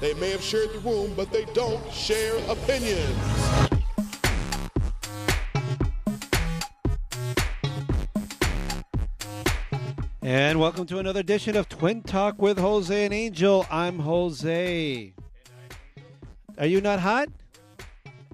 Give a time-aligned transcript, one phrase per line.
[0.00, 3.16] They may have shared the room, but they don't share opinions.
[10.22, 13.66] And welcome to another edition of Twin Talk with Jose and Angel.
[13.70, 15.12] I'm Jose.
[16.56, 17.28] Are you not hot?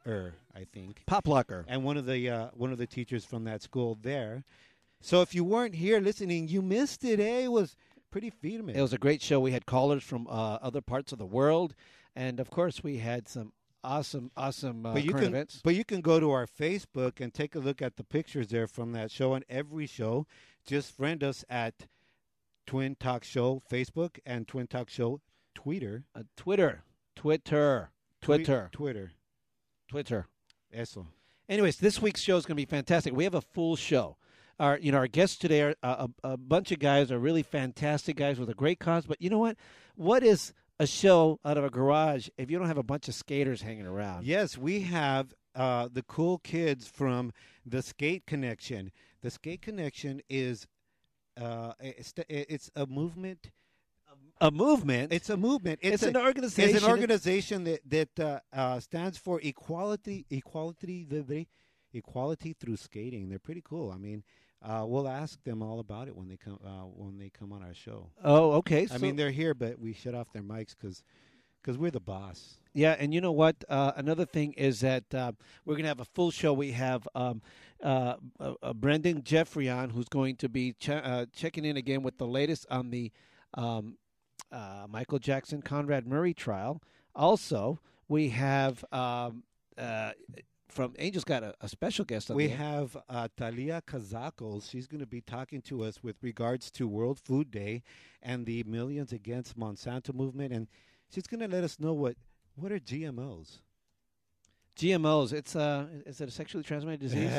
[0.06, 1.64] er, I think, Pop Locker.
[1.66, 4.44] and one of the uh, one of the teachers from that school there.
[5.00, 7.20] So if you weren't here listening, you missed it.
[7.20, 7.44] Eh?
[7.44, 7.76] It was
[8.10, 8.70] pretty firme.
[8.70, 9.40] It was a great show.
[9.40, 11.74] We had callers from uh, other parts of the world.
[12.14, 13.52] And of course, we had some
[13.84, 15.60] awesome, awesome uh, but you current can, events.
[15.62, 18.66] But you can go to our Facebook and take a look at the pictures there
[18.66, 19.34] from that show.
[19.34, 20.26] And every show,
[20.66, 21.86] just friend us at
[22.66, 25.20] Twin Talk Show Facebook and Twin Talk Show
[25.54, 26.04] Twitter.
[26.14, 26.82] Uh, Twitter.
[27.14, 27.90] Twitter.
[28.20, 28.70] Twitter.
[28.72, 29.12] Twitter.
[29.88, 30.26] Twitter.
[30.72, 31.06] Eso.
[31.48, 33.14] Anyways, this week's show is going to be fantastic.
[33.14, 34.16] We have a full show.
[34.58, 37.42] Our, you know, our guests today are uh, a, a bunch of guys are really
[37.42, 39.04] fantastic guys with a great cause.
[39.06, 39.56] But you know what?
[39.96, 43.14] What is a show out of a garage if you don't have a bunch of
[43.14, 44.24] skaters hanging around?
[44.26, 47.32] Yes, we have uh, the cool kids from
[47.66, 48.92] the Skate Connection.
[49.22, 50.66] The Skate Connection is
[51.40, 53.50] uh, it's, it's a movement.
[54.40, 55.12] A movement.
[55.12, 55.80] It's a movement.
[55.82, 56.76] It's a- an organization.
[56.76, 61.06] It's an organization that that uh, uh, stands for equality, equality,
[61.92, 63.28] equality through skating.
[63.28, 63.90] They're pretty cool.
[63.90, 64.22] I mean,
[64.62, 67.62] uh, we'll ask them all about it when they come uh, when they come on
[67.62, 68.10] our show.
[68.24, 68.82] oh, okay.
[68.82, 71.02] I so- mean, they're here, but we shut off their mics because
[71.62, 72.58] because we're the boss.
[72.74, 73.56] Yeah, and you know what?
[73.68, 75.32] Uh, another thing is that uh,
[75.64, 76.52] we're going to have a full show.
[76.52, 77.40] We have um,
[77.82, 82.02] uh, uh, uh, Brendan Jeffrey on, who's going to be che- uh, checking in again
[82.02, 83.10] with the latest on the
[83.54, 83.96] um,
[84.52, 86.82] uh, Michael Jackson Conrad Murray trial.
[87.14, 89.42] Also, we have um,
[89.78, 90.12] uh,
[90.76, 94.70] from Angel's got a, a special guest on We have uh, Talia Kazakos.
[94.70, 97.82] She's going to be talking to us with regards to World Food Day
[98.22, 100.68] and the Millions Against Monsanto movement, and
[101.10, 102.16] she's going to let us know what
[102.56, 103.60] what are GMOs.
[104.76, 105.32] GMOs.
[105.32, 107.30] It's uh, is it a sexually transmitted disease?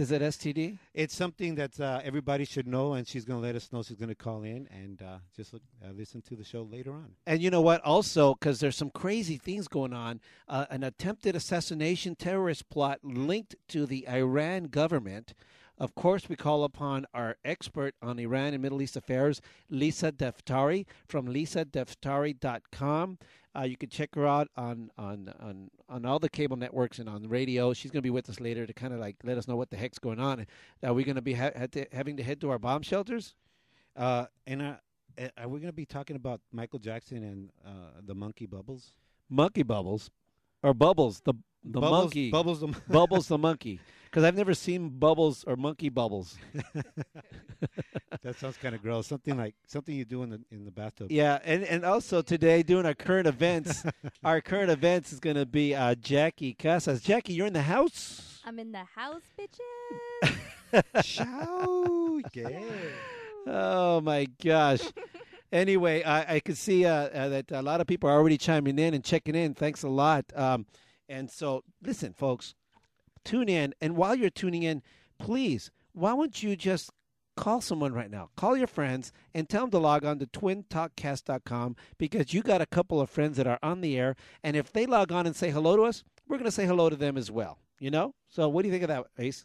[0.00, 0.78] is it STD?
[0.94, 3.82] it's something that uh, everybody should know, and she's going to let us know.
[3.82, 6.92] She's going to call in and uh, just look, uh, listen to the show later
[6.92, 7.12] on.
[7.26, 7.80] And you know what?
[7.82, 13.54] Also, because there's some crazy things going on, uh, an attempted assassination terrorist plot linked
[13.68, 15.34] to the Iran government.
[15.80, 19.40] Of course, we call upon our expert on Iran and Middle East affairs,
[19.70, 23.18] Lisa Daftari from lisadaftari.com.
[23.56, 27.08] Uh, you can check her out on, on, on, on all the cable networks and
[27.08, 27.72] on the radio.
[27.72, 29.70] She's going to be with us later to kind of like let us know what
[29.70, 30.46] the heck's going on.
[30.84, 33.34] Are we going to be ha- to, having to head to our bomb shelters?
[33.96, 34.74] Uh, and uh,
[35.18, 38.92] uh, are we going to be talking about Michael Jackson and uh, the monkey Bubbles?
[39.30, 40.10] Monkey bubbles,
[40.62, 41.22] or bubbles?
[41.24, 41.34] The
[41.64, 43.80] the Bubbles, monkey Bubbles, the Bubbles the monkey.
[44.04, 46.36] Because I've never seen Bubbles or Monkey Bubbles.
[48.22, 49.06] that sounds kind of gross.
[49.06, 51.12] Something like something you do in the in the bathtub.
[51.12, 53.84] Yeah, and, and also today doing our current events,
[54.24, 57.02] our current events is going to be uh, Jackie Casas.
[57.02, 58.40] Jackie, you're in the house.
[58.44, 61.04] I'm in the house, bitches.
[61.04, 62.20] Ciao.
[62.34, 62.60] Yeah.
[63.46, 64.80] Oh my gosh.
[65.52, 68.78] anyway, I, I could see uh, uh, that a lot of people are already chiming
[68.78, 69.54] in and checking in.
[69.54, 70.24] Thanks a lot.
[70.34, 70.66] Um,
[71.10, 72.54] and so, listen, folks,
[73.24, 73.74] tune in.
[73.80, 74.80] And while you're tuning in,
[75.18, 76.90] please, why don't you just
[77.36, 78.30] call someone right now?
[78.36, 82.66] Call your friends and tell them to log on to twintalkcast.com because you got a
[82.66, 84.14] couple of friends that are on the air.
[84.44, 86.88] And if they log on and say hello to us, we're going to say hello
[86.88, 87.58] to them as well.
[87.80, 88.14] You know?
[88.28, 89.44] So, what do you think of that, Ace?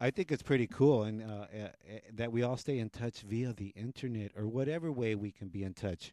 [0.00, 3.20] I think it's pretty cool, and uh, uh, uh, that we all stay in touch
[3.20, 6.12] via the internet or whatever way we can be in touch.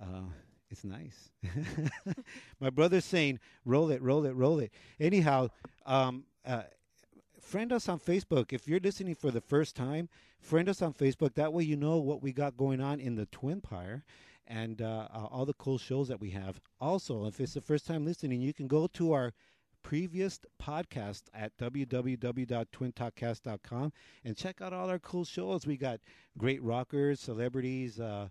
[0.00, 0.30] Uh,
[0.70, 1.30] it's nice.
[2.60, 5.48] My brother's saying, "Roll it, roll it, roll it." Anyhow,
[5.86, 6.62] um, uh,
[7.40, 8.52] friend us on Facebook.
[8.52, 10.08] If you're listening for the first time,
[10.40, 11.34] friend us on Facebook.
[11.34, 14.04] That way, you know what we got going on in the Twin Pyre
[14.46, 16.60] and uh, all the cool shows that we have.
[16.80, 19.34] Also, if it's the first time listening, you can go to our
[19.82, 23.92] previous podcast at www.twintalkcast.com
[24.24, 25.64] and check out all our cool shows.
[25.66, 26.00] We got
[26.36, 28.28] great rockers, celebrities, uh,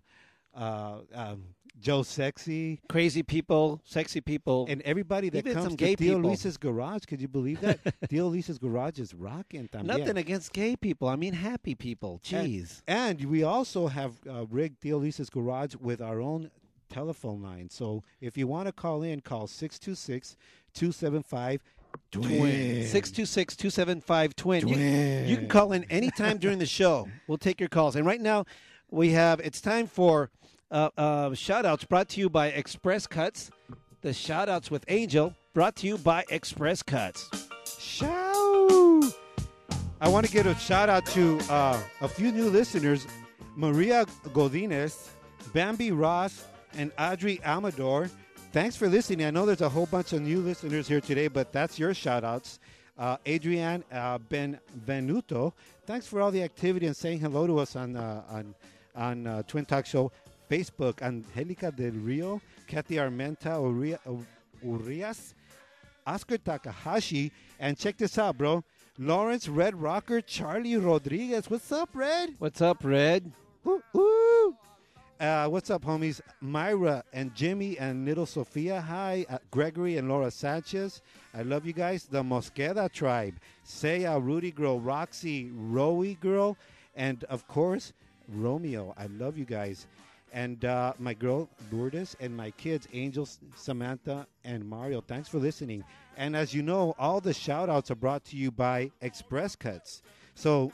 [0.54, 1.44] uh, um,
[1.80, 6.14] Joe Sexy, crazy people, sexy people, and everybody that Even comes some to gay Theo
[6.16, 6.30] people.
[6.30, 7.04] Luis's garage.
[7.04, 7.78] Could you believe that?
[8.08, 9.68] Theo Luis's garage is rocking.
[9.68, 9.84] También.
[9.84, 11.08] Nothing against gay people.
[11.08, 12.20] I mean, happy people.
[12.24, 12.82] Jeez.
[12.88, 16.50] And we also have uh, rigged Theo Luis's garage with our own
[16.88, 17.70] telephone line.
[17.70, 20.36] So if you want to call in, call 626
[20.74, 21.62] 275
[22.10, 22.86] Twin.
[22.86, 24.68] 626 275 Twin.
[24.68, 25.28] You, Twin.
[25.28, 27.08] you can call in anytime during the show.
[27.26, 27.94] We'll take your calls.
[27.94, 28.46] And right now,
[28.90, 30.30] we have, it's time for
[30.70, 33.50] uh, uh, shout outs brought to you by Express Cuts.
[34.00, 37.30] The shout outs with Angel brought to you by Express Cuts.
[37.78, 39.04] Shout!
[40.00, 43.06] I want to give a shout out to uh, a few new listeners
[43.56, 45.08] Maria Godinez,
[45.52, 46.44] Bambi Ross,
[46.74, 48.08] and Audrey Amador.
[48.52, 49.26] Thanks for listening.
[49.26, 52.22] I know there's a whole bunch of new listeners here today, but that's your shout
[52.22, 52.60] outs.
[52.96, 55.52] Uh, Adrienne uh, Benvenuto,
[55.86, 58.54] thanks for all the activity and saying hello to us on uh, on
[58.98, 60.12] on uh, Twin Talk Show
[60.50, 61.00] Facebook.
[61.02, 63.98] Angelica Del Rio, Kathy Armenta Uria-
[64.62, 65.34] Urias,
[66.06, 68.64] Oscar Takahashi, and check this out, bro.
[68.98, 71.48] Lawrence Red Rocker, Charlie Rodriguez.
[71.48, 72.34] What's up, Red?
[72.38, 73.30] What's up, Red?
[73.62, 74.56] Woo, woo.
[75.20, 76.20] Uh, what's up, homies?
[76.40, 78.80] Myra and Jimmy and little Sophia.
[78.80, 81.02] Hi, uh, Gregory and Laura Sanchez.
[81.34, 82.04] I love you guys.
[82.04, 83.34] The Mosqueda tribe.
[83.64, 86.56] Saya, Rudy Girl, Roxy, Rowie Girl,
[86.96, 87.92] and of course,
[88.28, 88.94] Romeo.
[88.96, 89.86] I love you guys.
[90.32, 93.26] And uh, my girl, Lourdes, and my kids, Angel,
[93.56, 95.00] Samantha, and Mario.
[95.00, 95.82] Thanks for listening.
[96.16, 100.02] And as you know, all the shout outs are brought to you by Express Cuts.
[100.34, 100.70] So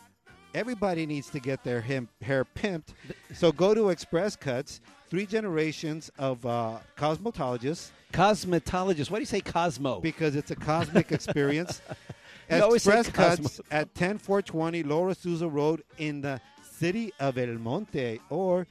[0.55, 2.95] everybody needs to get their him, hair pimped.
[3.33, 9.11] So go to Express Cuts, three generations of uh, cosmetologists, Cosmetologist.
[9.11, 10.01] Why do you say Cosmo?
[10.01, 11.81] because it's a cosmic experience.
[12.51, 13.65] You always say Express Cuts Cosmo.
[13.71, 16.39] at 10420 Lower Azusa Road in the
[16.85, 18.21] city of El Monte.
[18.29, 18.67] Or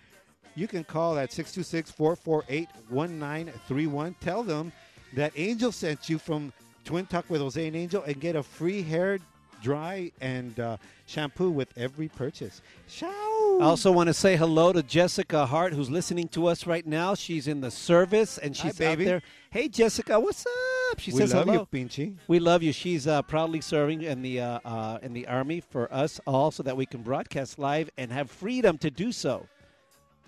[0.56, 4.16] you can call at 626 448 1931.
[4.22, 4.72] Tell them
[5.14, 6.54] that Angel sent you from
[6.86, 9.18] Twin Talk with Jose and Angel and get a free hair
[9.64, 10.78] dry and uh,
[11.08, 12.62] shampoo with every purchase.
[12.88, 13.10] Ciao.
[13.10, 17.16] I also want to say hello to Jessica Hart, who's listening to us right now.
[17.16, 19.06] She's in the service and Hi, she's baby.
[19.06, 19.22] out there.
[19.50, 20.73] Hey, Jessica, what's up?
[21.00, 21.68] She we says love hello.
[21.72, 22.16] you, Pinchy.
[22.28, 22.72] We love you.
[22.72, 26.64] She's uh, proudly serving in the uh, uh, in the army for us all, so
[26.64, 29.48] that we can broadcast live and have freedom to do so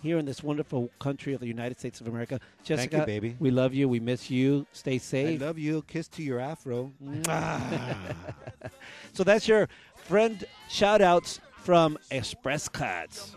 [0.06, 2.40] here in this wonderful country of the United States of America.
[2.64, 3.36] Jessica, you, baby.
[3.40, 3.90] We love you.
[3.90, 4.68] We miss you.
[4.72, 5.42] Stay I safe.
[5.42, 5.82] love you.
[5.88, 6.92] Kiss to your afro.
[9.14, 13.34] so that's your friend shout outs from Express Cuts.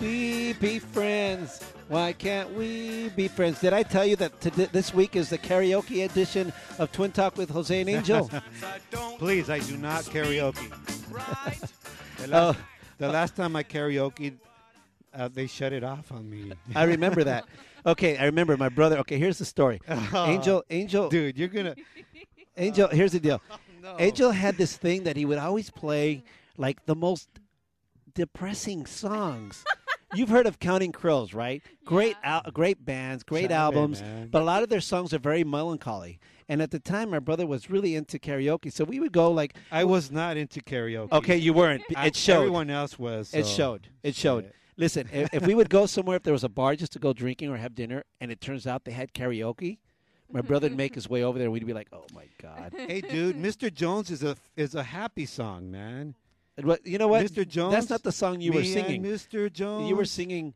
[0.00, 1.60] We be friends.
[1.88, 3.60] Why can't we be friends?
[3.60, 7.36] Did I tell you that today, this week is the karaoke edition of Twin Talk
[7.36, 8.28] with Jose and Angel?
[9.18, 10.72] Please, I do not karaoke.
[12.18, 12.46] The Oh.
[12.48, 12.58] last,
[12.98, 14.32] the last time I karaoke,
[15.14, 16.52] uh, they shut it off on me.
[16.74, 17.44] I remember that.
[17.84, 18.96] Okay, I remember my brother.
[19.00, 19.80] Okay, here's the story.
[20.14, 21.76] Angel, Angel, Dude, you're gonna.
[22.56, 22.88] Angel.
[22.88, 23.40] Here's the deal.
[23.82, 23.96] no.
[23.98, 26.24] Angel had this thing that he would always play,
[26.56, 27.28] like the most
[28.14, 29.62] depressing songs.
[30.16, 31.62] You've heard of Counting Crows, right?
[31.84, 34.28] Great, al- great bands, great Chave, albums, man.
[34.28, 36.18] but a lot of their songs are very melancholy.
[36.48, 39.56] And at the time, my brother was really into karaoke, so we would go like,
[39.70, 41.12] I was not into karaoke.
[41.12, 41.82] okay, you weren't.
[41.90, 42.36] It showed.
[42.36, 43.34] Everyone else was.
[43.34, 43.88] It showed.
[44.02, 44.44] It showed.
[44.44, 44.54] Shit.
[44.78, 47.12] Listen, if, if we would go somewhere, if there was a bar just to go
[47.12, 49.78] drinking or have dinner, and it turns out they had karaoke,
[50.30, 52.74] my brother would make his way over there, and we'd be like, "Oh my god!"
[52.76, 53.72] Hey, dude, Mr.
[53.72, 56.14] Jones is a is a happy song, man.
[56.84, 57.46] You know what, Mr.
[57.46, 57.74] Jones.
[57.74, 59.02] That's not the song you were singing.
[59.02, 59.52] Mr.
[59.52, 59.88] Jones.
[59.88, 60.54] You were singing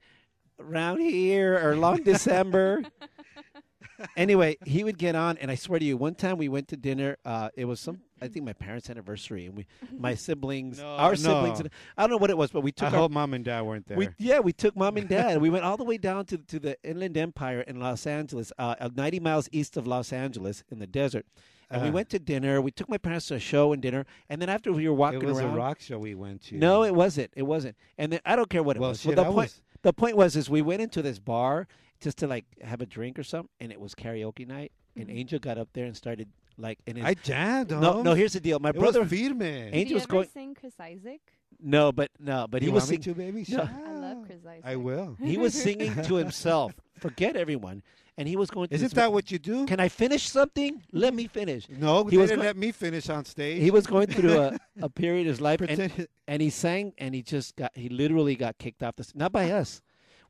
[0.58, 2.82] "Around Here" or "Long December."
[4.16, 6.76] anyway, he would get on, and I swear to you, one time we went to
[6.76, 7.16] dinner.
[7.24, 9.66] Uh, it was some, I think, my parents' anniversary, and we,
[9.96, 11.16] my siblings, No, our no.
[11.16, 13.34] siblings, and- I don't know what it was, but we I took our hope mom
[13.34, 13.98] and dad weren't there.
[13.98, 15.40] We, yeah, we took mom and dad.
[15.40, 18.74] we went all the way down to to the Inland Empire in Los Angeles, uh,
[18.80, 21.26] uh, 90 miles east of Los Angeles in the desert.
[21.70, 21.94] And we Uh-huh.
[21.94, 22.60] went to dinner.
[22.60, 24.04] We took my parents to a show and dinner.
[24.28, 26.42] And then after we were walking around, it was around, a rock show we went
[26.46, 26.56] to.
[26.56, 27.30] no, it wasn't.
[27.36, 27.76] It wasn't.
[27.96, 29.00] And then I don't care what it Well, was.
[29.02, 31.68] shit, the I point was- the point was is we went into this bar
[32.00, 34.72] just to like have a drink or something, and it was karaoke night.
[34.96, 35.16] And Mhm.
[35.18, 37.70] Angel got up there and started like, and his, I jammed.
[37.70, 38.02] no, Ho.
[38.02, 38.14] no.
[38.14, 38.58] Here's the deal.
[38.58, 39.38] My it brother, was firme.
[39.38, 40.28] Did Angel you was going.
[40.28, 41.20] sing Chris Isaak?
[41.62, 43.02] No, but no, but you he was singing.
[43.02, 43.44] to, baby?
[43.48, 43.62] No.
[43.62, 44.26] I love.
[44.26, 44.60] Chris Isaak.
[44.64, 45.16] I will.
[45.22, 46.74] He was singing to himself.
[46.98, 47.82] Forget everyone.
[48.20, 48.68] And he was going.
[48.68, 49.64] To Isn't that what you do?
[49.64, 50.82] Can I finish something?
[50.92, 51.66] Let me finish.
[51.70, 53.62] no, he was didn't let me finish on stage.
[53.62, 57.14] He was going through a, a period of his life, and, and he sang, and
[57.14, 59.80] he just got, he literally got kicked off the, s- not by us.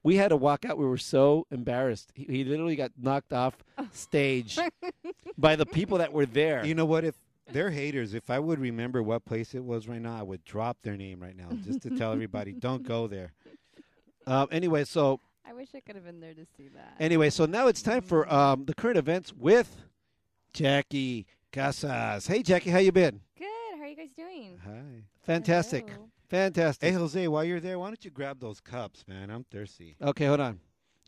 [0.04, 0.78] We had to walk out.
[0.78, 2.12] We were so embarrassed.
[2.14, 3.56] He, he literally got knocked off
[3.92, 4.56] stage
[5.36, 6.64] by the people that were there.
[6.64, 7.02] You know what?
[7.02, 7.16] If
[7.50, 10.76] they're haters, if I would remember what place it was right now, I would drop
[10.84, 13.32] their name right now just to tell everybody, don't go there.
[14.28, 16.94] um, anyway, so I wish I could have been there to see that.
[17.00, 19.76] anyway, so now it's time for um, the current events with
[20.52, 22.26] Jackie Casas.
[22.26, 23.20] Hey, Jackie, how you been?
[23.38, 23.46] Good.
[23.76, 24.58] How are you guys doing?
[24.64, 25.02] Hi.
[25.22, 26.08] Fantastic, Hello.
[26.28, 26.88] fantastic.
[26.88, 29.30] Hey, Jose, while you're there, why don't you grab those cups, man?
[29.30, 29.96] I'm thirsty.
[30.00, 30.60] Okay, hold on.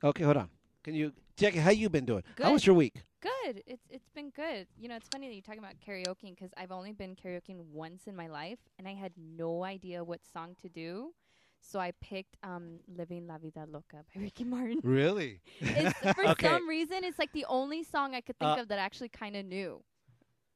[0.03, 0.49] Okay, hold on.
[0.83, 1.59] Can you, Jackie?
[1.59, 2.23] How you been doing?
[2.35, 2.45] Good.
[2.47, 3.03] How was your week?
[3.21, 3.63] Good.
[3.67, 4.67] It's it's been good.
[4.77, 8.03] You know, it's funny that you're talking about karaoke because I've only been karaokeing once
[8.09, 11.13] in my life, and I had no idea what song to do.
[11.65, 14.81] So I picked um, "Living La Vida Loca" by Ricky Martin.
[14.83, 15.41] Really?
[15.61, 16.49] It's, for Okay.
[16.49, 19.09] some reason, it's like the only song I could think Uh, of that I actually
[19.11, 19.83] kind of knew,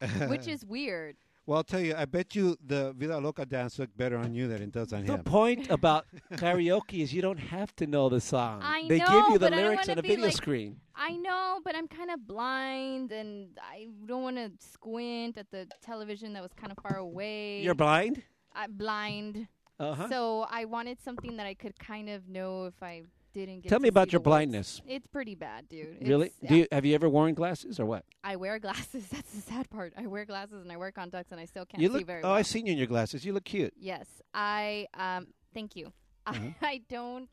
[0.28, 1.16] which is weird.
[1.46, 4.48] well, I'll tell you, I bet you the Vida Loca dance looked better on you
[4.48, 5.18] than it does on The him.
[5.22, 8.60] The point about karaoke is you don't have to know the song.
[8.62, 10.34] I they give you the but I don't lyrics wanna on a be video like-
[10.36, 10.80] screen.
[10.96, 15.68] I know, but I'm kind of blind, and I don't want to squint at the
[15.82, 17.60] television that was kind of far away.
[17.62, 18.22] You're blind.
[18.54, 19.46] I'm blind.
[19.78, 20.08] Uh-huh.
[20.08, 23.02] So I wanted something that I could kind of know if I
[23.34, 23.68] didn't get.
[23.68, 24.80] Tell me about see your blindness.
[24.86, 25.98] It's pretty bad, dude.
[26.00, 26.32] Really?
[26.46, 28.04] Do you, have you ever worn glasses or what?
[28.24, 29.06] I wear glasses.
[29.12, 29.92] That's the sad part.
[29.96, 32.06] I wear glasses and I wear contacts, and I still can't you see look.
[32.06, 32.36] very oh, well.
[32.36, 33.24] I've seen you in your glasses.
[33.24, 33.74] You look cute.
[33.78, 35.92] Yes, I um thank you.
[36.28, 36.40] Uh-huh.
[36.60, 37.28] I, I don't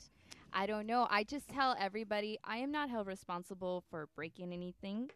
[0.54, 1.08] I don't know.
[1.10, 5.10] I just tell everybody I am not held responsible for breaking anything,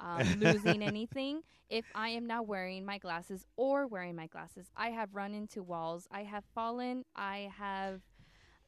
[0.00, 1.42] um, losing anything.
[1.70, 5.62] If I am not wearing my glasses or wearing my glasses, I have run into
[5.62, 6.06] walls.
[6.10, 7.04] I have fallen.
[7.16, 8.02] I have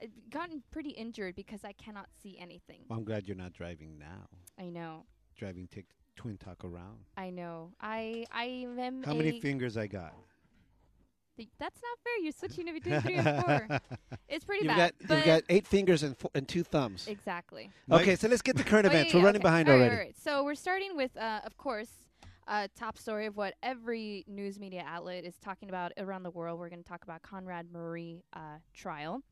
[0.02, 2.84] uh, gotten pretty injured because I cannot see anything.
[2.88, 4.28] Well, I'm glad you're not driving now.
[4.58, 5.04] I know.
[5.36, 7.04] Driving tic- Twin Talk around.
[7.16, 7.72] I know.
[7.80, 10.14] I I am How many fingers I got?
[11.36, 12.22] Th- That's not fair.
[12.22, 13.80] You're switching between three and four.
[14.28, 14.92] It's pretty You've bad.
[14.98, 17.06] got but you've got eight fingers and four, and two thumbs.
[17.06, 17.70] exactly.
[17.86, 19.14] Mike- Okay, so let's get to current Oh, yeah, events.
[19.14, 19.48] yeah, We're running okay.
[19.48, 19.94] behind All right, already.
[19.96, 20.16] all right.
[20.18, 21.90] So we're starting with, uh, of course,
[22.48, 26.58] a top story of what every news media outlet is talking about around the world.
[26.58, 29.22] We're going to talk about Conrad Murray uh, trial,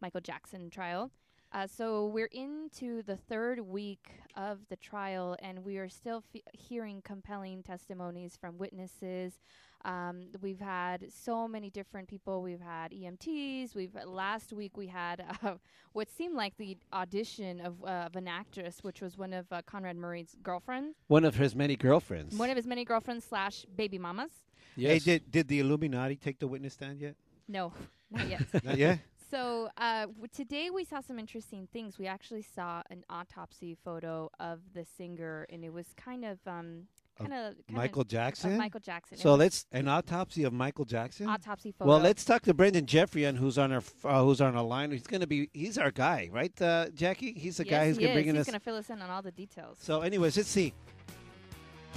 [0.00, 1.10] Michael Jackson trial.
[1.52, 6.42] Uh, so we're into the third week of the trial, and we are still f-
[6.52, 9.40] hearing compelling testimonies from witnesses.
[9.84, 12.42] Um, we've had so many different people.
[12.42, 13.74] We've had EMTs.
[13.74, 15.54] We've last week we had uh,
[15.92, 19.62] what seemed like the audition of, uh, of an actress, which was one of uh,
[19.66, 22.36] Conrad Murray's girlfriends, One of his many girlfriends.
[22.36, 24.30] one of his many girlfriends slash baby mamas.
[24.76, 24.92] yes.
[24.92, 27.14] Hey, did did the Illuminati take the witness stand yet?
[27.48, 27.72] No,
[28.10, 28.42] not yet.
[28.64, 28.98] Not yet.
[29.30, 31.98] So uh, w- today we saw some interesting things.
[31.98, 36.86] We actually saw an autopsy photo of the singer, and it was kind of um,
[36.96, 38.56] Of kind of Michael Jackson.
[38.56, 39.18] Michael Jackson.
[39.18, 41.28] So let's An autopsy of Michael Jackson.
[41.28, 41.88] autopsy photo.
[41.88, 44.90] well let's talk to Brendan Jeffrian, who's on our uh, who's on our line.
[44.90, 47.32] He's going to be he's our guy, right, uh, Jackie?
[47.32, 48.16] He's the yes, guy who's going to is.
[48.16, 49.78] bring in He's gonna fill us in on all the details.
[49.80, 50.72] So, anyways, let's see.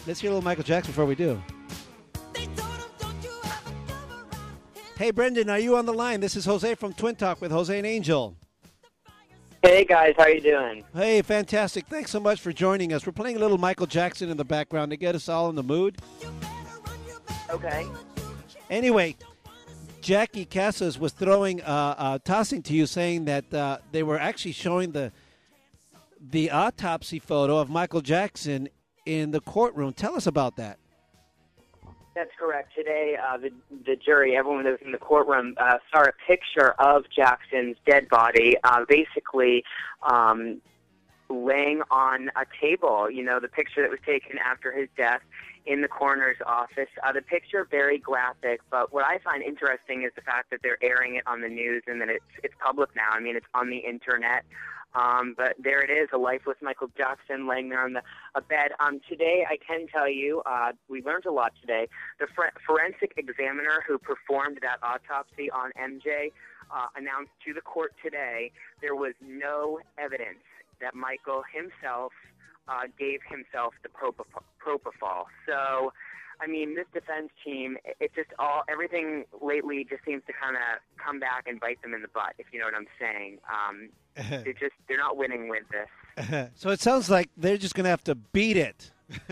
[0.05, 1.41] Let's hear a little Michael Jackson before we do.
[4.97, 6.19] Hey, Brendan, are you on the line?
[6.19, 8.35] This is Jose from Twin Talk with Jose and Angel.
[9.63, 10.83] Hey guys, how you doing?
[10.93, 11.87] Hey, fantastic.
[11.87, 13.05] Thanks so much for joining us.
[13.05, 15.63] We're playing a little Michael Jackson in the background to get us all in the
[15.63, 15.99] mood.
[17.49, 17.87] Okay.
[18.69, 19.15] Anyway,
[20.01, 24.51] Jackie Casas was throwing, uh, uh, tossing to you, saying that uh, they were actually
[24.51, 25.13] showing the
[26.19, 28.67] the autopsy photo of Michael Jackson
[29.05, 29.93] in the courtroom.
[29.93, 30.77] Tell us about that.
[32.15, 32.75] That's correct.
[32.75, 33.51] Today, uh, the
[33.85, 38.07] the jury, everyone that was in the courtroom, uh, saw a picture of Jackson's dead
[38.07, 38.55] body.
[38.63, 39.63] Uh, basically,
[40.03, 40.61] um,
[41.29, 43.09] laying on a table.
[43.09, 45.21] You know, the picture that was taken after his death
[45.65, 46.89] in the coroner's office.
[47.03, 50.83] Uh, the picture very graphic, but what I find interesting is the fact that they're
[50.83, 53.09] airing it on the news and that it's it's public now.
[53.11, 54.45] I mean, it's on the internet.
[54.95, 58.01] Um, but there it is, a lifeless Michael Jackson laying there on the
[58.35, 58.71] a bed.
[58.79, 61.87] Um, today, I can tell you, uh, we learned a lot today.
[62.19, 66.31] The fr- forensic examiner who performed that autopsy on MJ
[66.73, 70.43] uh, announced to the court today there was no evidence
[70.81, 72.11] that Michael himself
[72.67, 75.25] uh, gave himself the propofol.
[75.47, 75.93] So,
[76.43, 80.81] I mean, this defense team, it's just all everything lately just seems to kind of
[81.03, 82.33] come back and bite them in the butt.
[82.37, 83.89] If you know what I'm saying, um,
[84.43, 86.49] they just they're not winning with this.
[86.55, 88.91] so it sounds like they're just going to have to beat it.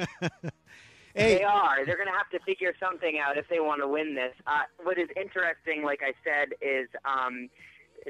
[1.14, 1.86] They are.
[1.86, 4.34] They're going to have to figure something out if they want to win this.
[4.48, 7.50] Uh, what is interesting, like I said, is um,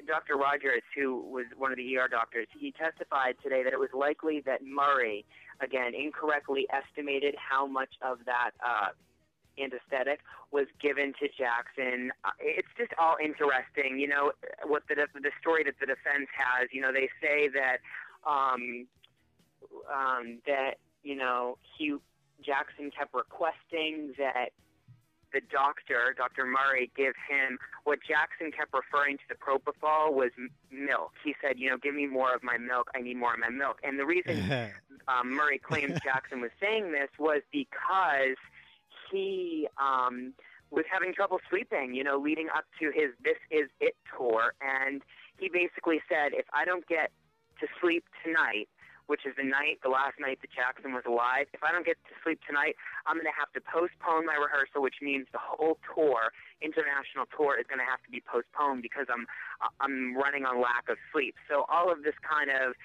[0.08, 0.38] Dr.
[0.38, 4.42] Rogers, who was one of the ER doctors, he testified today that it was likely
[4.46, 5.26] that Murray,
[5.62, 8.90] again, incorrectly estimated how much of that uh,
[9.62, 10.20] anesthetic
[10.52, 12.12] was given to Jackson.
[12.26, 14.32] Uh, it's just all interesting, you know,
[14.66, 16.70] what the the story that the defense has.
[16.72, 17.78] You know, they say that
[18.28, 18.88] um,
[19.92, 21.96] um, that you know he
[22.44, 24.50] Jackson kept requesting that
[25.34, 26.46] the doctor, Dr.
[26.46, 30.32] Murray, give him what Jackson kept referring to the propofol was
[30.72, 31.14] milk.
[31.24, 32.90] He said, you know, give me more of my milk.
[32.96, 33.80] I need more of my milk.
[33.84, 34.38] And the reason
[35.12, 38.38] um, Murray claims Jackson was saying this was because
[39.12, 40.34] he um,
[40.70, 44.54] was having trouble sleeping, you know, leading up to his This Is It tour.
[44.62, 45.02] And
[45.38, 47.12] he basically said, if I don't get
[47.60, 48.70] to sleep tonight,
[49.12, 51.52] which is the night, the last night that Jackson was alive.
[51.52, 54.80] If I don't get to sleep tonight, I'm going to have to postpone my rehearsal,
[54.80, 56.32] which means the whole tour,
[56.64, 59.28] international tour, is going to have to be postponed because I'm
[59.84, 61.36] I'm running on lack of sleep.
[61.52, 62.80] So all of this kind of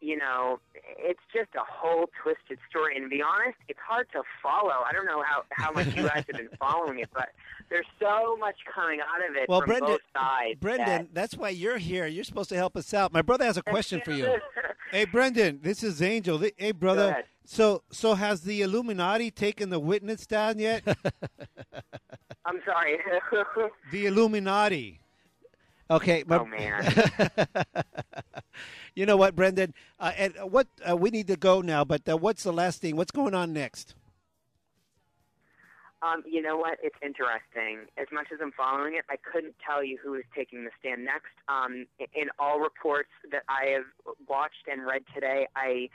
[0.00, 0.58] you know,
[0.98, 2.96] it's just a whole twisted story.
[2.96, 4.84] And to be honest, it's hard to follow.
[4.86, 7.30] I don't know how, how much you guys have been following it, but
[7.68, 10.60] there's so much coming out of it well, from Brendan, both sides.
[10.60, 12.06] Brendan, that- that's why you're here.
[12.06, 13.12] You're supposed to help us out.
[13.12, 14.36] My brother has a question for you.
[14.90, 16.36] Hey, Brendan, this is Angel.
[16.36, 17.08] Hey, Go brother.
[17.08, 17.24] ahead.
[17.46, 20.82] So, so has the Illuminati taken the witness stand yet?
[22.44, 22.98] I'm sorry.
[23.90, 25.00] the Illuminati.
[25.92, 26.90] Okay, my, oh man.
[28.94, 29.74] you know what, Brendan?
[30.00, 31.84] Uh, and what uh, we need to go now.
[31.84, 32.96] But uh, what's the last thing?
[32.96, 33.94] What's going on next?
[36.00, 36.78] Um, you know what?
[36.82, 37.86] It's interesting.
[37.98, 41.04] As much as I'm following it, I couldn't tell you who is taking the stand
[41.04, 41.36] next.
[41.46, 43.84] Um, in all reports that I have
[44.26, 45.90] watched and read today, I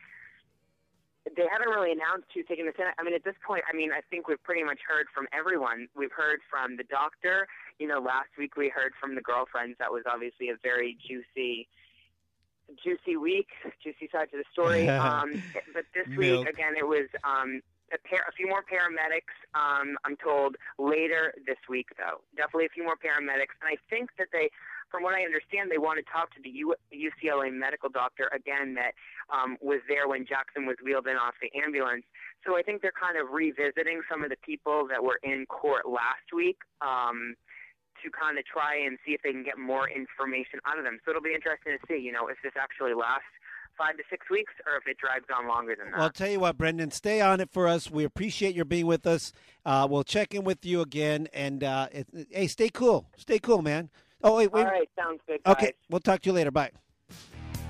[1.36, 2.94] they haven't really announced who's taking the stand.
[2.98, 5.88] I mean, at this point, I mean, I think we've pretty much heard from everyone.
[5.96, 7.48] We've heard from the doctor.
[7.80, 9.78] You know, last week we heard from the girlfriends.
[9.80, 11.68] That was obviously a very juicy,
[12.84, 13.48] juicy week,
[13.84, 14.90] juicy side to the story.
[14.90, 15.42] um,
[15.74, 16.18] but this Milk.
[16.18, 17.62] week, again, it was um,
[17.94, 19.36] a, pair, a few more paramedics.
[19.54, 22.22] Um, I'm told later this week, though.
[22.36, 24.50] Definitely a few more paramedics, and I think that they,
[24.90, 28.76] from what I understand, they want to talk to the U- UCLA medical doctor again
[28.76, 28.94] that
[29.30, 32.06] um, was there when Jackson was wheeled in off the ambulance.
[32.46, 35.88] So I think they're kind of revisiting some of the people that were in court
[35.88, 36.58] last week.
[36.82, 37.36] Um,
[38.04, 41.00] to kind of try and see if they can get more information out of them.
[41.04, 43.30] So it'll be interesting to see, you know, if this actually lasts
[43.78, 45.98] five to six weeks or if it drags on longer than that.
[45.98, 47.92] Well, I'll tell you what, Brendan, stay on it for us.
[47.92, 49.34] We appreciate your being with us.
[49.66, 51.28] Uh, we'll check in with you again.
[51.34, 53.08] And uh, it, hey, stay cool.
[53.18, 53.90] Stay cool, man.
[54.24, 54.66] Oh, wait, wait.
[54.66, 55.44] All right, sounds good.
[55.44, 55.56] Guys.
[55.56, 56.50] Okay, we'll talk to you later.
[56.50, 56.72] Bye.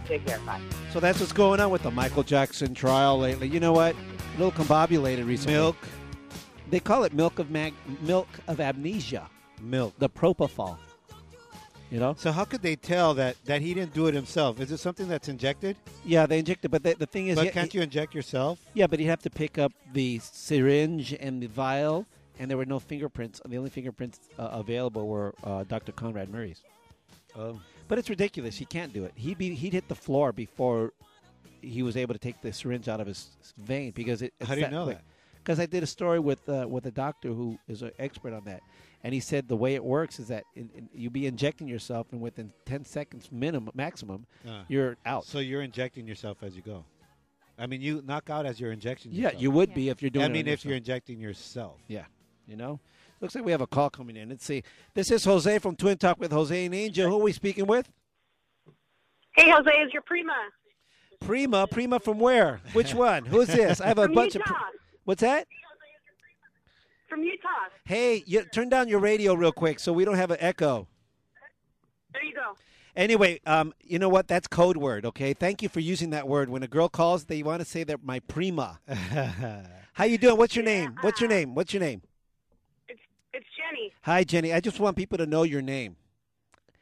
[0.08, 0.40] Take care.
[0.40, 0.62] Bye.
[0.94, 3.50] So that's what's going on with the Michael Jackson trial lately.
[3.50, 3.94] You know what?
[3.94, 5.56] A little combobulated recently.
[5.56, 5.76] Milk.
[6.70, 9.30] They call it milk of mag- milk of amnesia.
[9.62, 9.94] Milk.
[10.00, 10.78] The propofol.
[11.90, 12.16] You know?
[12.18, 14.60] So how could they tell that, that he didn't do it himself?
[14.60, 15.78] Is it something that's injected?
[16.04, 18.60] Yeah, they inject it, but the, the thing is, but yeah, can't you inject yourself?
[18.74, 22.06] Yeah, but you have to pick up the syringe and the vial,
[22.40, 23.42] and there were no fingerprints.
[23.48, 25.94] The only fingerprints uh, available were uh, Dr.
[25.94, 26.62] Conrad Murray's.
[27.38, 27.62] Oh.
[27.88, 28.58] But it's ridiculous.
[28.58, 29.14] He can't do it.
[29.16, 30.92] He'd be he'd hit the floor before
[31.62, 34.34] he was able to take the syringe out of his vein because it.
[34.42, 35.04] How do you know that?
[35.36, 38.44] Because I did a story with uh, with a doctor who is an expert on
[38.46, 38.62] that,
[39.08, 42.08] and he said the way it works is that in, in, you be injecting yourself,
[42.12, 44.66] and within ten seconds minimum maximum, Ah.
[44.68, 45.24] you're out.
[45.24, 46.84] So you're injecting yourself as you go.
[47.58, 49.42] I mean, you knock out as you're injecting yeah, yourself.
[49.42, 49.76] you would Yeah.
[49.76, 50.26] be if you're doing.
[50.26, 51.80] I mean, on if you're injecting yourself.
[51.88, 52.04] Yeah,
[52.48, 52.82] you know.
[53.22, 54.28] Looks like we have a call coming in.
[54.28, 54.62] Let's see.
[54.94, 57.08] This is Jose from Twin Talk with Jose and Angel.
[57.10, 57.90] Who are we speaking with?
[59.38, 60.34] Hey, Jose, is your prima
[61.22, 61.66] Prima.
[61.66, 62.60] Prima from where?
[62.74, 63.24] Which one?
[63.26, 63.80] Who's this?
[63.80, 64.52] I have a from bunch Utah?
[64.52, 64.58] of.
[65.06, 65.48] What's that?
[67.08, 67.48] From Utah.
[67.86, 70.88] Hey, you, turn down your radio real quick so we don't have an echo.
[72.14, 72.56] There you go.
[72.96, 74.28] Anyway, um, you know what?
[74.28, 75.06] That's code word.
[75.06, 76.50] Okay, thank you for using that word.
[76.50, 78.80] When a girl calls, they want to say they're my prima.
[79.94, 80.38] How you doing?
[80.38, 80.96] What's your name?
[81.02, 81.54] What's your name?
[81.56, 82.02] What's your name?
[82.88, 83.00] It's
[83.34, 83.94] it's Jenny.
[84.02, 84.52] Hi, Jenny.
[84.52, 85.96] I just want people to know your name.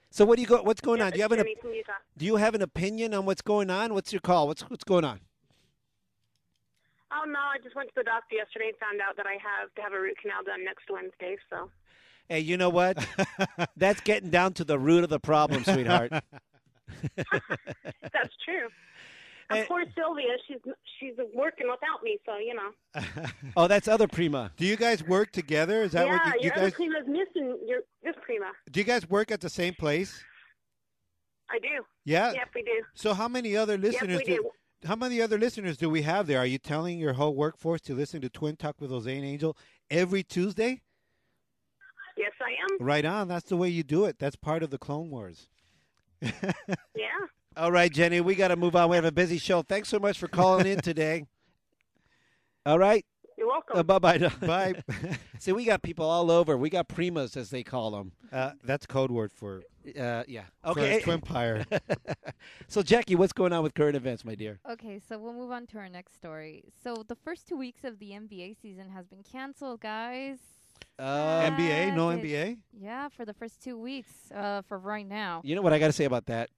[0.10, 0.64] So what do you go?
[0.64, 1.12] What's going Yep, on?
[1.12, 1.92] Do you it's have an Jenny from Utah.
[2.18, 3.94] Do you have an opinion on what's going on?
[3.94, 4.48] What's your call?
[4.48, 5.20] What's what's going on?
[7.14, 9.74] Oh no, I just went to the doctor yesterday and found out that I have
[9.76, 11.38] to have a root canal done next Wednesday.
[11.50, 11.70] So
[12.30, 12.98] Hey, you know what?
[13.78, 16.12] That's getting down to the root of the problem, sweetheart.
[17.18, 18.68] that's true.
[19.50, 20.58] And poor Sylvia, she's
[21.00, 23.26] she's working without me, so you know.
[23.58, 24.52] oh, that's other prima.
[24.58, 25.84] Do you guys work together?
[25.84, 26.74] Is that yeah, what you, you your other guys?
[26.74, 27.60] prima's missing.
[27.68, 28.52] Your this prima.
[28.72, 30.24] Do you guys work at the same place?
[31.50, 31.86] I do.
[32.06, 32.34] Yeah.
[32.34, 32.82] Yep, we do.
[32.96, 34.50] So how many other listeners Yep, we do.
[34.84, 36.40] How many other listeners do we have there?
[36.40, 39.58] Are you telling your whole workforce to listen to Twin Talk with Jose and Angel
[39.90, 40.82] every Tuesday?
[42.18, 42.86] Yes, I am.
[42.86, 43.28] Right on.
[43.28, 44.20] That's the way you do it.
[44.20, 45.48] That's part of the Clone Wars.
[46.96, 47.08] Yeah.
[47.58, 48.90] All right, Jenny, we got to move on.
[48.90, 49.62] We have a busy show.
[49.62, 51.26] Thanks so much for calling in today.
[52.66, 53.06] All right.
[53.38, 53.78] You're welcome.
[53.78, 54.18] Uh, bye bye.
[54.42, 54.76] Bye.
[55.40, 56.56] See, we got people all over.
[56.58, 58.12] We got primas, as they call them.
[58.32, 59.64] uh, that's code word for
[60.00, 60.44] Uh, yeah.
[60.64, 61.02] for Okay.
[61.02, 61.66] Twimpire.
[62.68, 64.60] so, Jackie, what's going on with current events, my dear?
[64.70, 66.64] Okay, so we'll move on to our next story.
[66.84, 70.38] So the first two weeks of the NBA season has been canceled, guys.
[70.98, 71.94] Uh, NBA?
[71.94, 72.20] No Sad.
[72.22, 72.58] NBA?
[72.80, 75.42] Yeah, for the first two weeks, uh, for right now.
[75.44, 76.50] You know what I got to say about that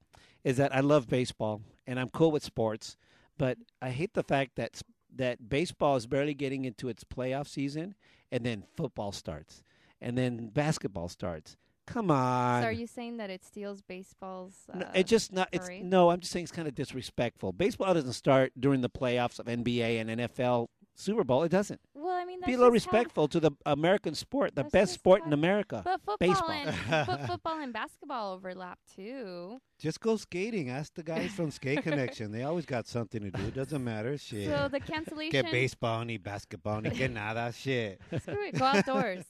[0.44, 2.96] is that I love baseball and I'm cool with sports,
[3.36, 4.82] but I hate the fact that s-
[5.18, 7.94] that baseball is barely getting into its playoff season,
[8.32, 9.62] and then football starts,
[10.00, 11.56] and then basketball starts.
[11.86, 12.62] Come on.
[12.62, 14.54] So are you saying that it steals baseball's?
[14.72, 15.48] Uh, No, it just not.
[15.52, 15.84] It's parade?
[15.84, 16.10] no.
[16.10, 17.52] I'm just saying it's kind of disrespectful.
[17.52, 20.68] Baseball doesn't start during the playoffs of NBA and NFL,
[21.00, 21.44] Super Bowl.
[21.44, 21.80] It doesn't.
[21.94, 24.64] well, I mean, that's Be a little just how- respectful to the American sport, the
[24.64, 25.80] best sport how- in America.
[25.84, 26.50] But football Baseball.
[26.50, 29.60] and but football and basketball overlap too.
[29.78, 30.70] Just go skating.
[30.70, 32.32] Ask the guys from Skate Connection.
[32.32, 33.42] They always got something to do.
[33.46, 34.18] It doesn't matter.
[34.18, 34.48] Shit.
[34.48, 35.30] So the cancellation.
[35.30, 37.52] Get baseball, ni basketball, ni que nada.
[37.52, 38.00] Shit.
[38.22, 38.58] Screw it.
[38.58, 39.24] Go outdoors.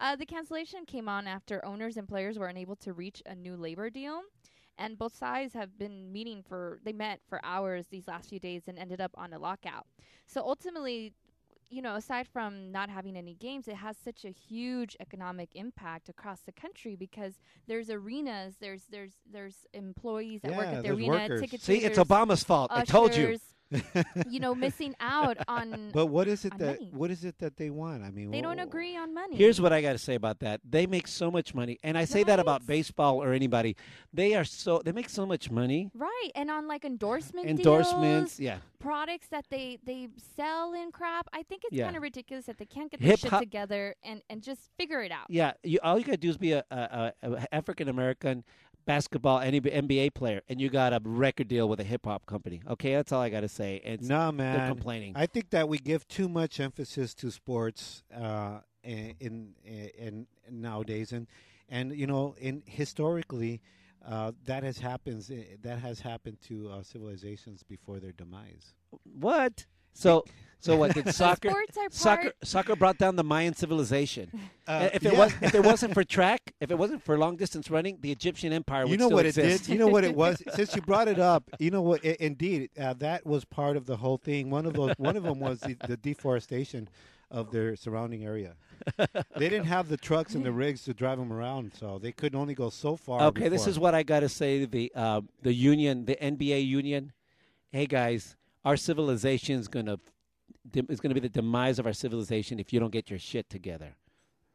[0.00, 3.54] Uh, the cancellation came on after owners and players were unable to reach a new
[3.56, 4.20] labor deal.
[4.78, 8.62] And both sides have been meeting for, they met for hours these last few days
[8.66, 9.86] and ended up on a lockout.
[10.26, 11.12] So ultimately,
[11.70, 16.08] you know, aside from not having any games, it has such a huge economic impact
[16.08, 17.34] across the country because
[17.66, 21.40] there's arenas, there's there's there's employees that work at the there's arena, workers.
[21.40, 22.70] ticket See, it's Obama's fault.
[22.72, 23.38] I told you.
[23.74, 25.90] Ushers, you know, missing out on.
[25.92, 26.90] But what is it that money.
[26.92, 28.02] what is it that they want?
[28.02, 29.36] I mean, they don't agree on money.
[29.36, 30.60] Here's what I got to say about that.
[30.68, 33.76] They make so much money, and I say that about baseball or anybody.
[34.12, 35.90] They are so they make so much money.
[35.94, 38.58] Right, and on like endorsement Endorsements, deals, yeah.
[38.78, 41.28] products that they they sell in crap.
[41.32, 41.84] I think it's Yeah.
[41.84, 45.02] kind of ridiculous that they can't get Hip their shit together and and just figure
[45.02, 45.26] it out.
[45.28, 48.44] Yeah, you, all you got to do is be a, a, a, a African American
[48.86, 52.60] basketball any NBA player, and you got a record deal with a hip hop company.
[52.68, 53.80] Okay, that's all I got to say.
[53.84, 54.68] It's, No, they're man.
[54.68, 55.12] complaining.
[55.16, 59.54] I think that we give too much emphasis to sports uh, in, in
[59.98, 61.26] in nowadays, and
[61.68, 63.60] and you know, in historically,
[64.06, 65.30] uh, that has happens
[65.62, 68.74] that has happened to uh, civilizations before their demise.
[69.18, 69.66] what?
[69.94, 70.24] So,
[70.60, 71.50] so what did soccer?
[71.50, 74.30] Sports Soccer, soccer brought down the Mayan civilization.
[74.66, 75.18] Uh, if it yeah.
[75.18, 78.52] was, if it wasn't for track, if it wasn't for long distance running, the Egyptian
[78.52, 79.64] Empire would you know still what exist.
[79.64, 79.72] it did.
[79.72, 80.42] You know what it was.
[80.54, 82.04] Since you brought it up, you know what?
[82.04, 84.50] i indeed, uh, that was part of the whole thing.
[84.50, 84.94] One of those.
[84.96, 86.88] One of them was the, the deforestation
[87.30, 88.54] of their surrounding area.
[88.96, 92.34] They didn't have the trucks and the rigs to drive them around, so they could
[92.34, 93.22] only go so far.
[93.22, 96.66] Okay, this is what I got to say to the uh, the union, the NBA
[96.66, 97.12] union.
[97.70, 99.98] Hey guys, our civilization is gonna
[100.88, 103.94] is gonna be the demise of our civilization if you don't get your shit together,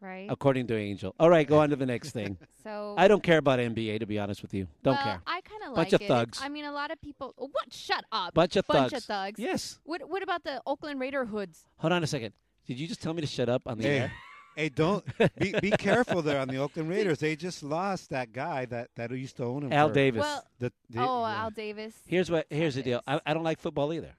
[0.01, 0.27] right.
[0.29, 1.13] according to Angel.
[1.19, 2.37] All right, go on to the next thing.
[2.61, 4.67] So I don't care about NBA to be honest with you.
[4.83, 5.21] Don't well, care.
[5.25, 6.07] I kind of like Bunch of it.
[6.09, 6.39] thugs.
[6.43, 7.33] I mean, a lot of people.
[7.37, 7.71] oh, What?
[7.71, 8.33] Shut up.
[8.33, 8.91] Bunch of Bunch thugs.
[8.91, 9.39] Bunch of thugs.
[9.39, 9.79] Yes.
[9.85, 10.09] What?
[10.09, 11.63] What about the Oakland Raider hoods?
[11.77, 12.33] Hold on a second.
[12.67, 14.11] Did you just tell me to shut up on the Hey, air?
[14.59, 15.05] hey, don't
[15.37, 17.19] be be careful there on the Oakland Raiders.
[17.19, 19.73] They just lost that guy that that used to own him.
[19.73, 20.21] Al for Davis.
[20.21, 21.41] Well, The, the, oh, yeah.
[21.41, 21.93] Al Davis.
[22.05, 22.45] Here's what.
[22.49, 23.01] Here's the deal.
[23.07, 24.15] I, I don't like football either.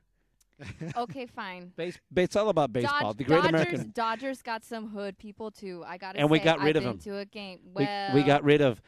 [0.96, 1.72] okay, fine.
[1.76, 3.00] Base, it's all about baseball.
[3.00, 3.92] Dodge- the Great Dodgers, American.
[3.94, 5.82] Dodgers got some hood people too.
[5.86, 7.16] I got to And we got rid I've of been him.
[7.16, 7.60] To a game.
[7.74, 8.80] We, we got rid of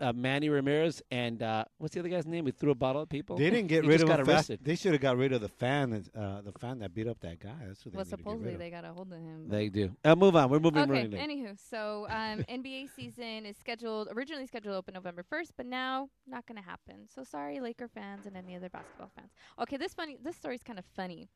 [0.00, 2.44] uh, Manny Ramirez and uh, what's the other guy's name?
[2.44, 3.36] We threw a bottle at people.
[3.36, 4.50] They didn't get rid of got him fast.
[4.62, 5.90] They should have got rid of the fan.
[5.90, 7.54] that, Uh, the fan that beat up that guy.
[7.66, 8.60] That's what they Well, need to get supposedly rid of.
[8.60, 9.48] they got a hold of him.
[9.48, 9.96] They do.
[10.04, 10.50] Uh, move on.
[10.50, 10.90] We're moving Okay.
[10.90, 11.12] running.
[11.12, 16.08] Anywho, so um, NBA season is scheduled originally scheduled to open November first, but now
[16.26, 17.06] not going to happen.
[17.14, 19.30] So sorry, Laker fans and any other basketball fans.
[19.60, 20.16] Okay, this funny.
[20.22, 21.28] This story's kind of funny.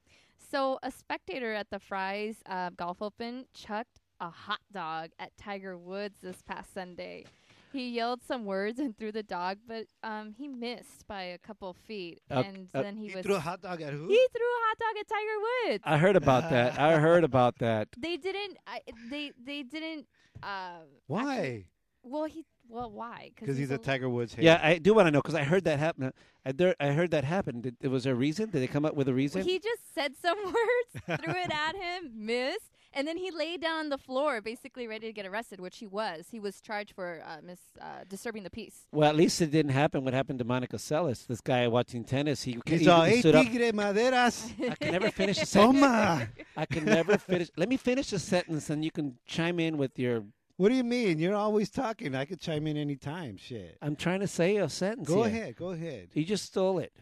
[0.50, 5.76] So a spectator at the Fry's uh, Golf Open chucked a hot dog at Tiger
[5.78, 7.24] Woods this past Sunday.
[7.72, 11.72] He yelled some words and threw the dog, but um, he missed by a couple
[11.72, 14.06] feet, Uh, and uh, then he, He was threw a hot dog at who?
[14.08, 15.82] he threw a hot dog at Tiger Woods.
[15.86, 16.78] I heard about that.
[16.78, 17.88] I heard about that.
[17.98, 18.58] they didn't.
[18.66, 18.80] I,
[19.10, 20.06] they they didn't.
[20.42, 21.36] Uh, Why?
[21.38, 21.66] actually-
[22.04, 23.30] well, he well why?
[23.38, 24.44] Because he's a Tiger Woods hater.
[24.44, 26.12] Yeah, I do want to know because I heard that happen.
[26.44, 27.60] I, there, I heard that happen.
[27.60, 28.50] Did, was there a reason?
[28.50, 29.42] Did they come up with a reason?
[29.44, 33.78] He just said some words, threw it at him, missed, and then he laid down
[33.80, 36.26] on the floor, basically ready to get arrested, which he was.
[36.30, 38.86] He was charged for uh, mis uh, disturbing the peace.
[38.92, 40.04] well, at least it didn't happen.
[40.04, 41.26] What happened to Monica Seles?
[41.26, 42.42] This guy watching tennis.
[42.42, 43.46] He, He's he, all, he hey, stood up.
[43.46, 44.52] tigre maderas.
[44.70, 45.80] I can never finish a sentence.
[45.80, 46.28] Toma.
[46.56, 47.48] I can never finish.
[47.56, 50.24] Let me finish a sentence, and you can chime in with your.
[50.58, 51.18] What do you mean?
[51.18, 52.14] You're always talking.
[52.14, 53.36] I could chime in anytime.
[53.36, 53.78] Shit.
[53.82, 55.08] I'm trying to say a sentence.
[55.08, 55.42] Go here.
[55.42, 55.56] ahead.
[55.56, 56.08] Go ahead.
[56.12, 56.92] You just stole it.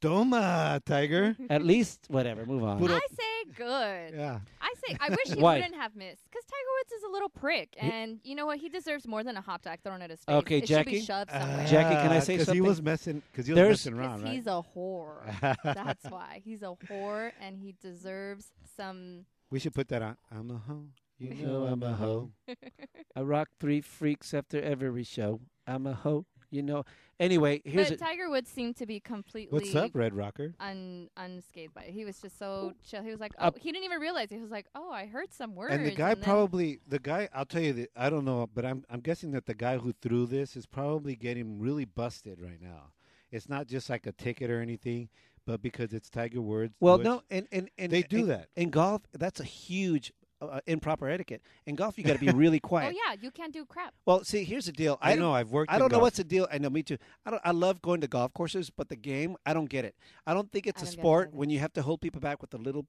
[0.00, 1.36] Toma, Tiger.
[1.48, 2.46] At least, whatever.
[2.46, 2.82] Move on.
[2.90, 4.14] I say good.
[4.16, 4.40] Yeah.
[4.60, 5.56] I say I wish he Why?
[5.56, 8.58] wouldn't have missed because Tiger Woods is a little prick, and you know what?
[8.58, 10.34] He deserves more than a hot dog thrown at his face.
[10.36, 10.90] Okay, it should Jackie?
[10.92, 11.66] be shoved ah, somewhere.
[11.66, 12.62] Jackie, can I say Because he something?
[12.64, 13.22] was messing.
[13.30, 14.32] Because he was There's- messing 'Cause around, right?
[14.32, 15.56] he's a whore.
[15.64, 19.26] That's why he's a whore, and he deserves some.
[19.50, 20.16] we should put that on.
[20.30, 20.86] I'm a hoe.
[21.18, 22.30] You You know I'm a hoe.
[23.16, 25.40] I rock three freaks after every show.
[25.66, 26.24] I'm a hoe.
[26.50, 26.84] You know.
[27.20, 30.54] Anyway, here's but a, Tiger Woods seemed to be completely What's up, Red Rocker?
[30.58, 31.92] un unscathed by it.
[31.92, 33.02] He was just so chill.
[33.02, 34.30] He was like, Uh, oh, he didn't even realize.
[34.30, 35.74] He was like, oh, I heard some words.
[35.74, 38.64] And the guy then- probably, the guy, I'll tell you, that, I don't know, but
[38.64, 42.60] I'm, I'm guessing that the guy who threw this is probably getting really busted right
[42.60, 42.92] now.
[43.30, 45.08] It's not just like a ticket or anything,
[45.46, 46.74] but because it's Tiger Woods.
[46.80, 47.04] well, Woods.
[47.04, 48.48] no, and and, and They do and- that.
[48.56, 49.02] in golf.
[49.12, 51.42] That's a huge uh, improper etiquette.
[51.66, 52.94] In golf, you got to be really quiet.
[52.94, 53.94] Oh yeah, you can't do crap.
[54.06, 54.98] Well, see, here's the deal.
[55.00, 55.32] I don't- know.
[55.32, 55.72] I've worked.
[55.72, 56.02] I don't know golf.
[56.02, 56.46] what's the deal.
[56.52, 56.98] I know, me too.
[57.26, 57.42] I don't.
[57.44, 59.94] I love going to golf courses, but the game, I don't get it.
[60.26, 62.20] I don't think it's I a don't it sport when you have to hold people
[62.20, 62.86] back with a little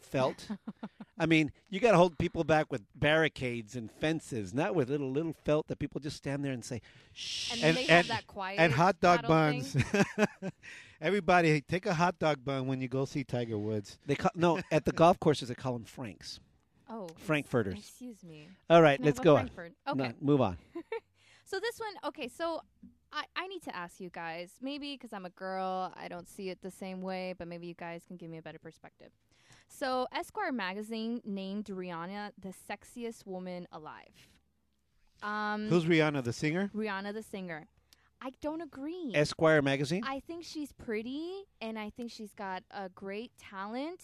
[0.00, 0.48] felt.
[1.18, 5.10] I mean, you got to hold people back with barricades and fences, not with little
[5.12, 6.80] little felt that people just stand there and say,
[7.12, 9.76] "Shh." And, And- they and- have that quiet And hot dog buns.
[11.00, 13.98] Everybody, take a hot dog bun when you go see Tiger Woods.
[14.06, 16.40] They call, no at the golf courses they call them Franks,
[16.94, 17.78] Oh, Frankfurters.
[17.78, 18.48] excuse me.
[18.70, 19.48] All right, let's but go on.
[19.48, 19.72] Frankfurt.
[19.94, 20.14] No, Okay.
[20.20, 20.56] move on.
[21.46, 22.62] So this one, okay, so
[23.12, 26.48] I, I need to ask you guys, maybe because I'm a girl, I don't see
[26.48, 29.10] it the same way, but maybe you guys can give me a better perspective.
[29.68, 34.14] So Esquire magazine named Rihanna the sexiest woman alive.
[35.22, 36.70] Um, Who's Rihanna, the singer?
[36.74, 37.66] Rihanna the singer?
[38.22, 39.12] I don't agree.
[39.14, 40.02] Esquire magazine.
[40.06, 44.00] I think she's pretty and I think she's got a great talent,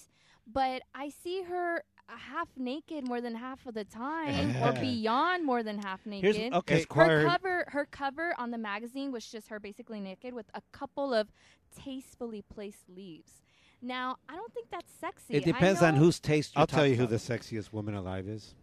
[0.46, 1.84] but I see her
[2.16, 6.36] half naked more than half of the time or beyond more than half naked.
[6.36, 6.84] Here's okay.
[6.94, 11.14] her cover her cover on the magazine was just her basically naked with a couple
[11.14, 11.28] of
[11.76, 13.42] tastefully placed leaves.
[13.82, 15.34] Now, I don't think that's sexy.
[15.34, 16.54] It depends on whose taste.
[16.54, 18.54] You're I'll tell you who the sexiest woman alive is.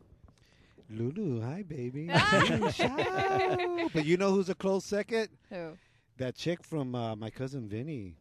[0.90, 2.10] Lulu, hi baby.
[3.94, 5.30] But you know who's a close second?
[5.50, 5.78] Who?
[6.18, 8.16] That chick from uh, my cousin Vinny.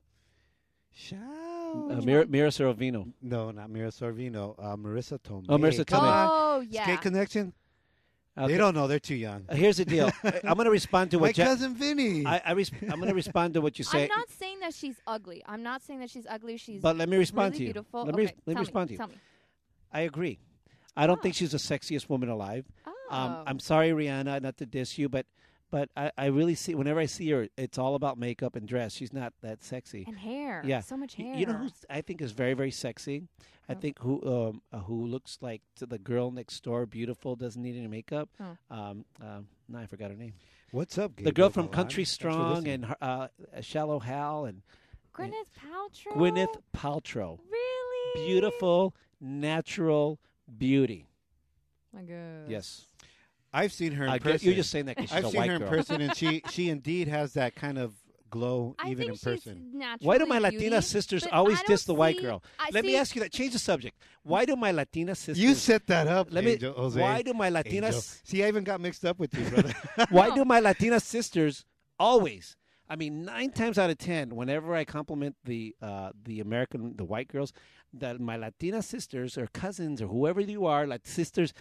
[0.94, 1.55] Ciao.
[1.86, 1.98] About.
[1.98, 3.12] Uh, Mira, Mira Sorvino.
[3.22, 4.54] no, not Mira Sorvino.
[4.58, 5.46] Uh, Marisa Tomei.
[5.48, 6.28] Oh, Marisa Tomei.
[6.30, 6.84] Oh, yeah.
[6.84, 7.52] Skate Connection?
[8.38, 8.52] Okay.
[8.52, 8.86] They don't know.
[8.86, 9.46] They're too young.
[9.48, 10.10] Uh, Here's the deal.
[10.24, 12.26] I- I'm going to respond to what my what Ja- cousin Vinny.
[12.26, 14.02] I, I res- I'm going to respond to what you say.
[14.02, 15.42] I'm not saying that she's ugly.
[15.46, 16.58] I'm not saying that she's ugly.
[16.58, 17.72] She's But let me respond really to you.
[17.72, 18.04] beautiful.
[18.04, 18.98] Let me okay, let me tell respond to you.
[18.98, 19.14] Tell me.
[19.92, 20.38] I agree.
[20.96, 21.22] I don't Oh.
[21.22, 22.66] think she's the sexiest woman alive.
[22.86, 22.92] Oh.
[23.10, 25.24] Um, I'm sorry, Rihanna, not to diss you, but
[25.70, 28.92] but I, I really see whenever I see her, it's all about makeup and dress.
[28.92, 30.04] She's not that sexy.
[30.06, 30.62] and hair.
[30.64, 30.80] Yeah.
[30.80, 31.34] So much hair.
[31.34, 33.24] You know who I think is very very sexy?
[33.68, 33.80] I Who?
[33.80, 37.76] think who um, uh, who looks like to the girl next door, beautiful, doesn't need
[37.76, 38.28] any makeup.
[38.38, 38.44] Who?
[38.70, 40.34] Um, um, no, I forgot her name.
[40.70, 43.28] What's up, the girl from Country Thanks Strong and uh,
[43.60, 44.62] Shallow Hal and
[45.14, 46.16] Gwyneth Paltrow.
[46.16, 47.38] Gwyneth Paltrow.
[47.50, 48.26] Really?
[48.26, 50.20] Beautiful, natural
[50.58, 51.06] beauty.
[51.92, 52.48] My God.
[52.48, 52.86] Yes.
[53.56, 54.32] I've seen her in I person.
[54.32, 55.68] guess you're just saying that 'cause she's I've a seen white her in girl.
[55.70, 57.94] person, and she she indeed has that kind of
[58.28, 59.70] glow I even think in person.
[59.74, 62.42] naturally Why do my Latina beauty, sisters always diss the white girl?
[62.58, 63.32] I Let me ask you that.
[63.32, 63.96] Change the subject.
[64.24, 65.38] Why do my Latina sisters?
[65.38, 66.56] You set that up, Let me.
[66.60, 67.00] Jose.
[67.00, 67.86] Why do my Latina?
[67.86, 68.02] Angel.
[68.02, 69.72] See, I even got mixed up with you, brother.
[70.10, 70.34] Why No.
[70.36, 71.64] do my Latina sisters
[71.98, 72.56] always?
[72.88, 77.04] I mean, nine times out of ten, whenever I compliment the uh, the American, the
[77.04, 77.52] white girls,
[77.92, 81.52] that my Latina sisters or cousins or whoever you are, like sisters,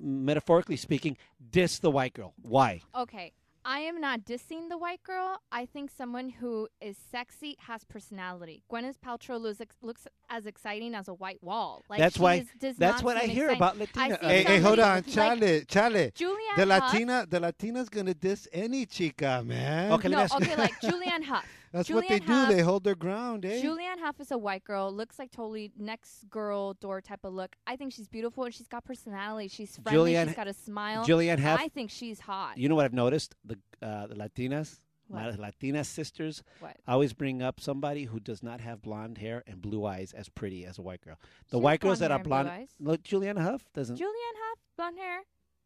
[0.00, 1.16] metaphorically speaking,
[1.50, 2.34] diss the white girl.
[2.42, 2.80] Why?
[2.94, 3.32] Okay.
[3.64, 5.42] I am not dissing the white girl.
[5.52, 8.62] I think someone who is sexy has personality.
[8.72, 11.82] Gwyneth Paltrow looks, ex- looks as exciting as a white wall.
[11.90, 12.46] Like that's why.
[12.62, 13.58] is- That's what I seem hear exciting.
[13.58, 14.14] about Latina.
[14.22, 16.10] Uh, hey, hey, hold on, somebody like Chale, Chale.
[16.12, 16.92] Julianne The Hough.
[16.92, 19.92] Latina, the Latina's gonna diss any chica, man.
[19.92, 21.44] Okay, let me No, ask okay, like Julianne Hough.
[21.72, 22.46] That's what they do.
[22.46, 23.62] They hold their ground, eh?
[23.62, 27.56] Julianne Hough is a white girl, looks like totally next girl door type of look.
[27.66, 29.48] I think she's beautiful and she's got personality.
[29.48, 30.12] She's friendly.
[30.12, 31.04] Julianne- she's got a smile.
[31.04, 31.60] Julianne Hough.
[31.60, 32.58] I think she's hot.
[32.58, 33.34] You know what I've noticed?
[33.44, 36.76] The uh, the Latinas, my Latina sisters, What?
[36.86, 40.64] always bring up somebody who does not have blonde hair and blue eyes as pretty
[40.66, 41.16] as a white girl.
[41.50, 42.50] The She white girls that are blonde.
[42.80, 43.96] Look, Julianne Hough doesn't.
[43.96, 45.20] Julianne Hough, blonde hair.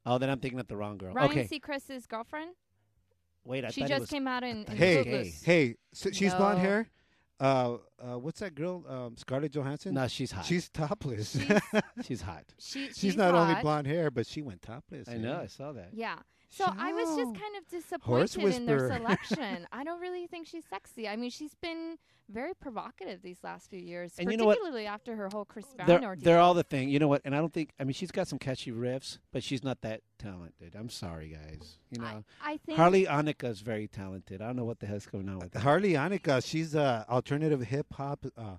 [0.07, 1.15] oh, then I'm thinking of the wrong girl.
[1.15, 2.51] Ryan okay, Seacrest's girlfriend.
[3.45, 4.11] Wait, I she thought it just was.
[4.11, 5.43] came out in, in hey, Footloose.
[5.43, 6.89] hey, so she's blonde hair.
[7.41, 8.85] Uh, uh, what's that girl?
[8.89, 9.95] Um, Scarlett Johansson.
[9.95, 10.45] No, she's hot.
[10.45, 11.33] she's topless.
[11.33, 12.45] She's, she's hot.
[12.59, 13.63] she, she's, she's not only hot.
[13.63, 15.09] blonde hair, but she went topless.
[15.09, 15.19] I eh?
[15.19, 15.41] know.
[15.41, 15.89] I saw that.
[15.93, 16.19] Yeah.
[16.53, 19.67] So I was just kind of disappointed in their selection.
[19.73, 21.09] I don't really think she's sexy.
[21.09, 21.97] I mean, she's been
[22.29, 24.59] very provocative these last few years, And you know what?
[24.59, 26.25] particularly after her whole Chris Brown They're, ordeal.
[26.25, 26.88] they're all the thing.
[26.88, 27.23] You know what?
[27.25, 27.71] And I don't think.
[27.81, 30.75] I mean, she's got some catchy riffs, but she's not that talented.
[30.79, 31.79] I'm sorry, guys.
[31.91, 34.41] You know, I, I think Harley Annika is very talented.
[34.43, 35.61] I don't know what the hell's going on with that.
[35.61, 38.57] Harley Annika, she's a alternative hip hop uh,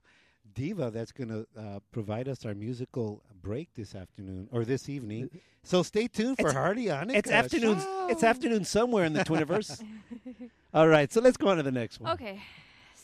[0.53, 5.29] diva that's going to uh, provide us our musical break this afternoon or this evening.
[5.63, 7.15] So stay tuned for It's- on it.
[7.17, 7.77] It's afternoon.
[8.09, 9.83] It's afternoon somewhere in the Twiniverse.
[10.73, 12.13] All right, so let's go on to the next one.
[12.13, 12.41] Okay.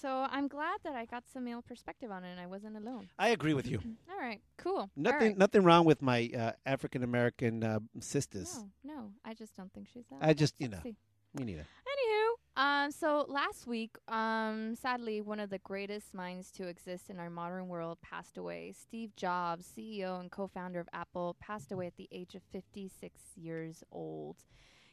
[0.01, 3.09] So I'm glad that I got some male perspective on it and I wasn't alone.
[3.19, 3.81] I agree with you.
[4.09, 4.89] All right, cool.
[4.95, 5.37] Nothing, right.
[5.37, 8.63] nothing wrong with my uh, African American uh, sisters.
[8.81, 10.19] No, no, I just don't think she's that.
[10.21, 11.65] I just, you know, me neither.
[11.85, 12.27] Anywho,
[12.59, 17.29] um, so last week, um, sadly, one of the greatest minds to exist in our
[17.29, 18.73] modern world passed away.
[18.77, 23.81] Steve Jobs, CEO and co-founder of Apple, passed away at the age of 56 years
[23.93, 24.43] old.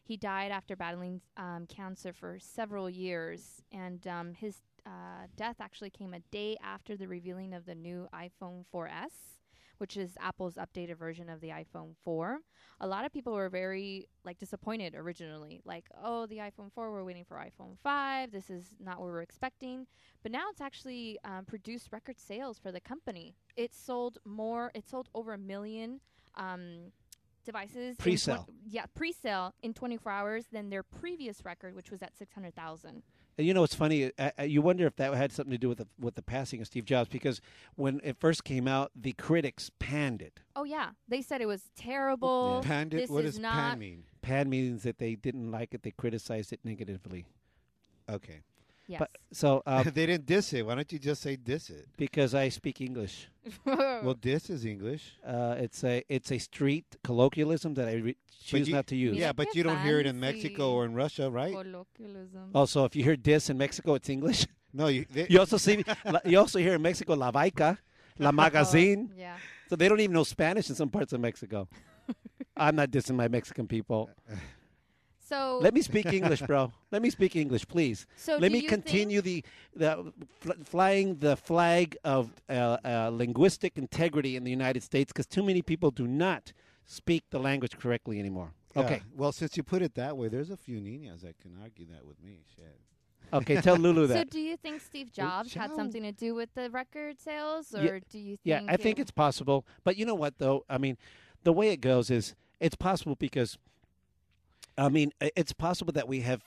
[0.05, 5.91] He died after battling um, cancer for several years, and um, his uh, death actually
[5.91, 9.36] came a day after the revealing of the new iPhone 4S,
[9.79, 12.41] which is Apple's updated version of the iPhone 4
[12.81, 17.05] a lot of people were very like disappointed originally like oh the iphone 4 we're
[17.05, 19.87] waiting for iphone 5 this is not what we're expecting.
[20.23, 23.37] But now it's actually um, produced record sales for the company.
[23.57, 26.01] It sold more it sold over a million
[26.35, 26.93] um,
[27.45, 28.49] devices Pre-sale.
[28.69, 33.03] yeah pre-sale in 24 hours than their previous record which was at 600000
[33.39, 34.11] And you know, it's funny.
[34.19, 36.61] Uh, uh, you wonder if that had something to do with the, with the passing
[36.61, 37.41] of Steve Jobs, because
[37.75, 40.41] when it first came out, the critics panned it.
[40.57, 42.97] oh yeah they said it was terrible Panned it?
[42.97, 44.03] this What is does not pan mean?
[44.23, 47.27] Pan means that they didn't like it; they criticized it negatively.
[48.11, 48.41] Okay.
[48.89, 50.63] Yes But so, uh, they didn't diss it.
[50.67, 51.87] Why don't you just say diss it?
[51.97, 53.29] because I speak English,
[54.05, 55.03] Well, diss is English.
[55.25, 59.17] uh, it's a it's a street colloquialism that I re- choose you- not to use.
[59.17, 60.19] Yeah, Yeah, but you don't hear it in.
[60.21, 61.53] Mexico or in Russia, right?
[61.55, 64.47] colloquialism Also, if you hear "dis" in Mexico, it's English.
[64.73, 65.05] No, you.
[65.15, 65.83] They, You also see,
[66.25, 67.79] you also hear in Mexico "la vaica,"
[68.19, 69.37] "la magazine." Oh, yeah
[69.69, 71.67] So they don't even know Spanish in some parts of Mexico.
[72.57, 74.09] I'm not dissing my Mexican people.
[75.29, 76.73] So Let me speak English, bro.
[76.91, 78.07] Let me speak English, please.
[78.17, 83.77] so Let me continue think- the the fl- flying the flag of uh, uh, linguistic
[83.79, 86.53] integrity in the United States because too many people do not
[86.85, 88.53] speak the language correctly anymore.
[88.75, 88.83] Yeah.
[88.83, 91.87] Okay, Well, since you put it that way, there's a few niñas that can argue
[91.93, 92.41] that with me.
[92.55, 92.79] Shit.
[93.33, 93.61] okay.
[93.63, 94.19] Tell Lulu that.
[94.19, 97.83] So do you think Steve Jobs had something to do with the record sales, or
[97.83, 98.41] Yeah, do you think?
[98.45, 99.65] Yeah, I think it's possible.
[99.83, 100.65] But you know what, though?
[100.69, 100.97] I mean,
[101.43, 103.57] the way it goes is it's possible because,
[104.79, 106.43] I mean, it's possible that we have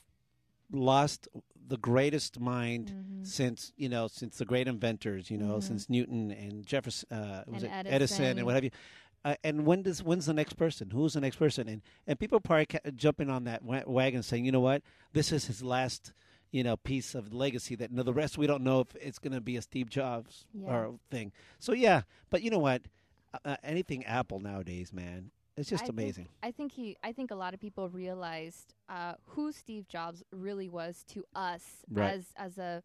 [0.72, 1.28] lost
[1.68, 3.26] the greatest mind Mhm.
[3.28, 5.64] since you know since the great inventors, you know, Mhm.
[5.64, 7.94] since Newton and Jefferson, uh, was And it Edison.
[7.94, 8.38] Edison.
[8.38, 8.72] and what have you.
[9.26, 10.92] Uh, and when does when's the next person?
[10.92, 11.68] Who's the next person?
[11.68, 14.82] And and people probably ca- jumping on that wa- wagon, saying, you know what,
[15.14, 16.14] this is his last,
[16.52, 17.76] you know, piece of legacy.
[17.76, 20.46] That no, the rest we don't know if it's going to be a Steve Jobs
[20.64, 21.32] or thing.
[21.60, 22.84] So yeah, but you know what,
[23.34, 26.28] uh, uh, anything Apple nowadays, man, it's just I think- amazing.
[26.44, 26.98] I think he.
[27.04, 31.64] I think a lot of people realized uh, who Steve Jobs really was to us
[31.92, 32.14] Right.
[32.14, 32.84] as as a,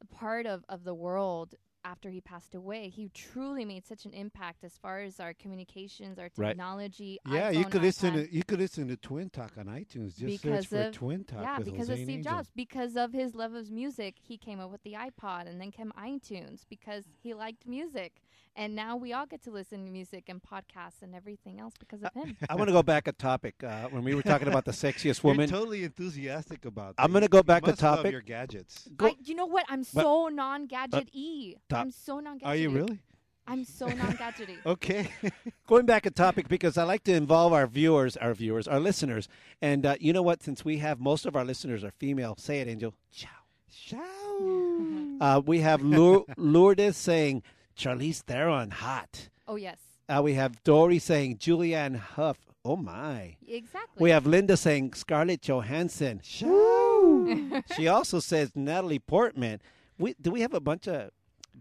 [0.00, 1.54] a part of of the world.
[1.84, 6.16] After he passed away, he truly made such an impact as far as our communications,
[6.16, 6.50] our Right.
[6.50, 7.18] technology.
[7.28, 8.14] Yeah, you iPhone, could listen.
[8.14, 8.28] iPad.
[8.30, 10.16] To, you could listen to Twin Talk on iTunes.
[10.16, 11.42] Just Because search for Twin Talk.
[11.42, 12.32] Yeah, with because Jose of Steve Angel.
[12.34, 15.72] Jobs, because of his love of music, he came up with the iPod, and then
[15.72, 18.22] came iTunes because he liked music,
[18.56, 22.02] and now we all get to listen to music and podcasts and everything else because
[22.02, 22.36] of him.
[22.48, 25.22] I want to go back a topic uh, when we were talking about the sexiest
[25.24, 25.48] woman.
[25.48, 26.94] You're totally enthusiastic about.
[26.98, 28.12] I'm gonna go back a must love topic.
[28.12, 28.88] Your gadgets.
[28.96, 29.64] Go- I, you know what?
[29.68, 31.54] I'm But- so non-gadget y.
[31.72, 32.46] I'm so non-gadget.
[32.48, 32.98] Are you really?
[33.46, 34.58] I'm so non-gadgety.
[34.66, 35.08] Okay.
[35.66, 39.28] going back a topic because I like to involve our viewers, our viewers, our listeners.
[39.60, 40.42] And uh, you know what?
[40.44, 42.94] Since we have most of our listeners are female, say it, Angel.
[43.10, 43.28] Ciao.
[43.68, 45.18] Ciao.
[45.20, 47.42] Uh, we have Lour- Lourdes saying
[47.76, 49.28] Charlize Theron hot.
[49.46, 49.78] oh yes.
[50.08, 53.36] Uh, we have Dory saying Julianne Hough Oh my.
[53.46, 54.02] Exactly.
[54.02, 56.20] We have Linda saying Scarlett Johansson.
[56.22, 57.62] Shoo.
[57.76, 59.60] she also says Natalie Portman.
[59.98, 61.10] We do we have a bunch of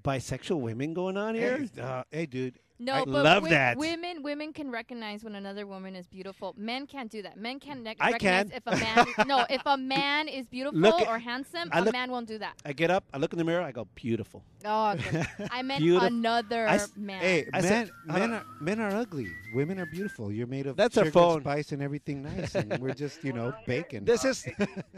[0.03, 1.57] bisexual women going on here?
[1.75, 2.59] Hey, uh, hey, dude.
[2.83, 3.77] No, I but love wi- that.
[3.77, 6.55] Women, women can recognize when another woman is beautiful.
[6.57, 7.37] Men can't do that.
[7.37, 8.57] Men can ne- I recognize can.
[8.57, 9.05] if a man.
[9.27, 12.27] no, if a man is beautiful Look at- or handsome, I a look- man won't
[12.27, 12.55] do that.
[12.65, 14.43] I get up, I look in the mirror, I go beautiful.
[14.65, 15.23] Oh, okay.
[15.51, 16.07] I meant Beautiful.
[16.07, 17.21] another I s- man.
[17.21, 19.27] Hey, I men, said- men uh, are men are ugly.
[19.53, 20.31] Women are beautiful.
[20.31, 21.33] You're made of That's our sugar phone.
[21.35, 24.05] and spice and everything nice, and we're just you know bacon.
[24.05, 24.43] This is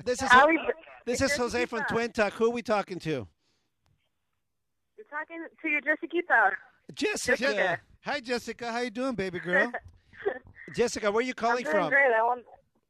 [0.06, 0.58] this is Allie,
[1.06, 2.32] this is Jose from Twin Talk.
[2.34, 3.28] Who are we talking to?
[4.98, 6.52] You're talking to your Jessica.
[6.94, 7.38] Jessica.
[7.38, 7.80] Jessica.
[8.06, 8.72] Hi, Jessica.
[8.72, 9.72] How you doing, baby girl?
[10.76, 11.90] Jessica, where are you I'm calling doing from?
[11.90, 12.12] great.
[12.14, 12.44] I want,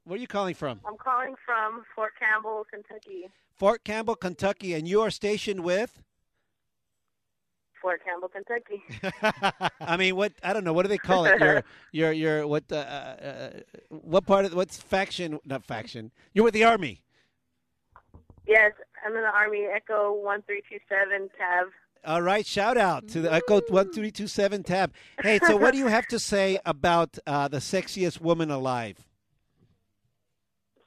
[0.05, 0.79] Where are you calling from?
[0.87, 3.29] I'm calling from Fort Campbell, Kentucky.
[3.55, 6.01] Fort Campbell, Kentucky, and you are stationed with?
[7.81, 8.81] Fort Campbell, Kentucky.
[9.81, 10.71] I mean, what I don't know.
[10.73, 11.39] What do they call it?
[11.39, 12.47] Your, your, your.
[12.47, 12.63] What?
[12.71, 13.49] Uh, uh,
[13.89, 15.37] what part of what's faction?
[15.45, 16.11] Not faction.
[16.33, 17.01] You're with the army.
[18.47, 18.71] yes,
[19.05, 19.65] I'm in the Army.
[19.73, 21.67] Echo one three two seven tab.
[22.05, 22.45] All right.
[22.45, 24.93] Shout out to the Echo one three two seven tab.
[25.21, 28.97] Hey, so what do you have to say about uh, the sexiest woman alive?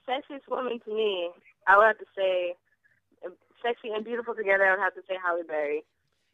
[0.09, 1.31] Sexiest woman to me,
[1.67, 2.55] I would have to say,
[3.25, 3.33] um,
[3.65, 4.65] sexy and beautiful together.
[4.67, 5.83] I would have to say Halle Berry.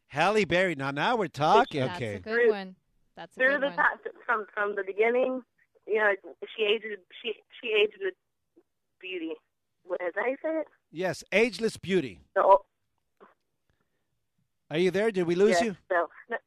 [0.07, 0.75] Halle Berry.
[0.75, 1.81] Now, now we're talking.
[1.81, 2.13] That's okay.
[2.15, 2.75] That's a good Through- one.
[3.15, 3.75] That's a Through good the one.
[3.75, 5.43] top, from from the beginning,
[5.87, 6.11] you know,
[6.55, 6.85] she aged.
[7.21, 8.13] She she aged with
[8.99, 9.33] beauty.
[9.85, 10.67] What is that how you say it?
[10.91, 12.21] Yes, ageless beauty.
[14.73, 15.11] The old, Are you there?
[15.11, 15.75] Did we lose yes, you?
[15.89, 16.37] So, no,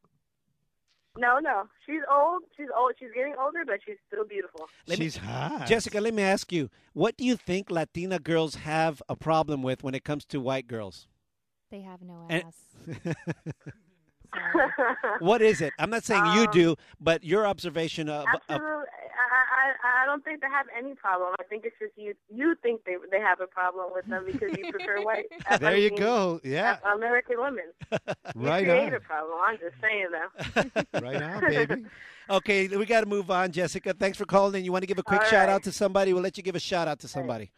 [1.18, 1.68] no, no.
[1.86, 2.42] She's old.
[2.56, 2.92] She's old.
[2.98, 4.68] She's getting older, but she's still beautiful.
[4.86, 5.66] Let me- She's hot.
[5.66, 9.82] Jessica, let me ask you, what do you think Latina girls have a problem with
[9.82, 11.06] when it comes to white girls?
[11.70, 12.62] They have no And- ass.
[14.34, 14.68] Sorry.
[15.20, 15.72] What is it?
[15.78, 18.84] I'm not saying you Um, do, but your observation of, of Absolutely.
[19.16, 21.34] I, I I don't think they have any problem.
[21.38, 24.56] I think it's just you you think they they have a problem with them because
[24.56, 25.26] you prefer white.
[25.50, 26.40] I there you go.
[26.44, 27.64] Yeah, American women.
[28.34, 29.38] right You create a problem.
[29.46, 31.00] I'm just saying though.
[31.00, 31.84] Right on, baby.
[32.28, 33.94] Okay, we got to move on, Jessica.
[33.94, 34.64] Thanks for calling in.
[34.64, 35.54] You want to give a quick All shout right.
[35.54, 36.12] out to somebody?
[36.12, 37.52] We'll let you give a shout out to somebody.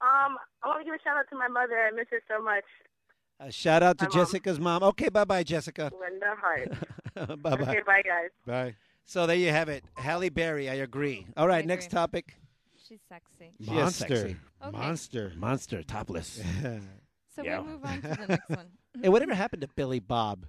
[0.00, 1.76] Um, I want to give a shout out to my mother.
[1.78, 2.64] I miss her so much.
[3.38, 4.18] A shout out to My mom.
[4.24, 4.82] Jessica's mom.
[4.82, 5.90] Okay, bye bye, Jessica.
[6.00, 6.70] Linda Hart.
[7.42, 7.70] bye bye.
[7.70, 8.30] Okay, bye guys.
[8.46, 8.74] Bye.
[9.04, 9.84] So there you have it.
[9.94, 11.26] Halle Berry, I agree.
[11.36, 11.96] All right, I next agree.
[11.96, 12.36] topic.
[12.88, 13.52] She's sexy.
[13.58, 14.16] She is Monster.
[14.16, 14.36] sexy.
[14.64, 14.70] Okay.
[14.78, 15.32] Monster.
[15.36, 16.40] Monster, topless.
[17.34, 17.60] So Yeah.
[17.62, 18.66] we move on to the next one.
[19.02, 20.44] hey, whatever happened to Billy Bob?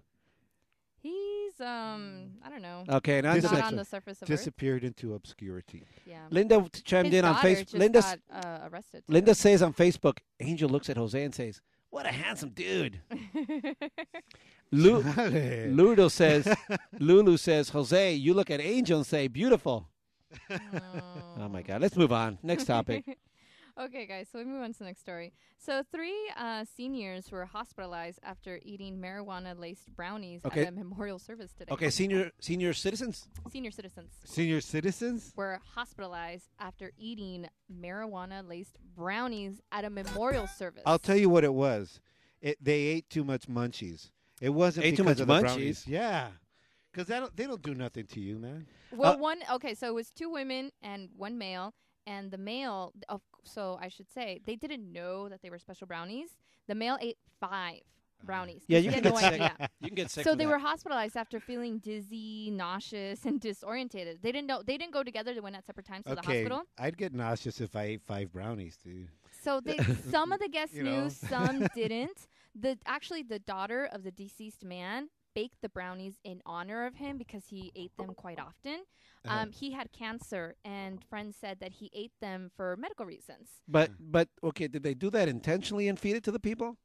[1.01, 2.83] He's um, I don't know.
[2.89, 4.37] Okay, now This not next on the surface of Earth.
[4.37, 5.85] Disappeared into obscurity.
[6.05, 6.25] Yeah.
[6.29, 7.59] Linda chimed His in on daughter Facebook.
[7.59, 9.03] just Linda, got uh, arrested.
[9.07, 9.13] too.
[9.13, 12.99] Linda says on Facebook, Angel looks at Jose and says, "What a handsome dude."
[14.72, 15.01] Lu-
[15.72, 16.47] Ludo says,
[16.99, 19.88] Lulu says, Jose, you look at Angel and say, beautiful.
[20.49, 21.82] Oh my God.
[21.82, 22.39] Let's move on.
[22.41, 23.05] Next topic.
[23.80, 24.28] okay, guys.
[24.32, 25.32] So we move on to the next story.
[25.59, 30.64] So three uh, seniors were hospitalized after eating marijuana-laced brownies Okay.
[30.64, 31.72] at a memorial service today.
[31.72, 33.30] Okay, senior senior citizens.
[33.51, 35.32] Senior citizens Senior citizens?
[35.36, 40.84] were hospitalized after eating marijuana-laced brownies at a memorial service.
[40.86, 42.01] I'll tell you what it was.
[42.41, 44.09] It, they ate too much munchies.
[44.41, 45.41] It wasn't Ate too because much of the munchies?
[45.41, 45.88] brownies.
[45.88, 46.29] Yeah.
[46.91, 48.67] Because don't, they don't do nothing to you, man.
[48.91, 51.73] Well, Uh, one okay, so it was two women and one male,
[52.05, 52.93] and the male.
[53.09, 56.29] Of so I should say they didn't know that they were special brownies.
[56.67, 57.79] The male ate five
[58.23, 58.61] brownies.
[58.67, 59.41] Yeah, He you had can no get sick.
[59.41, 59.69] idea.
[59.81, 60.23] You can get sick.
[60.23, 60.51] So from they that.
[60.51, 64.21] were hospitalized after feeling dizzy, nauseous, and disorientated.
[64.21, 64.61] They didn't know.
[64.61, 65.34] They didn't go together.
[65.34, 66.43] They went at separate times to the okay.
[66.43, 66.63] hospital.
[66.77, 69.09] I'd get nauseous if I ate five brownies, dude.
[69.41, 69.77] So they,
[70.11, 71.09] some of the guests You knew, know.
[71.09, 72.27] some didn't.
[72.55, 77.17] The actually the daughter of the deceased man baked the brownies in honor of him
[77.17, 78.83] because he ate them quite often.
[79.25, 79.43] Uh-huh.
[79.43, 83.49] Um, he had cancer, and friends said that he ate them for medical reasons.
[83.67, 86.77] But but okay, did they do that intentionally and feed it to the people?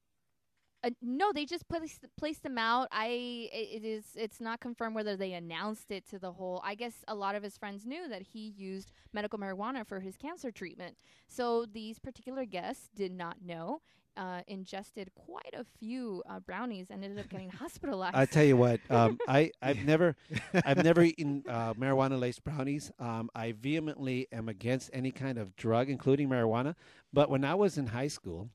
[0.84, 2.86] Uh, no, they just placed placed them out.
[2.92, 6.62] I it, it is it's not confirmed whether they announced it to the whole.
[6.64, 10.16] I guess a lot of his friends knew that he used medical marijuana for his
[10.16, 10.96] cancer treatment.
[11.26, 13.80] So these particular guests did not know.
[14.18, 18.16] Uh, ingested quite a few uh, brownies and ended up getting hospitalized.
[18.16, 20.16] I tell you what, um, I I've never
[20.66, 22.90] I've never eaten uh, marijuana laced brownies.
[22.98, 26.74] Um, I vehemently am against any kind of drug, including marijuana.
[27.12, 28.50] But when I was in high school,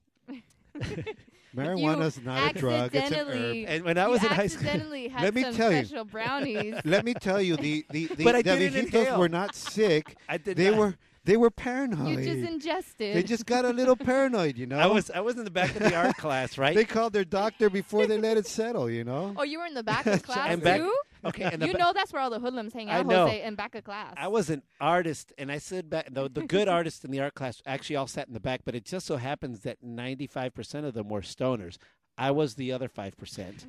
[1.56, 3.66] Marijuana's not a drug; it's an herb.
[3.68, 5.86] and when I You was in high school, had Let me some tell you.
[5.86, 6.76] special brownies.
[6.84, 9.20] Let me tell you, the the, the, But I the didn't viejitos inhale.
[9.20, 10.18] were not sick.
[10.28, 10.80] I did they not.
[10.80, 10.96] were
[11.26, 12.20] They were paranoid.
[12.20, 13.16] You just ingested.
[13.16, 14.78] they just got a little paranoid, you know.
[14.78, 16.76] I was I was in the back of the art class, right?
[16.76, 19.34] They called their doctor before they let it settle, you know.
[19.38, 20.94] Oh, you were in the back of class And back- too.
[21.26, 23.26] okay, and You ba- know that's where all the hoodlums hang out, I out, know.
[23.28, 24.14] Jose, in back of class.
[24.18, 26.10] I was an artist, and I stood back.
[26.12, 28.76] The, the good artists in the art class actually all sat in the back, but
[28.76, 31.78] it just so happens that 95% of them were stoners.
[32.16, 33.66] I was the other 5%.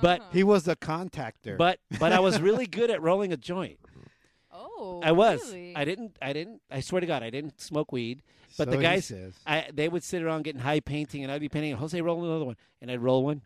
[0.00, 1.56] But He was a contactor.
[1.58, 3.78] but but I was really good at rolling a joint.
[4.58, 5.40] Oh, I was.
[5.46, 5.74] really?
[5.76, 8.22] I didn't I didn't I swear to God, I didn't smoke weed.
[8.56, 9.34] But So the guys says.
[9.46, 12.24] I they would sit around getting high painting and I'd be painting and Jose roll
[12.24, 12.56] another one.
[12.80, 13.42] And I'd roll one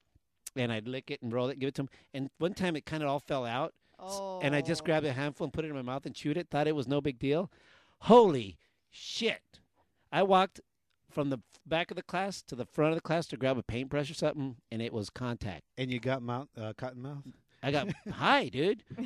[0.56, 1.88] and I'd lick it and roll it, give it to him.
[2.14, 3.74] And one time it kind of all fell out.
[4.04, 4.40] Oh.
[4.42, 6.48] and I just grabbed a handful and put it in my mouth and chewed it.
[6.50, 7.52] Thought it was no big deal.
[8.00, 8.58] Holy
[8.90, 9.60] shit!
[10.10, 10.60] I walked
[11.08, 13.62] from the back of the class to the front of the class to grab a
[13.62, 15.62] paintbrush or something, and it was contact.
[15.78, 17.22] and you got mouth, uh, cotton mouth.
[17.62, 18.82] I got high, dude.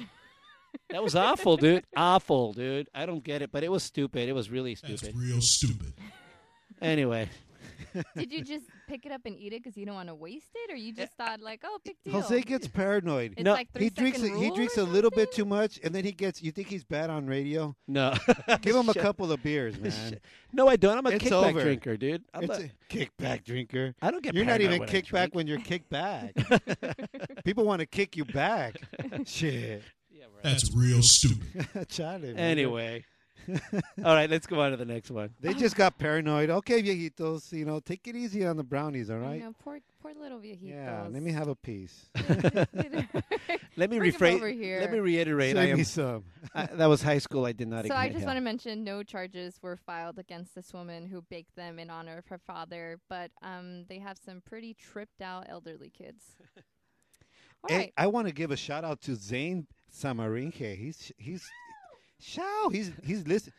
[0.91, 1.85] That was awful, dude.
[1.97, 2.89] Awful, dude.
[2.95, 4.29] I don't get it, but it was stupid.
[4.29, 5.17] It was really That's stupid.
[5.17, 5.93] real stupid.
[6.81, 7.29] Anyway,
[8.17, 10.51] Did you just pick it up and eat it because you don't want to waste
[10.55, 12.13] it, or you just thought like, oh, big deal?
[12.21, 13.33] Jose gets paranoid.
[13.33, 14.23] It's No, like three he drinks.
[14.23, 16.43] A, he drinks a little bit too much, and then he gets.
[16.43, 17.75] You think he's bad on radio?
[17.89, 18.15] no.
[18.61, 20.21] Give him a couple of beers, man.
[20.53, 20.99] No, I don't.
[20.99, 21.63] I'm a It's kickback over.
[21.63, 22.23] drinker, dude.
[22.35, 23.95] I'm It's not- a kickback drinker.
[24.03, 24.35] I don't get.
[24.35, 26.35] You're not even when I kicked back when you're kicked back.
[27.45, 28.77] People want to kick you back.
[29.25, 29.83] Shit.
[30.43, 30.53] Yeah, right.
[30.53, 31.89] That's real stupid.
[31.89, 32.37] Chale, man.
[32.39, 33.05] Anyway,
[33.49, 34.29] all right.
[34.29, 35.31] Let's go on to the next one.
[35.41, 36.51] They just got paranoid.
[36.51, 39.37] Okay, viejitos, you know, take it easy on the brownies, all right?
[39.43, 40.71] I know, poor, poor little viejitos.
[40.71, 42.07] Yeah, let me have a piece.
[43.79, 44.81] Let me Bring 'em rephrase.
[44.81, 45.55] Let me reiterate.
[45.55, 46.25] Send I am me some.
[46.55, 47.45] I, that was high school.
[47.45, 47.87] I did not.
[47.87, 48.29] So I just hell.
[48.29, 52.17] want to mention no charges were filed against this woman who baked them in honor
[52.17, 56.25] of her father, but um, they have some pretty tripped out elderly kids.
[56.57, 57.93] All Hey, right.
[57.99, 60.77] I want to give a shout out to Zane Samarinke.
[60.77, 61.49] He's he's
[62.21, 62.69] show.
[62.71, 63.53] He's he's listen.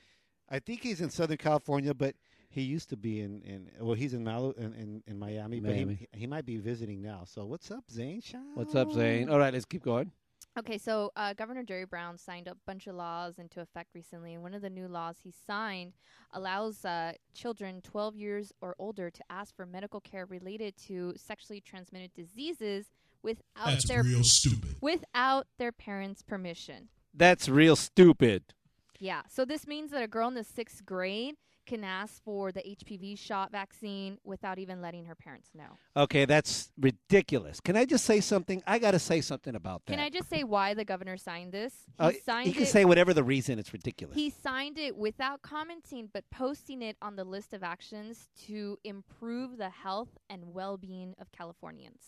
[0.49, 2.15] I think he's in Southern California, but
[2.49, 5.75] he used to be in, in well, he's in Malu in, in, in Miami, but
[5.75, 7.23] he he might be visiting now.
[7.25, 8.21] So what's up, Zane?
[8.21, 8.41] Shout.
[8.53, 9.30] What's up, Zane?
[9.30, 10.11] All right, let's keep going.
[10.57, 14.41] Okay, so uh, Governor Jerry Brown signed a bunch of laws into effect recently, and
[14.41, 15.93] one of the new laws he signed
[16.34, 21.61] allows uh, children 12 years or older to ask for medical care related to sexually
[21.61, 22.88] transmitted diseases
[23.28, 24.75] without That's their real stupid.
[24.82, 26.88] without their parents' permission.
[27.13, 28.53] That's real stupid.
[28.99, 29.23] Yeah.
[29.30, 33.19] So this means that a girl in the sixth grade can ask for the HPV
[33.19, 35.71] shot vaccine without even letting her parents know.
[35.97, 37.59] Okay, that's ridiculous.
[37.59, 38.63] Can I just say something?
[38.65, 39.91] I got to say something about that.
[39.91, 41.73] Can I just say why the governor signed this?
[41.99, 42.67] He Uh, signed you can it.
[42.67, 43.59] say whatever the reason.
[43.59, 44.15] It's ridiculous.
[44.15, 49.57] He signed it without commenting, but posting it on the list of actions to improve
[49.57, 52.01] the health and well-being of Californians.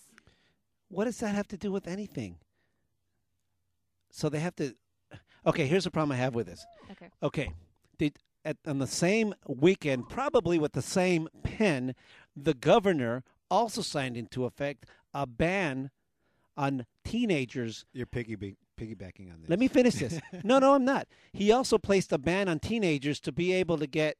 [0.89, 2.37] What does that have to do with anything?
[4.11, 4.75] So they have to.
[5.45, 6.65] Okay, here's the problem I have with this.
[6.91, 7.09] Okay.
[7.23, 7.53] Okay,
[7.97, 11.95] did at on the same weekend, probably with the same pen,
[12.35, 15.91] the governor also signed into effect a ban
[16.57, 19.49] on teenagers You're piggy piggybacking on this.
[19.49, 20.19] Let me finish this.
[20.43, 21.07] no, no, I'm not.
[21.33, 24.17] He also placed a ban on teenagers to be able to get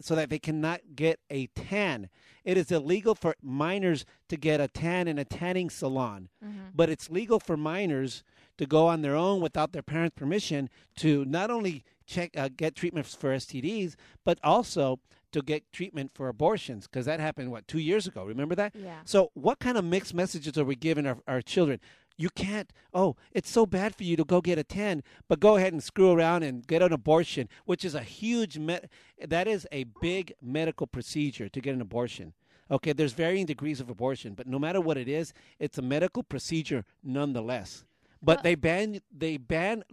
[0.00, 2.08] so that they cannot get a tan.
[2.44, 6.28] It is illegal for minors to get a tan in a tanning salon,
[6.74, 8.22] but it's legal for minors
[8.58, 12.74] to go on their own without their parents' permission to not only check uh, get
[12.74, 15.00] treatments for STDs, but also
[15.32, 18.24] to get treatment for abortions because that happened what two years ago.
[18.24, 18.74] Remember that?
[18.74, 19.00] Yeah.
[19.04, 21.80] So, what kind of mixed messages are we giving our, our children?
[22.18, 25.56] You can't, oh, it's so bad for you to go get a 10, but go
[25.56, 28.80] ahead and screw around and get an abortion, which is a huge, me-
[29.22, 32.32] that is a big medical procedure to get an abortion.
[32.70, 36.22] Okay, there's varying degrees of abortion, but no matter what it is, it's a medical
[36.22, 37.84] procedure nonetheless.
[38.22, 39.84] But Well- they ban they ban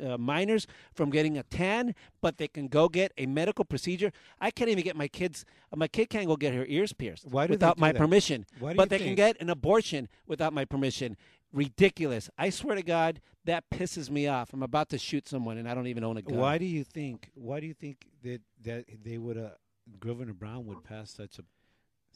[0.00, 4.12] uh, minors from getting a tan, but they can go get a medical procedure.
[4.38, 5.46] I can't even get my kids.
[5.72, 7.98] uh, My kid can't go get her ears pierced Why do without my that?
[7.98, 8.44] permission.
[8.60, 11.16] Why do but you they can get an abortion without my permission.
[11.52, 12.30] Ridiculous!
[12.38, 14.52] I swear to God, that pisses me off.
[14.52, 16.38] I'm about to shoot someone, and I don't even own a gun.
[16.38, 17.30] Why do you think?
[17.34, 19.50] Why do you think that that they would uh,
[20.00, 21.46] Governor Brown would pass such a such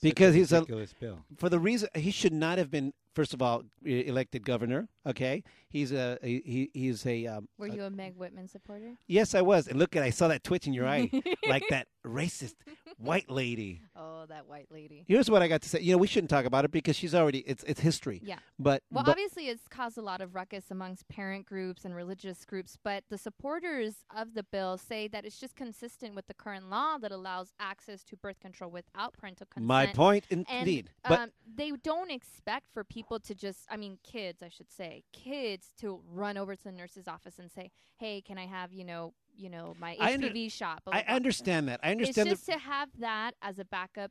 [0.03, 1.18] Because he's a- ridiculous bill?
[1.37, 5.91] for the reason he should not have been first of all elected governor okay he's
[5.91, 8.93] a he, he's a um, Were you a Meg Whitman supporter?
[9.09, 11.11] yes i was and look at i saw that twitch in your eye
[11.49, 12.55] like that racist
[12.99, 15.05] white lady Oh, that white lady.
[15.09, 17.14] here's what i got to say you know we shouldn't talk about it because she's
[17.14, 18.39] already it's it's history Yeah.
[18.59, 22.45] but, Well, but obviously, it's caused a lot of ruckus amongst parent groups and religious
[22.45, 26.69] groups, but the supporters of the bill say that it's just consistent with the current
[26.77, 29.67] law that allows access to birth control without parental consent.
[29.67, 33.99] my point And indeed but um, they don't expect for people to just I mean
[34.03, 38.21] kids I should say kids to run over to the nurse's office and say hey
[38.21, 41.07] can I have you know you know my I under- HPV shot blah, I blah,
[41.07, 41.15] blah.
[41.17, 41.81] understand that.
[41.83, 42.29] I understand.
[42.29, 44.11] it's just the, to have that as a backup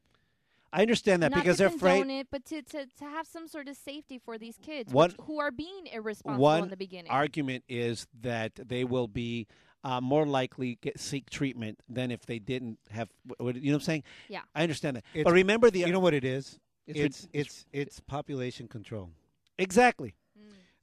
[0.73, 2.07] I understand that not because to they're afraid.
[2.07, 5.17] it, but to, to, to have some sort of safety for these kids One- which,
[5.25, 7.11] who are being irresponsible One in the beginning.
[7.11, 9.47] argument is that they will be
[9.85, 13.07] uh, more likely get seek treatment than if they didn't have.
[13.39, 14.03] You know what I'm saying?
[14.27, 14.41] Yeah.
[14.55, 15.03] I understand that.
[15.13, 16.59] It's- but remember the you know what it is?
[16.87, 19.09] It's It's rid- it's it's, population control.
[19.57, 20.15] exactly.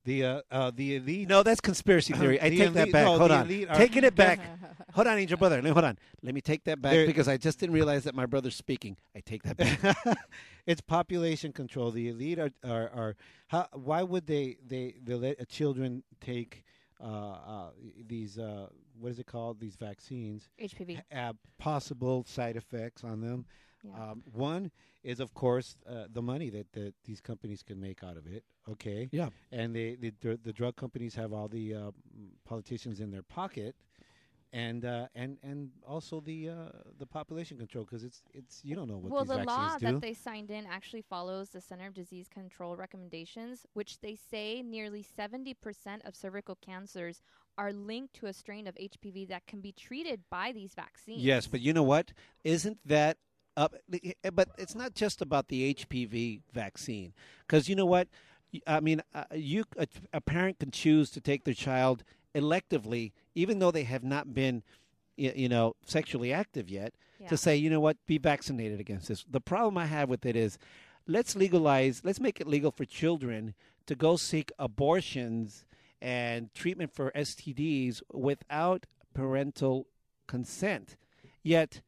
[0.05, 1.29] The uh, uh the elite.
[1.29, 2.41] No, that's conspiracy theory.
[2.41, 3.05] I The take that back.
[3.05, 3.47] no, Hold on.
[3.49, 4.41] are- Taking it back.
[4.95, 5.61] hold on, Angel Brother.
[5.63, 5.97] Hold on.
[6.25, 8.97] Let me take that back There- because I just didn't realize that my brother's speaking.
[9.15, 10.19] I take that back.
[10.67, 11.93] it's population control.
[11.93, 16.65] The elite are are, are how, why would they they they let uh, children take
[17.01, 17.71] uh, uh,
[18.05, 18.67] these uh,
[18.99, 20.49] what is it called these vaccines?
[20.61, 21.01] HPV.
[21.13, 23.45] Have possible side effects on them.
[23.83, 24.11] Yeah.
[24.11, 24.71] Um, one
[25.03, 28.45] is of course uh, the money that, that these companies can make out of it.
[28.69, 29.09] Okay.
[29.13, 29.31] Yeah.
[29.51, 31.91] And they, the the the drug companies have all the uh,
[32.45, 33.75] politicians in their pocket.
[34.55, 36.55] And uh, and and also the uh,
[36.99, 39.81] the population control because it's it's you don't know what well, these the law vaccines
[39.81, 39.93] do.
[39.93, 44.61] that they signed in actually follows the Center of Disease Control recommendations, which they say
[44.61, 45.57] nearly 70%
[46.07, 47.23] of cervical cancers
[47.57, 51.23] are linked to a strain of HPV that can be treated by these vaccines.
[51.23, 52.13] Yes, but you know what?
[52.45, 53.17] Isn't that
[53.57, 53.75] up?
[53.93, 57.13] Eh, eh, eh, but it's not just about the HPV vaccine,
[57.47, 58.09] because you know what?
[58.67, 63.59] I mean, uh, you a, a parent can choose to take their child electively, even
[63.59, 64.63] though they have not been,
[65.17, 67.29] you know, sexually active yet, Yeah.
[67.29, 69.25] to say, you know what, be vaccinated against this.
[69.31, 70.59] The problem I have with it is,
[71.07, 73.55] let's legalize, let's make it legal for children
[73.87, 75.65] to go seek abortions
[76.01, 79.87] and treatment for STDs without parental
[80.27, 80.97] consent.
[81.43, 81.81] Yet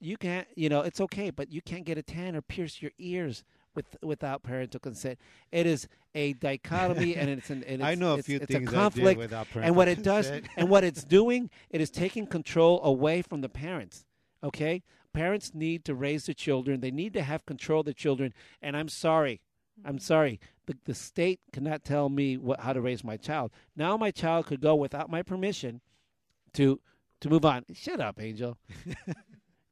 [0.00, 2.92] you can't, you know, it's okay, but you can't get a tan or pierce your
[2.98, 3.44] ears
[3.74, 5.18] with without parental consent.
[5.52, 7.64] It is a dichotomy, and it's an.
[7.64, 9.18] And I know a it's, few it's things a I did conflict.
[9.18, 13.40] without and what it does, and what it's doing, it is taking control away from
[13.40, 14.04] the parents.
[14.42, 14.82] Okay,
[15.12, 16.80] parents need to raise the children.
[16.80, 18.32] They need to have control of their children.
[18.62, 19.40] And I'm sorry,
[19.84, 20.00] I'm mm-hmm.
[20.00, 20.40] sorry.
[20.66, 23.52] The, the state cannot tell me what, how to raise my child.
[23.74, 25.80] Now my child could go without my permission
[26.54, 26.80] to
[27.20, 27.64] to move on.
[27.72, 28.56] Shut up, Angel.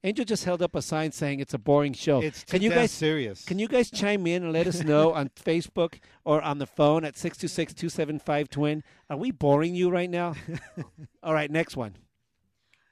[0.06, 2.20] Angel just held up a sign saying it's a boring show.
[2.22, 3.44] It's can you guys serious?
[3.44, 7.04] Can you guys chime in and let us know on Facebook or on the phone
[7.04, 8.84] at 626-275 twin?
[9.10, 10.34] Are we boring you right now?
[11.24, 11.96] All right, next one.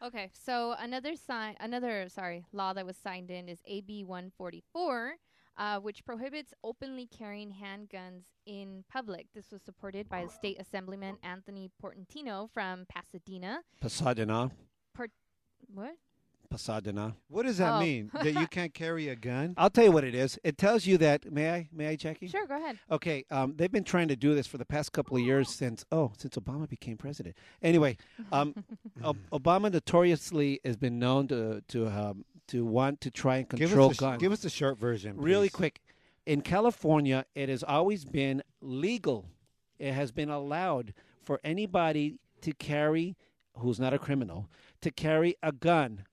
[0.05, 5.15] Okay, so another sign, another sorry, law that was signed in is AB 144,
[5.57, 9.29] uh, which prohibits openly carrying handguns in public.
[9.37, 13.61] This was supported by the state assemblyman Anthony Portantino from Pasadena.
[13.81, 14.51] Pasadena.
[15.73, 15.93] What?
[16.55, 17.17] Pasadena.
[17.29, 17.81] What does that Oh.
[17.81, 18.11] mean?
[18.15, 19.55] that you can't carry a gun?
[19.57, 20.39] I'll tell you what it is.
[20.45, 21.31] It tells you that.
[21.33, 21.69] May I?
[21.73, 22.29] May I, Jackie?
[22.29, 22.79] Sure, go ahead.
[22.91, 25.85] Okay, um, they've been trying to do this for the past couple of years since
[25.91, 27.37] oh, since Obama became president.
[27.63, 27.97] Anyway,
[28.33, 28.55] um,
[29.05, 33.69] Ob- Obama notoriously has been known to to um, to want to try and Give
[33.71, 34.21] control us, the, guns.
[34.21, 35.57] give us the short version, really please.
[35.57, 35.81] quick.
[36.27, 39.27] In California, it has always been legal.
[39.79, 43.17] It has been allowed for anybody to carry,
[43.59, 44.49] who's not a criminal,
[44.83, 46.05] to carry a gun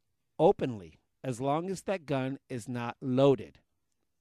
[0.41, 3.59] openly, as long as that gun is not loaded.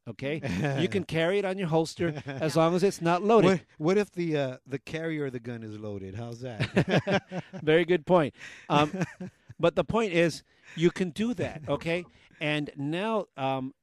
[0.08, 0.40] Okay,
[0.80, 3.48] you can carry it on your holster as long as it's not loaded.
[3.48, 6.14] What, what if the uh, the carrier of the gun is loaded?
[6.14, 7.42] How's that?
[7.62, 8.34] Very good point.
[8.68, 8.92] Um,
[9.58, 10.42] but the point is,
[10.76, 12.04] you can do that, okay?
[12.40, 13.74] And now, um,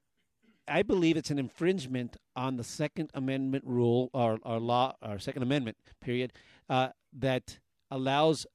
[0.68, 5.44] I believe it's an infringement on the Second Amendment rule or, or law or Second
[5.44, 6.34] Amendment period
[6.70, 7.60] uh, that
[7.92, 8.46] allows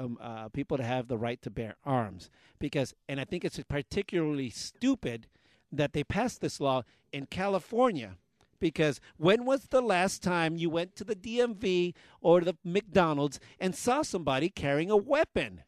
[0.00, 2.30] um, uh, people to have the right to bear arms.
[2.58, 5.26] Because, and I think it's particularly stupid
[5.70, 6.82] that they passed this law
[7.12, 8.16] in California.
[8.58, 13.74] Because when was the last time you went to the DMV or the McDonald's and
[13.74, 15.62] saw somebody carrying a weapon?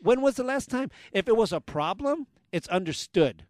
[0.00, 0.90] When was the last time?
[1.12, 3.46] If it was a problem, it's understood.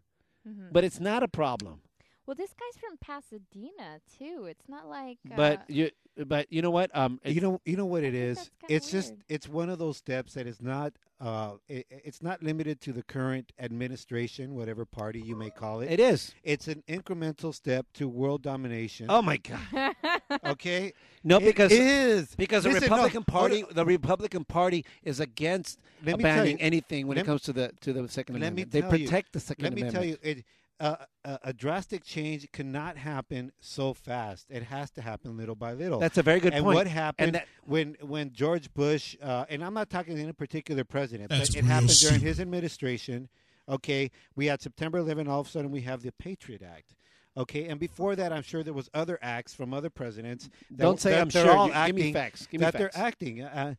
[0.47, 0.67] Mm-hmm.
[0.71, 1.81] But it's not a problem.
[2.27, 4.45] Well, this guy's from Pasadena too.
[4.49, 5.17] It's not like.
[5.31, 5.89] Uh, But you,
[6.25, 6.93] but you know what?
[6.95, 8.35] Um, you know, you know what it think is.
[8.37, 12.43] that's It's just it's one of those steps that is not uh, it, it's not
[12.43, 15.89] limited to the current administration, whatever party you may call it.
[15.89, 16.35] it is.
[16.43, 19.07] It's an incremental step to world domination.
[19.09, 19.95] Oh my God!
[20.45, 20.93] okay.
[21.23, 23.69] No, It because is because the Listen, no, Republican hold Party, on.
[23.73, 27.53] the Republican Party is against Let me tell banning you- anything when it comes to
[27.53, 28.71] the to the Second let me Amendment.
[28.71, 30.21] They tell you- protect the Second Let me Amendment.
[30.21, 30.45] tell you, it,
[30.79, 34.45] uh, a, a drastic change cannot happen so fast.
[34.49, 35.99] It has to happen little by little.
[35.99, 36.75] That's a very good and point.
[36.75, 40.83] what happened And that- when when George Bush uh, and I'm not talking any particular
[40.83, 43.29] president, That's but it real happened during his administration.
[43.69, 45.27] Okay, we had September 11.
[45.27, 46.95] All of a sudden, we have the Patriot Act.
[47.35, 50.49] Okay, and before that, I'm sure there was other acts from other presidents.
[50.71, 51.55] That, Don't say that I'm they're sure.
[51.55, 52.47] all Gi- give me facts.
[52.47, 52.95] Give me that facts.
[52.95, 53.41] they're acting.
[53.43, 53.75] Uh,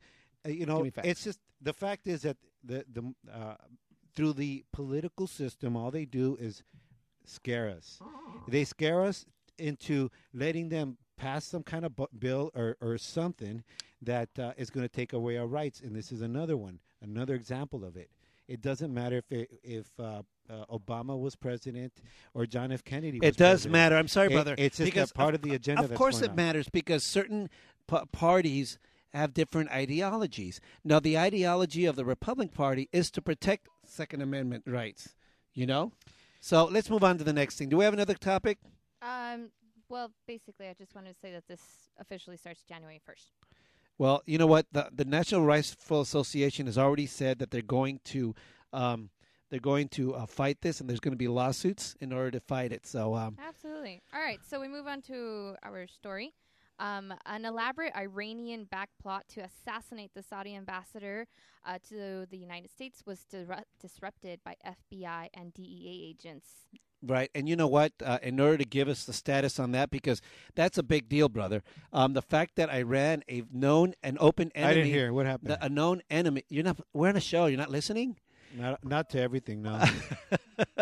[0.47, 3.55] uh, you know, it's just the fact is that the the uh,
[4.15, 6.63] through the political system, all they do is
[7.29, 8.01] scare us.
[8.47, 9.27] They scare us
[9.59, 13.65] into letting them pass some kind of bill or, or something
[14.03, 15.81] that uh, is going to take away our rights.
[15.81, 18.11] And this is another one, another example of it.
[18.47, 21.93] It doesn't matter if it, if uh, uh, Obama was president
[22.33, 22.83] or John F.
[22.85, 23.19] Kennedy.
[23.21, 23.73] Was It does president.
[23.73, 23.97] matter.
[23.97, 24.55] I'm sorry, It- brother.
[24.57, 26.37] it's just a because part of the agenda Of course, it on.
[26.37, 27.51] matters because certain
[27.89, 28.79] p- parties
[29.13, 30.61] have different ideologies.
[30.85, 35.15] Now, the ideology of the Republican Party is to protect Second Amendment rights.
[35.55, 35.93] You know,
[36.41, 37.69] so let's move on to the next thing.
[37.69, 38.59] Do we have another topic?
[39.03, 39.51] Um,
[39.89, 41.61] well, basically, I just wanted to say that this
[41.99, 43.33] officially starts January 1st.
[43.97, 44.67] Well, you know what?
[44.71, 48.35] The the National Rifle Association has already said that they're going to
[48.73, 49.11] um,
[49.51, 52.41] they're going to uh, fight this, and there's going to be lawsuits in order to
[52.41, 52.87] fight it.
[52.87, 54.03] So, um, Absolutely.
[54.15, 56.33] All right, so we move on to our story.
[56.79, 61.27] Um, an elaborate Iranian back plot to assassinate the Saudi ambassador
[61.67, 66.49] uh, to the United States was disru- disrupted by FBI and DEA agents.
[67.03, 67.93] Right, and you know what?
[68.05, 70.21] Uh, in order to give us the status on that, because
[70.57, 71.63] that's a big deal, brother.
[71.93, 75.51] Um, the fact that Iran, a known and open enemy, I didn't hear what happened.
[75.51, 76.43] the- a known enemy.
[76.49, 76.81] You're not.
[76.93, 77.47] We're on a show.
[77.47, 78.17] You're not listening.
[78.57, 79.85] not, not to everything, no.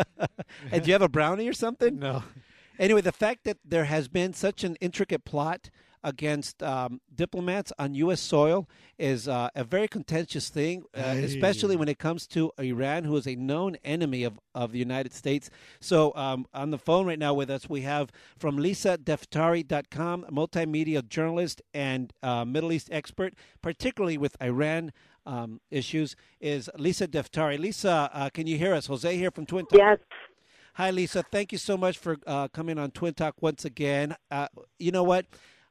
[0.71, 1.99] and do you have a brownie or something?
[1.99, 2.23] no.
[2.79, 5.71] Anyway, the fact that there has been such an intricate plot
[6.07, 8.21] against um, diplomats on U.S.
[8.21, 13.17] soil is uh, a very contentious thing, uh, especially when it comes to Iran, who
[13.17, 15.51] is a known enemy of, of the United States.
[15.81, 21.07] So, um, on the phone right now with us, we have from LisaDaftari.com, a multimedia
[21.07, 24.93] journalist and uh, Middle East expert, particularly with Iran.
[25.29, 27.59] Um, issues is Lisa Daftari.
[27.59, 28.87] Lisa, uh, can you hear us?
[28.87, 29.77] Jose here from Twin Talk.
[29.77, 29.99] Yes.
[30.75, 31.25] Hi, Lisa.
[31.33, 34.15] Thank you so much for uh, coming on Twin Talk once again.
[34.31, 34.47] Uh,
[34.79, 35.27] you know what?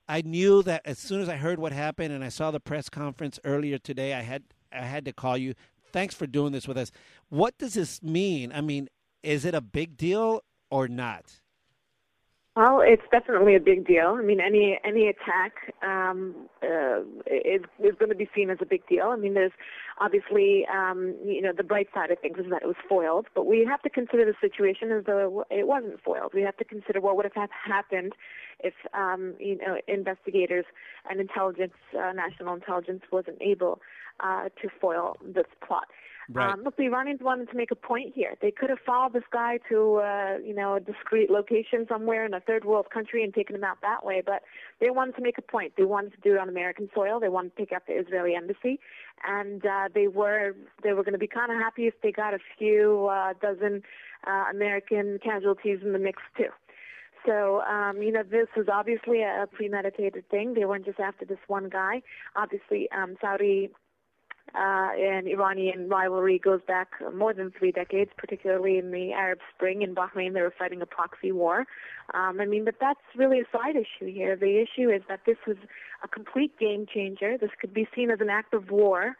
[0.07, 2.89] I knew that as soon as I heard what happened and I saw the press
[2.89, 5.53] conference earlier today, I had I had to call you.
[5.91, 6.91] Thanks for doing this with us.
[7.29, 8.51] What does this mean?
[8.51, 8.89] I mean,
[9.23, 11.41] is it a big deal or not?
[12.55, 14.15] Well, it's definitely a big deal.
[14.17, 16.33] I mean, any any attack um,
[16.63, 19.07] uh, is is going to be seen as a big deal.
[19.07, 19.51] I mean, there's
[19.99, 23.45] obviously um, you know the bright side of things is that it was foiled, but
[23.45, 26.33] we have to consider the situation as though it, wasn't foiled.
[26.33, 28.13] We have to consider what would have happened
[28.61, 30.63] if um, you know investigators
[31.09, 33.81] and intelligence, uh, national intelligence, wasn't able
[34.21, 35.87] uh, to foil this plot.
[36.29, 36.51] Right.
[36.51, 38.35] Um, look, the Iranians wanted to make a point here.
[38.41, 42.33] They could have followed this guy to, uh, you know, a discreet location somewhere in
[42.33, 44.23] a third world country and taken him out that way.
[44.25, 44.41] But
[44.79, 45.73] they wanted to make a point.
[45.77, 47.19] They wanted to do it on American soil.
[47.19, 48.79] They wanted to pick up the Israeli embassy,
[49.27, 52.33] and uh, they were they were going to be kind of happy if they got
[52.33, 53.83] a few uh, dozen
[54.25, 56.49] uh, American casualties in the mix too.
[57.25, 60.53] So, um, you know, this was obviously a premeditated thing.
[60.53, 62.03] They weren't just after this one guy.
[62.35, 63.71] Obviously, um, Saudi
[64.53, 69.81] uh, and Iranian rivalry goes back more than three decades, particularly in the Arab Spring.
[69.81, 71.65] In Bahrain, they were fighting a proxy war.
[72.13, 74.35] Um, I mean, but that's really a side issue here.
[74.35, 75.57] The issue is that this was
[76.03, 77.37] a complete game changer.
[77.37, 79.15] This could be seen as an act of war.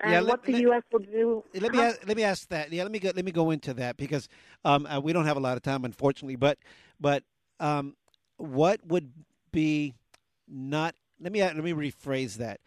[0.00, 0.82] And Yeah, let- what the let- U.S.
[0.92, 1.44] will do.
[1.54, 2.72] Let me ask, let me ask that.
[2.72, 4.28] Yeah, let me go, let me go into that because
[4.64, 6.36] um, uh, we don't have a lot of time, unfortunately.
[6.36, 6.58] But
[7.00, 7.24] but
[7.58, 7.96] um,
[8.36, 9.12] what would
[9.50, 9.94] be
[10.46, 10.94] not?
[11.20, 12.60] Let me let me rephrase that.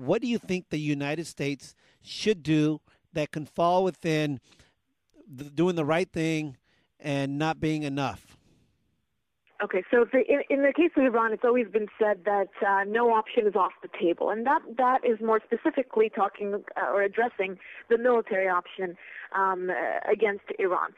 [0.00, 2.80] What do you think the United States should do
[3.12, 4.40] that can fall within
[5.30, 6.56] the, doing the right thing
[6.98, 8.38] and not being enough?
[9.62, 12.84] Okay, so the, in, in the case of Iran, it's always been said that uh,
[12.88, 17.02] no option is off the table, and that that is more specifically talking uh, or
[17.02, 17.58] addressing
[17.90, 18.96] the military option
[19.36, 20.94] um, uh, against Iran.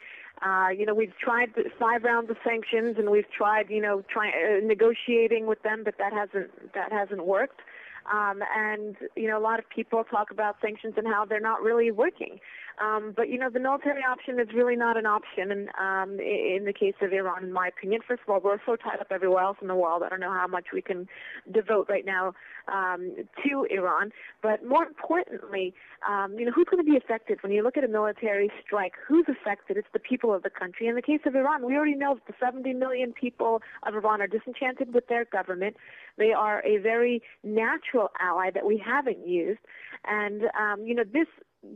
[0.47, 4.29] Uh, you know, we've tried five rounds of sanctions, and we've tried, you know, try,
[4.29, 7.63] uh, negotiating with them, but that hasn't that hasn't worked.
[8.11, 11.63] Um, and you know, a lot of people talk about sanctions and how they're not
[11.63, 12.41] really working.
[12.81, 15.53] Um, but you know, the military option is really not an option.
[15.53, 18.77] And um, in the case of Iran, in my opinion, first of all, we're so
[18.77, 20.03] tied up everywhere else in the world.
[20.03, 21.09] I don't know how much we can
[21.51, 22.35] devote right now
[22.69, 24.11] um, to Iran.
[24.43, 25.75] But more importantly,
[26.09, 28.95] um, you know, who's going to be affected when you look at a military strike?
[29.07, 29.77] Who's affected?
[29.77, 30.89] It's the people of the country.
[30.89, 34.21] In the case of Iran, we already know that the 70 million people of Iran
[34.21, 35.77] are disenchanted with their government.
[36.19, 39.61] They are a very natural ally that we haven't used,
[40.05, 41.27] and um, you know this.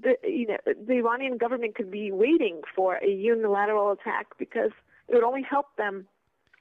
[0.03, 4.73] The you know the Iranian government could be waiting for a unilateral attack because
[5.09, 6.07] it would only help them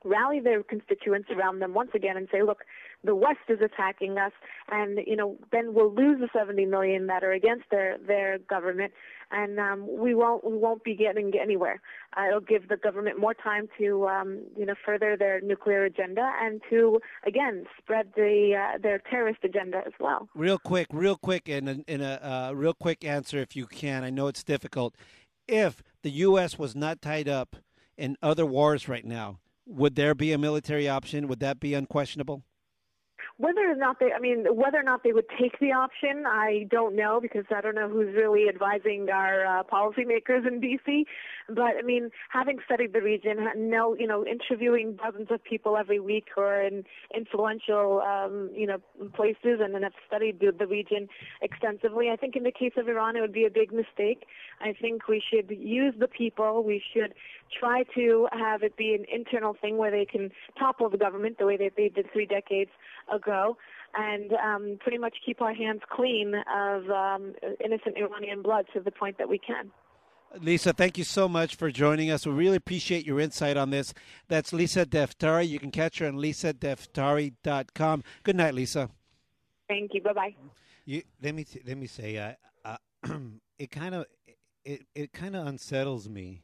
[0.06, 2.64] rally their constituents around them once again and say, look,
[3.03, 4.32] the West is attacking us,
[4.72, 8.93] and you know, then we'll lose the 70 million that are against their their government,
[9.32, 11.82] and um, we won't we won't be getting anywhere.
[12.18, 16.32] Uh, it'll give the government more time to um, you know further their nuclear agenda
[16.41, 20.28] and to again spread the uh, their terrorist agenda as well.
[20.34, 24.03] Real quick, real quick, and in, a uh, real quick answer, if you can.
[24.03, 24.95] I know it's difficult.
[25.47, 26.58] If the U.S.
[26.58, 27.56] was not tied up
[27.97, 31.28] in other wars right now, would there be a military option?
[31.28, 32.43] Would that be unquestionable?
[33.38, 36.68] Whether or not they, I mean, whether or not they would take the option, I
[36.72, 41.03] don't know because I don't know who's really advising our uh, policymakers in DC.
[41.49, 45.99] But I mean, having studied the region, know, you know, interviewing dozens of people every
[45.99, 48.78] week who are in influential, um, you know,
[49.13, 51.09] places, and then have studied the, the region
[51.41, 52.09] extensively.
[52.09, 54.26] I think in the case of Iran, it would be a big mistake.
[54.61, 56.63] I think we should use the people.
[56.63, 57.13] We should
[57.60, 61.46] try to have it be an internal thing where they can topple the government the
[61.46, 62.72] way that they did three decades
[63.14, 63.58] ago
[63.98, 67.34] and um, pretty much keep our hands clean of um,
[67.64, 69.72] innocent Iranian blood to the point that we can.
[70.41, 72.26] Lisa, thank you so much for joining us.
[72.26, 73.93] We really appreciate your insight on this.
[74.28, 75.48] That's Lisa Daftari.
[75.48, 78.04] You can catch her on lisadaftari.com.
[78.24, 78.89] Good night, Lisa.
[79.70, 80.02] Thank you.
[80.02, 80.36] Bye bye.
[80.84, 82.34] You, let me let me say, uh,
[82.66, 83.18] uh,
[83.60, 84.06] it kind of
[84.66, 86.41] it, it kind of unsettles me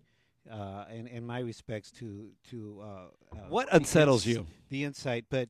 [0.50, 4.48] uh, in, in my respects to to uh, uh, What unsettles you?
[4.70, 5.50] The insight, but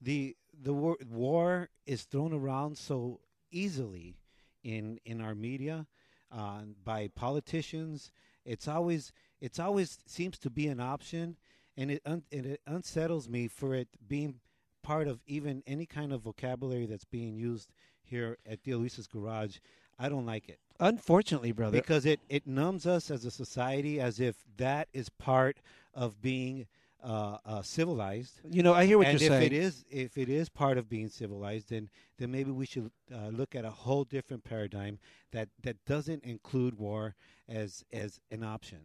[0.00, 3.20] the the war, war is thrown around so
[3.50, 4.16] easily
[4.62, 5.86] in in our media
[6.30, 8.10] uh, by politicians.
[8.44, 11.36] It's always it's always seems to be an option,
[11.76, 14.40] and it un, and it unsettles me for it being
[14.82, 17.70] part of even any kind of vocabulary that's being used
[18.02, 19.58] here at Theo Luis's Garage.
[19.98, 21.78] I don't like it Unfortunately, brother.
[21.78, 25.58] because it, it numbs us as a society as if that is part
[25.94, 26.66] of being
[27.04, 28.40] uh, uh, civilized.
[28.48, 29.46] you know, I hear what and you're if saying.
[29.46, 31.88] it is if it is part of being civilized, then
[32.18, 34.98] then maybe we should uh, look at a whole different paradigm
[35.32, 37.14] that, that doesn't include war
[37.48, 38.78] as as an option.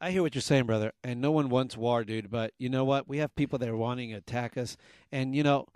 [0.00, 0.92] I hear what you're saying, brother.
[1.04, 2.30] And no one wants war, dude.
[2.30, 3.08] But you know what?
[3.08, 4.76] We have people that are wanting to attack us,
[5.10, 5.66] and you know,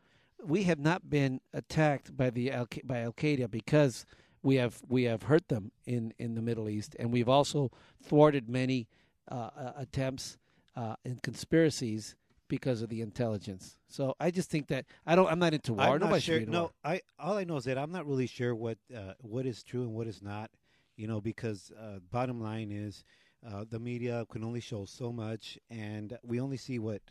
[0.45, 4.05] we have not been attacked by the Al by Al Qaeda because
[4.47, 8.49] we have we have hurt them in in the Middle East, and we've also thwarted
[8.49, 8.87] many
[9.29, 10.39] uh, uh, attempts
[10.77, 12.15] uh, and conspiracies
[12.47, 13.77] because of the intelligence.
[13.89, 15.27] So I just think that I don't.
[15.27, 15.87] I'm not into war.
[15.87, 16.41] I'm Nobody sure.
[16.41, 16.71] No, war.
[16.85, 19.83] I all I know is that I'm not really sure what uh, what is true
[19.83, 20.51] and what is not.
[20.97, 23.05] You know, because uh, bottom line is
[23.47, 27.03] uh, the media can only show so much, and we only see what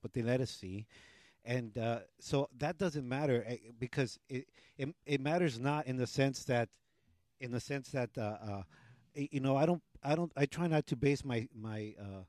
[0.00, 0.86] what they let us see,
[1.46, 6.06] and uh, so that doesn't matter eh, because it, it it matters not in the
[6.06, 6.68] sense that
[7.40, 8.62] in the sense that uh, uh,
[9.14, 12.24] you know I don't I don't I try not to base my my uh,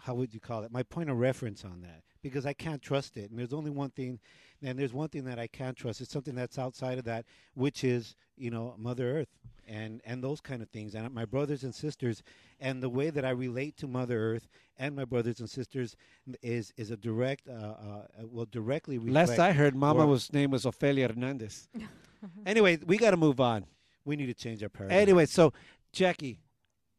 [0.00, 0.72] how would you call it?
[0.72, 3.90] My point of reference on that because I can't trust it and there's only one
[3.90, 4.20] thing
[4.62, 7.84] and there's one thing that I can't trust it's something that's outside of that which
[7.84, 9.28] is you know Mother Earth
[9.66, 12.22] and and those kind of things and my brothers and sisters
[12.60, 15.96] and the way that I relate to Mother Earth and my brothers and sisters
[16.42, 20.50] is is a direct uh, uh, will directly reflect Last I heard, Mama was name
[20.50, 21.68] was Ofelia Hernandez.
[22.46, 23.66] anyway, we got to move on.
[24.04, 25.52] we need to change our paradigm Anyway, so
[25.92, 26.38] Jackie,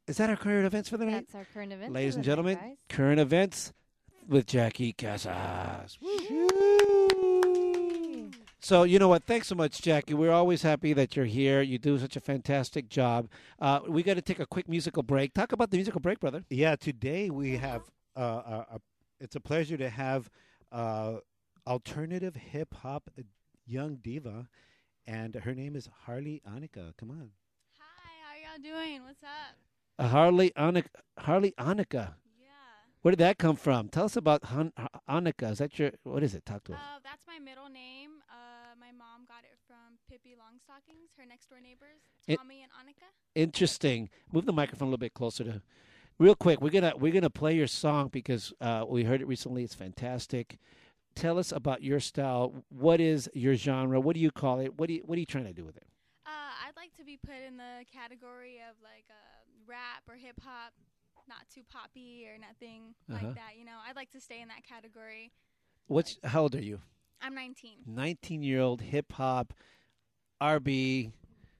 [0.07, 1.27] is that our current events for the night?
[1.31, 1.93] That's our current event.
[1.93, 3.73] Ladies and the night, gentlemen, current events
[4.27, 5.97] with Jackie Casas.
[8.63, 9.23] So you know what?
[9.23, 10.13] Thanks so much, Jackie.
[10.13, 11.61] We're always happy that you're here.
[11.61, 13.27] You do such a fantastic job.
[13.59, 15.33] Uh, we got to take a quick musical break.
[15.33, 16.43] Talk about the musical break, brother.
[16.49, 17.81] Yeah, today we have
[18.15, 18.81] uh, a, a,
[19.19, 20.29] it's a pleasure to have
[20.71, 21.15] uh,
[21.65, 23.09] alternative hip hop
[23.65, 24.47] young diva,
[25.07, 26.95] and her name is Harley Annika.
[26.97, 27.31] Come on.
[27.79, 29.03] Hi, how are y'all doing?
[29.03, 29.55] What's up?
[29.97, 30.87] Uh, Harley Annika.
[31.17, 32.13] Harley Annika.
[33.01, 33.89] Where did that come from?
[33.89, 34.73] Tell us about Han-
[35.09, 35.51] Annika.
[35.51, 35.91] Is that your?
[36.03, 36.45] What is it?
[36.45, 36.79] Talk to us.
[36.79, 38.11] Uh, that's my middle name.
[38.29, 42.71] Uh, my mom got it from Pippi Longstockings, her next door neighbors, It- Tommy and
[42.71, 43.07] Annika.
[43.33, 44.09] Interesting.
[44.31, 45.61] Move the microphone a little bit closer to.
[46.19, 49.63] Real quick, we're gonna we're gonna play your song because uh, we heard it recently.
[49.63, 50.59] It's fantastic.
[51.15, 52.63] Tell us about your style.
[52.69, 53.99] What is your genre?
[53.99, 54.77] What do you call it?
[54.77, 55.87] What do you what are you trying to do with it?
[56.27, 56.29] Uh,
[56.67, 59.13] I'd like to be put in the category of like uh,
[59.65, 60.73] rap or hip hop,
[61.27, 63.25] not too poppy or nothing Uh-huh.
[63.27, 63.57] like that.
[63.57, 65.31] You know, I'd like to stay in that category.
[65.87, 66.81] What's how old are you?
[67.21, 67.83] I'm 19.
[67.85, 69.53] 19 year old hip hop,
[70.41, 71.11] RB.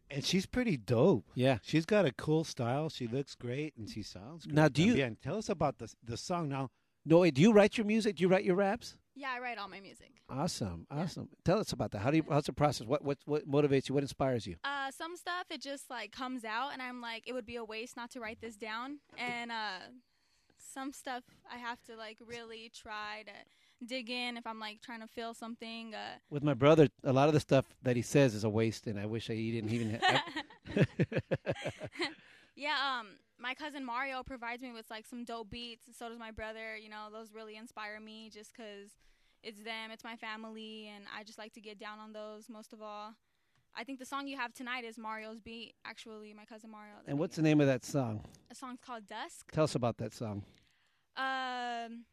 [0.09, 1.25] And she's pretty dope.
[1.35, 1.59] Yeah.
[1.61, 2.89] She's got a cool style.
[2.89, 4.55] She looks great, and she sounds great.
[4.55, 5.17] Now, do you- También.
[5.21, 6.69] tell us about the the song now?
[7.05, 8.17] No, wait, do you write your music?
[8.17, 8.97] Do you write your raps?
[9.21, 10.13] Yeah, I write all my music.
[10.29, 11.03] Awesome, Yeah.
[11.03, 11.29] awesome.
[11.45, 11.99] Tell us about that.
[11.99, 12.25] How do you?
[12.27, 12.87] How's the process?
[12.87, 13.93] What what what motivates you?
[13.93, 14.55] What inspires you?
[14.63, 17.63] Uh, some stuff it just like comes out, and I'm like, it would be a
[17.63, 18.97] waste not to write this down.
[19.17, 19.79] And uh,
[20.57, 25.01] some stuff I have to like really try to dig in if I'm like trying
[25.01, 25.93] to feel something.
[25.93, 28.87] Uh, With my brother, a lot of the stuff that he says is a waste,
[28.87, 29.99] and I wish I he didn't even.
[30.01, 30.21] Have,
[32.55, 33.07] yeah, um,
[33.39, 36.75] my cousin Mario provides me with like some dope beats, and so does my brother.
[36.75, 38.89] You know, those really inspire me just 'cause
[39.43, 42.73] it's them, it's my family, and I just like to get down on those most
[42.73, 43.13] of all.
[43.75, 45.73] I think the song you have tonight is Mario's beat.
[45.85, 46.93] Actually, my cousin Mario.
[47.07, 48.21] and what's the name of that song?
[48.51, 49.51] A song's called Dusk.
[49.51, 50.43] Tell us about that song.
[51.15, 52.05] Um,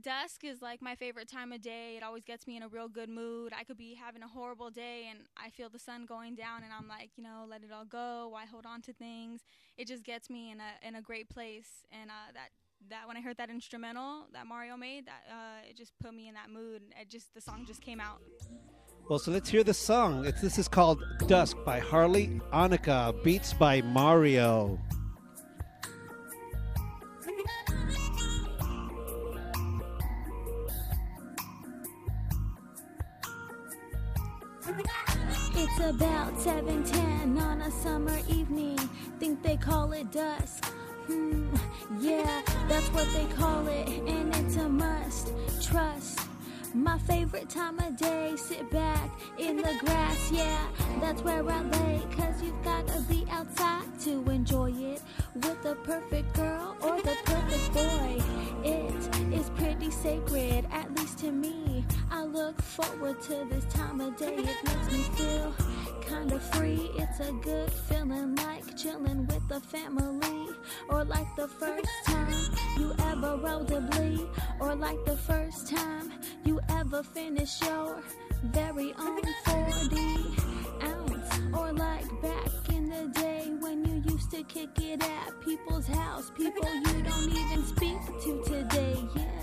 [0.00, 1.96] dusk is like my favorite time of day.
[1.96, 3.52] It always gets me in a real good mood.
[3.58, 6.72] I could be having a horrible day and I feel the sun going down and
[6.72, 8.28] I'm like, you know, let it all go.
[8.32, 9.42] Why hold on to things?
[9.76, 11.84] It just gets me in a in a great place.
[11.90, 12.50] And uh, that
[12.90, 16.28] that when I heard that instrumental that Mario made, that uh, it just put me
[16.28, 16.82] in that mood.
[17.00, 18.20] It just the song just came out.
[19.08, 20.26] Well, so let's hear the song.
[20.26, 24.78] It's, this is called Dusk by Harley Annika, beats by Mario.
[35.54, 38.78] It's about 7:10 on a summer evening.
[39.18, 40.72] Think they call it dusk.
[41.08, 41.54] Hmm,
[42.00, 45.32] yeah, that's what they call it, and it's a must.
[45.62, 46.20] Trust.
[46.74, 50.68] My favorite time of day, sit back in the grass, yeah,
[51.00, 52.02] that's where I lay.
[52.14, 55.00] Cause you've gotta be outside to enjoy it
[55.34, 58.22] with the perfect girl or the perfect boy.
[58.64, 59.17] It
[59.56, 61.84] pretty sacred, at least to me.
[62.10, 65.54] I look forward to this time of day, it makes me feel
[66.00, 66.90] kinda free.
[66.96, 70.48] It's a good feeling like chilling with the family,
[70.88, 72.34] or like the first time
[72.78, 74.26] you ever rode a blee,
[74.60, 76.12] or like the first time
[76.44, 78.02] you ever finished your
[78.44, 80.36] very own 40
[80.82, 85.86] ounce, or like back in the day when you used to kick it at people's
[85.86, 88.96] house, people you don't even speak to today.
[89.14, 89.37] Yeah,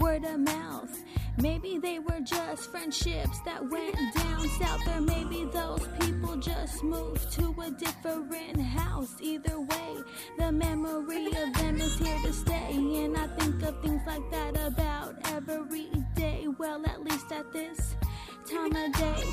[0.00, 0.98] word of mouth.
[1.40, 7.30] Maybe they were just friendships that went down south, or maybe those people just moved
[7.32, 9.14] to a different house.
[9.20, 9.96] Either way,
[10.38, 12.72] the memory of them is here to stay,
[13.04, 16.46] and I think of things like that about every day.
[16.58, 17.94] Well, at least at this
[18.50, 19.24] time of day.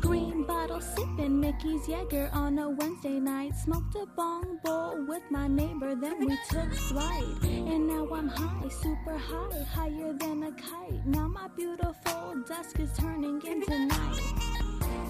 [0.00, 3.54] Green bottle sipping Mickey's Jaeger on a Wednesday night.
[3.56, 7.42] Smoked a bong bowl with my neighbor, then we took flight.
[7.42, 11.06] And now I'm high, super high, higher than a kite.
[11.06, 14.22] Now my beautiful dusk is turning into night.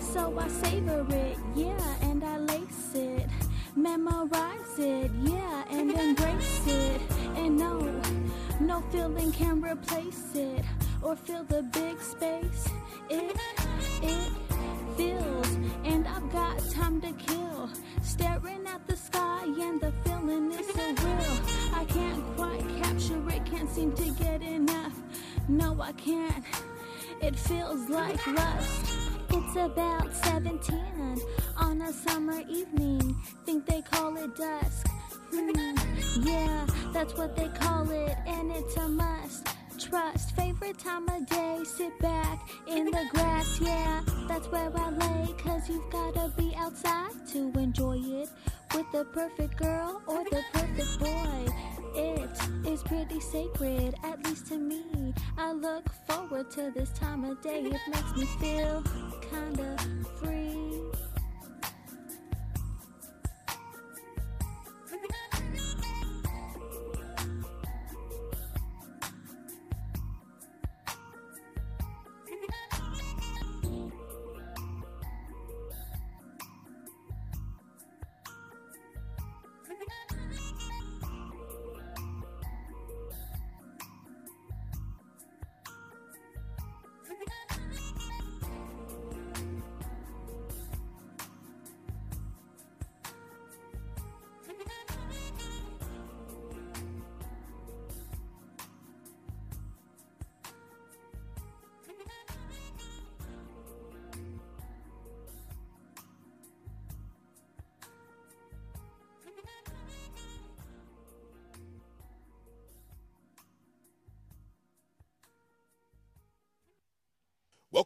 [0.01, 3.29] So I savor it, yeah, and I lace it.
[3.75, 7.01] Memorize it, yeah, and embrace it.
[7.37, 8.01] And no,
[8.61, 10.65] no feeling can replace it
[11.03, 12.69] or fill the big space.
[13.09, 13.37] It,
[14.03, 14.33] it
[14.97, 15.49] feels,
[15.85, 17.71] and I've got time to kill.
[18.03, 21.75] Staring at the sky, and the feeling is so real.
[21.75, 24.95] I can't quite capture it, can't seem to get enough.
[25.49, 26.45] No, I can't.
[27.23, 28.93] It feels like lust.
[29.31, 31.21] It's about 17
[31.57, 33.17] on a summer evening.
[33.45, 34.89] Think they call it dusk.
[35.31, 35.77] Hmm,
[36.27, 39.47] yeah, that's what they call it, and it's a must.
[39.79, 45.33] Trust, favorite time of day, sit back in the grass, yeah, that's where I lay.
[45.39, 48.29] Cause you've gotta be outside to enjoy it
[48.75, 51.47] with the perfect girl or the perfect boy.
[51.95, 52.31] It
[52.67, 55.15] is pretty sacred, at least to me.
[55.37, 58.83] I look forward to this time of day, it makes me feel
[59.31, 59.77] kinda
[60.21, 60.68] free.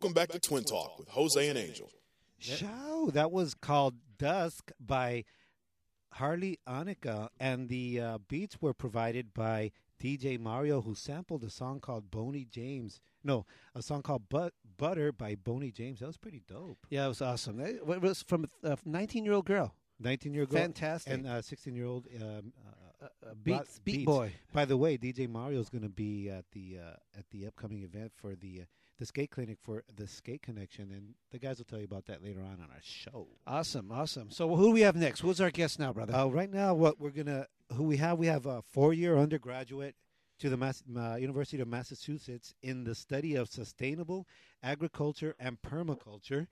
[0.03, 1.88] Welcome back to Twin Talk with Jose and Angel.
[2.40, 5.22] Show that was called Dusk by
[6.14, 9.70] Harley Annika, and the uh, beats were provided by
[10.03, 13.00] DJ Mario, who sampled a song called Boney James.
[13.22, 13.46] No,
[13.76, 16.00] a song called but- Butter by Boney James.
[16.00, 16.84] That was pretty dope.
[16.90, 17.61] Yeah, it was awesome.
[17.61, 19.72] It it was from a 19 year old girl.
[20.00, 21.12] 19 year old Fantastic.
[21.12, 24.07] and uh, 16 year old um, uh, uh, Beats, Beat Beats.
[24.07, 24.32] Boy.
[24.53, 27.84] By the way, DJ Mario is going to be at the uh, at the upcoming
[27.84, 28.64] event for the uh,
[28.99, 32.22] the skate clinic for the skate connection, and the guys will tell you about that
[32.22, 33.26] later on on our show.
[33.47, 34.30] Awesome, awesome.
[34.30, 35.20] So who do we have next?
[35.20, 36.14] Who's our guest now, brother?
[36.14, 39.97] Uh, right now, what we're gonna who we have we have a four year undergraduate
[40.38, 44.26] to the Mass, uh, University of Massachusetts in the study of sustainable
[44.62, 46.47] agriculture and permaculture.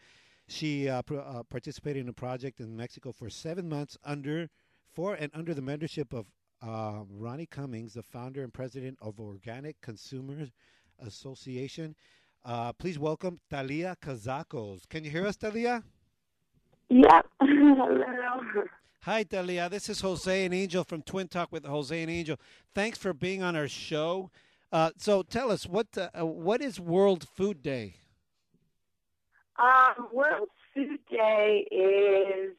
[0.46, 4.48] She uh, pr- uh, participated in a project in Mexico for seven months under
[4.92, 6.26] for and under the mentorship of
[6.62, 10.50] uh, Ronnie Cummins, the founder and president of Organic Consumers
[10.98, 11.94] Association.
[12.44, 14.88] Uh, please welcome Talia Kazakos.
[14.88, 15.82] Can you hear us, Talia?
[16.88, 17.26] Yep.
[17.40, 18.40] Hello.
[19.02, 19.68] Hi, Delia.
[19.68, 22.38] This is Jose and Angel from Twin Talk with Jose and Angel.
[22.74, 24.30] Thanks for being on our show.
[24.72, 27.94] Uh, so, tell us what uh, what is World Food Day?
[29.58, 32.54] Um, World Food Day is,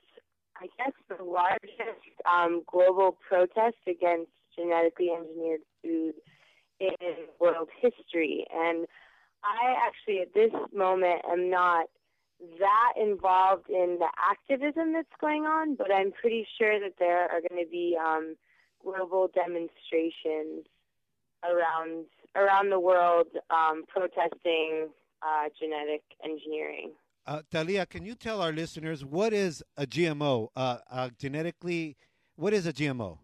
[0.58, 6.14] I guess, the largest um, global protest against genetically engineered food
[6.80, 8.46] in world history.
[8.54, 8.88] And
[9.44, 11.88] I actually, at this moment, am not
[12.60, 17.42] that involved in the activism that's going on, but I'm pretty sure that there are
[17.50, 18.36] going to be um,
[18.84, 20.66] global demonstrations
[21.44, 24.88] around around the world um, protesting
[25.22, 26.92] uh, genetic engineering.
[27.28, 30.48] Uh, Talia, can you tell our listeners what is a GMO?
[30.56, 31.98] Uh, uh, genetically,
[32.36, 33.18] what is a GMO?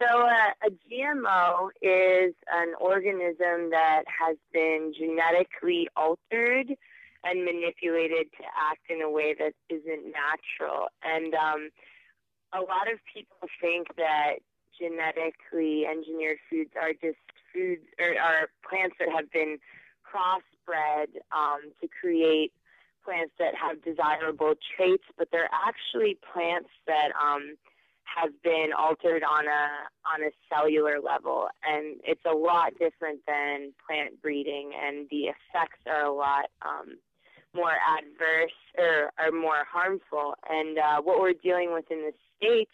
[0.00, 6.76] So, uh, a GMO is an organism that has been genetically altered
[7.24, 10.86] and manipulated to act in a way that isn't natural.
[11.02, 11.70] And um,
[12.52, 14.36] a lot of people think that
[14.78, 17.18] genetically engineered foods are just
[17.52, 19.58] foods or are plants that have been
[20.06, 22.52] crossbred um, to create
[23.04, 27.56] plants that have desirable traits, but they're actually plants that um,
[28.16, 29.68] have been altered on a
[30.06, 35.80] on a cellular level, and it's a lot different than plant breeding, and the effects
[35.86, 36.98] are a lot um,
[37.54, 40.34] more adverse or are more harmful.
[40.48, 42.72] And uh, what we're dealing with in the states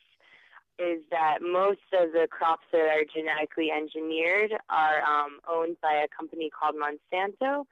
[0.78, 6.09] is that most of the crops that are genetically engineered are um, owned by a
[6.09, 7.64] company called Monsanto,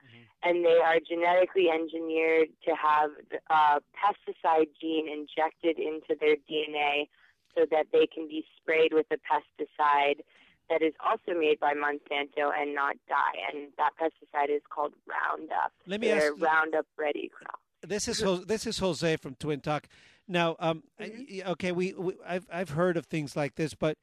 [0.45, 3.11] and they are genetically engineered to have
[3.51, 7.09] a pesticide gene injected into their DNA
[7.55, 10.21] so that they can be sprayed with a pesticide
[10.71, 13.39] that is also made by Monsanto and not die.
[13.53, 15.73] And that pesticide is called Roundup.
[15.87, 17.61] Let me They're ask- Roundup Ready crop.
[17.83, 19.89] This is this is Jose from Twin Talk.
[20.29, 23.99] Now, um, I- okay, we, we I've I've heard of things like this, but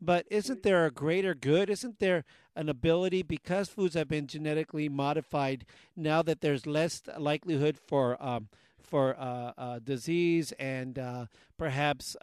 [0.00, 1.68] but isn't there a greater good?
[1.68, 2.24] Isn't there
[2.54, 5.64] an ability because foods have been genetically modified
[5.96, 8.48] now that there's less likelihood for um,
[8.80, 11.26] for uh, uh, disease and uh,
[11.58, 12.16] perhaps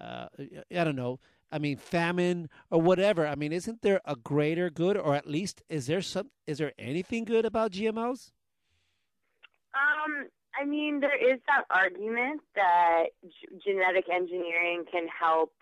[0.00, 0.28] uh,
[0.70, 1.18] I don't know.
[1.50, 3.26] I mean, famine or whatever.
[3.26, 6.30] I mean, isn't there a greater good, or at least is there some?
[6.46, 8.32] Is there anything good about GMOs?
[9.74, 10.26] Um,
[10.60, 15.52] I mean, there is that argument that g- genetic engineering can help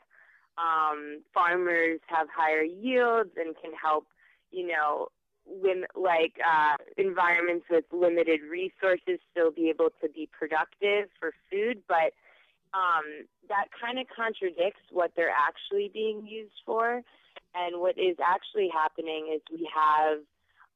[0.57, 4.07] um, farmers have higher yields and can help,
[4.51, 5.09] you know,
[5.47, 11.83] lim- like uh, environments with limited resources still be able to be productive for food,
[11.89, 12.13] but
[12.75, 17.03] um, that kind of contradicts what they're actually being used for.
[17.55, 20.19] And what is actually happening is we have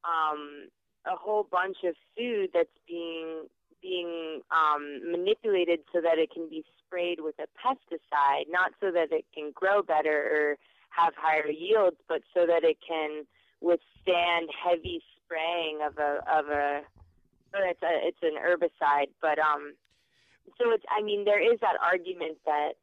[0.07, 0.69] um,
[1.05, 3.47] a whole bunch of food that's being
[3.81, 9.07] being um, manipulated so that it can be sprayed with a pesticide, not so that
[9.11, 10.57] it can grow better or
[10.89, 13.23] have higher yields, but so that it can
[13.61, 16.81] withstand heavy spraying of a of a.
[17.53, 19.73] It's a it's an herbicide, but um,
[20.57, 22.73] so it's I mean there is that argument that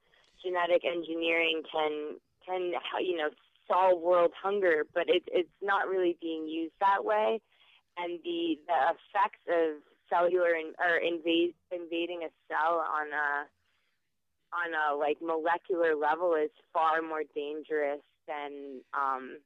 [0.44, 3.28] genetic engineering can can you know
[3.68, 7.40] solve world hunger, but it, it's not really being used that way,
[7.96, 13.46] and the the effects of cellular in, or invade, invading a cell on a
[14.54, 19.38] on a like molecular level is far more dangerous than um,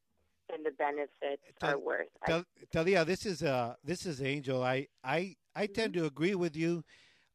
[0.50, 2.08] than the benefits are worth.
[2.26, 4.62] Tal- Talia, this is uh, this is Angel.
[4.62, 6.84] I I I tend to agree with you.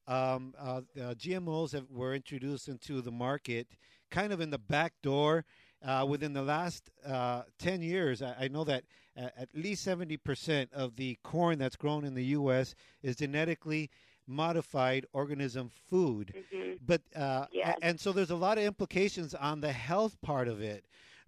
[0.07, 3.67] Um, uh, uh, GMOs have, were introduced into the market
[4.11, 5.45] kind of in the back door.
[5.85, 8.85] Uh, within the last uh, 10 years, I, I know that
[9.17, 12.73] uh, at least 70% of the corn that's grown in the U.S.
[13.03, 13.89] is genetically
[14.25, 16.33] modified organism food.
[16.53, 16.79] Mhm.
[16.85, 17.77] But uh, Yes.
[17.81, 20.85] and so there's a lot of implications on the health part of it.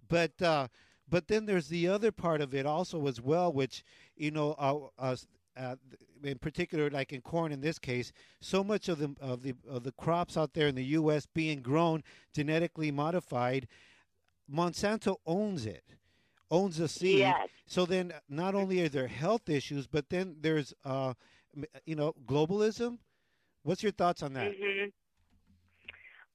[0.10, 0.68] But uh,
[1.10, 3.84] but then there's the other part of it also as well, which
[4.16, 5.16] you know uh, uh,
[5.58, 5.76] uh,
[6.24, 9.84] in particular, like in corn in this case, so much of the of the of
[9.84, 11.26] the crops out there in the U.S.
[11.26, 12.04] being grown
[12.34, 13.68] genetically modified,
[14.52, 15.84] Monsanto owns it,
[16.52, 17.20] owns the seed.
[17.20, 17.50] Yes.
[17.66, 21.14] So then, not only are there health issues, but then there's, uh,
[21.86, 23.00] you know, globalism.
[23.64, 24.54] What's your thoughts on that?
[24.54, 24.86] hmm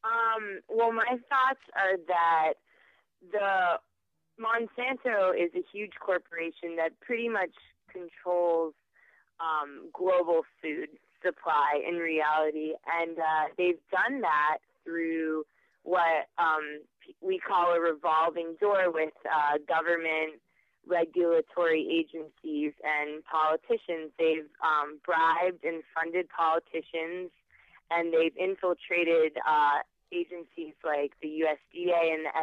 [0.05, 2.55] Um, well, my thoughts are that
[3.31, 3.79] the
[4.41, 7.53] Monsanto is a huge corporation that pretty much
[7.91, 8.75] controls
[9.43, 10.89] um, global food
[11.25, 15.45] supply in reality, and uh, they've done that through
[15.85, 16.81] what um,
[17.21, 20.41] we call a revolving door with uh, government
[20.87, 24.11] regulatory agencies and politicians.
[24.19, 27.31] They've um, bribed and funded politicians,
[27.91, 29.83] and they've infiltrated uh,
[30.13, 32.35] agencies like the USDA and the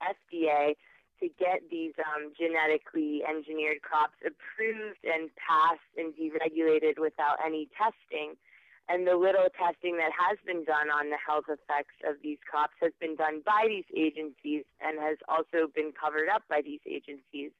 [0.00, 0.74] FDA
[1.20, 8.34] to get these um, genetically engineered crops approved and passed and deregulated without any testing.
[8.88, 12.74] And the little testing that has been done on the health effects of these crops
[12.82, 17.52] has been done by these agencies and has also been covered up by these agencies.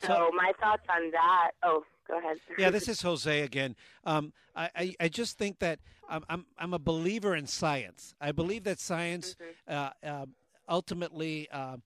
[0.00, 1.50] So, my thoughts on that.
[1.62, 2.38] Oh, go ahead.
[2.58, 3.76] Yeah, this is Jose again.
[4.04, 5.78] Um, I, I, I just think that
[6.08, 8.14] I'm, I'm, I'm a believer in science.
[8.20, 9.36] I believe that science
[9.68, 10.26] uh, uh,
[10.68, 11.76] ultimately, uh,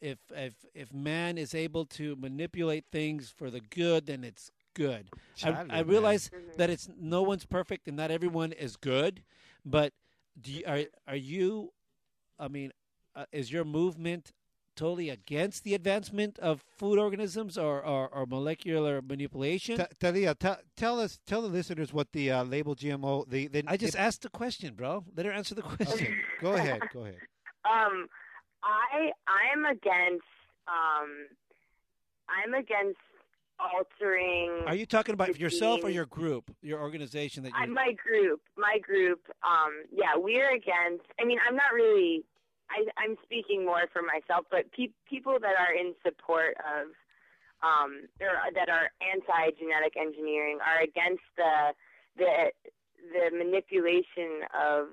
[0.00, 5.08] if, if, if man is able to manipulate things for the good, then it's good.
[5.44, 6.56] I, I realize Mm-hmm.
[6.58, 9.22] that it's no one's perfect and not everyone is good,
[9.64, 9.92] but
[10.40, 11.72] do you, are, are you,
[12.38, 12.72] I mean,
[13.16, 14.32] uh, is your movement
[14.76, 19.76] totally against the advancement of food organisms or, or, or molecular manipulation?
[19.78, 23.28] Ta- Talia, ta- tell us, tell the listeners what the uh, label GMO.
[23.28, 25.04] The, the I just it- asked the question, bro.
[25.16, 26.06] Let her answer the question.
[26.06, 26.80] Okay, go ahead.
[26.92, 27.16] Go ahead.
[27.64, 28.06] Um,
[28.62, 30.24] I I'm against
[30.66, 31.26] um,
[32.28, 32.98] I'm against
[33.58, 34.62] altering.
[34.66, 37.74] Are you talking about yourself or your group, your organization that I, you?
[37.74, 39.20] my group, my group.
[39.42, 41.06] Um, yeah, we're against.
[41.20, 42.24] I mean, I'm not really.
[42.70, 46.92] I, I'm speaking more for myself, but pe- people that are in support of,
[47.64, 51.72] um, or that are anti-genetic engineering are against the
[52.16, 52.52] the
[53.12, 54.88] the manipulation of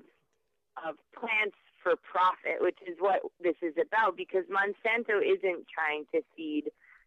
[0.80, 1.56] of plants
[1.86, 4.16] for profit, which is what this is about.
[4.16, 6.64] Because Monsanto isn't trying to feed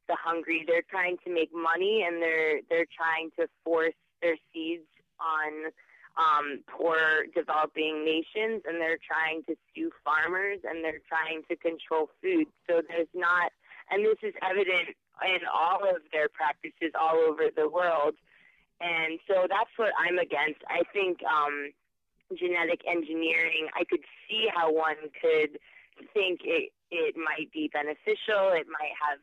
[0.08, 4.88] the hungry; they're trying to make money, and they're they're trying to force their seeds
[5.20, 5.72] on
[6.16, 12.08] um, poor developing nations, and they're trying to sue farmers, and they're trying to control
[12.24, 12.48] food.
[12.68, 13.52] So there's not,
[13.92, 14.96] and this is evident
[15.28, 18.16] in all of their practices all over the world.
[18.80, 20.64] And so that's what I'm against.
[20.70, 21.72] I think um,
[22.38, 25.60] genetic engineering, I could see how one could
[26.14, 29.20] think it, it might be beneficial, it might have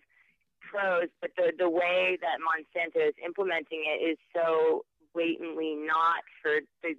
[0.60, 4.84] pros, but the, the way that Monsanto is implementing it is so
[5.14, 6.94] blatantly not for the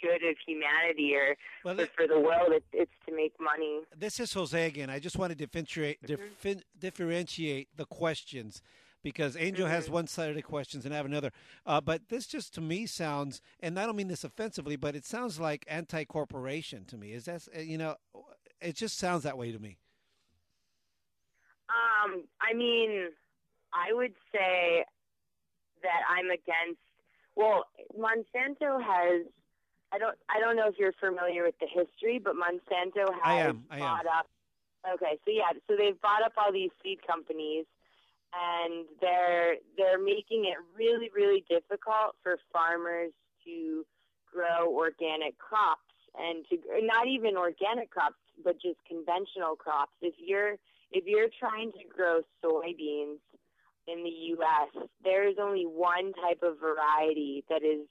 [0.00, 2.52] good of humanity or Well, for, for the world.
[2.52, 3.80] It, it's to make money.
[3.96, 4.90] This is Jose again.
[4.90, 6.14] I just want to differentiate mm-hmm.
[6.14, 8.62] diffen- differentiate the questions
[9.02, 11.30] because Angel has one side of the questions and I have another.
[11.66, 15.04] Uh, but this just to me sounds, and I don't mean this offensively, but it
[15.04, 17.12] sounds like anti-corporation to me.
[17.12, 17.96] Is that uh, you know?
[18.60, 19.78] It just sounds that way to me.
[21.68, 23.08] Um, I mean,
[23.72, 24.84] I would say
[25.82, 26.80] that I'm against.
[27.34, 27.64] Well,
[27.98, 29.26] Monsanto has.
[29.92, 30.16] I don't.
[30.30, 33.76] I don't know if you're familiar with the history, but Monsanto has I am, I
[33.76, 33.80] am.
[33.80, 34.26] bought up.
[34.94, 37.66] Okay, so yeah, so they've bought up all these seed companies,
[38.32, 43.12] and they're they're making it really, really difficult for farmers
[43.44, 43.84] to
[44.32, 45.80] grow organic crops
[46.16, 49.92] and to not even organic crops, but just conventional crops.
[50.00, 50.56] If you're
[50.92, 53.20] if you're trying to grow soybeans
[53.88, 57.86] in the U.S., there is only one type of variety that is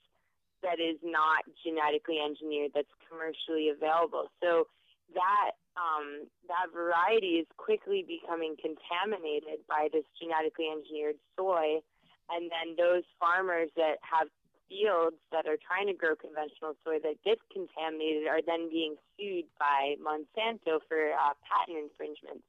[0.63, 4.29] that is not genetically engineered that's commercially available.
[4.41, 4.67] So
[5.13, 11.79] that um, that variety is quickly becoming contaminated by this genetically engineered soy,
[12.29, 14.27] and then those farmers that have
[14.67, 19.45] fields that are trying to grow conventional soy that get contaminated are then being sued
[19.59, 22.43] by Monsanto for uh, patent infringements.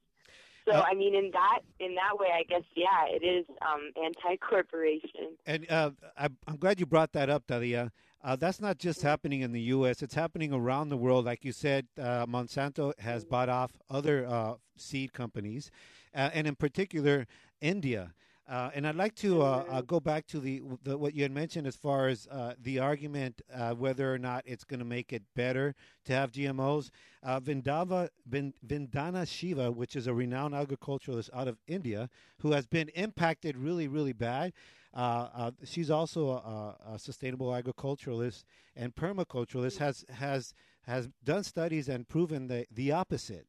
[0.65, 3.91] So Uh, I mean, in that in that way, I guess yeah, it is um,
[4.01, 5.35] anti-corporation.
[5.45, 7.91] And uh, I, I'm glad you brought that up, Talia.
[8.23, 10.01] Uh, that's not just happening in the U.S.
[10.01, 11.25] It's happening around the world.
[11.25, 15.69] Like you said, uh, Monsanto has bought off other uh, seed companies,
[16.15, 17.27] uh, and in particular,
[17.59, 18.13] India.
[18.47, 21.65] Uh, and I'd like to uh, go back to the, the what you had mentioned
[21.65, 22.27] as far as
[22.61, 23.41] the argument
[23.77, 25.75] whether or not it's going to make it better
[26.05, 26.89] to have GMOs.
[27.25, 32.09] Vindava Vin, Vandana Shiva, which is a renowned agriculturalist out of India,
[32.39, 34.51] who has been impacted really, really bad.
[34.93, 38.45] Uh, uh, she's also a, a, sustainable agriculturalist
[38.75, 39.77] and permaculturalist.
[39.77, 40.53] has has
[40.83, 43.47] has done studies and proven the the opposite.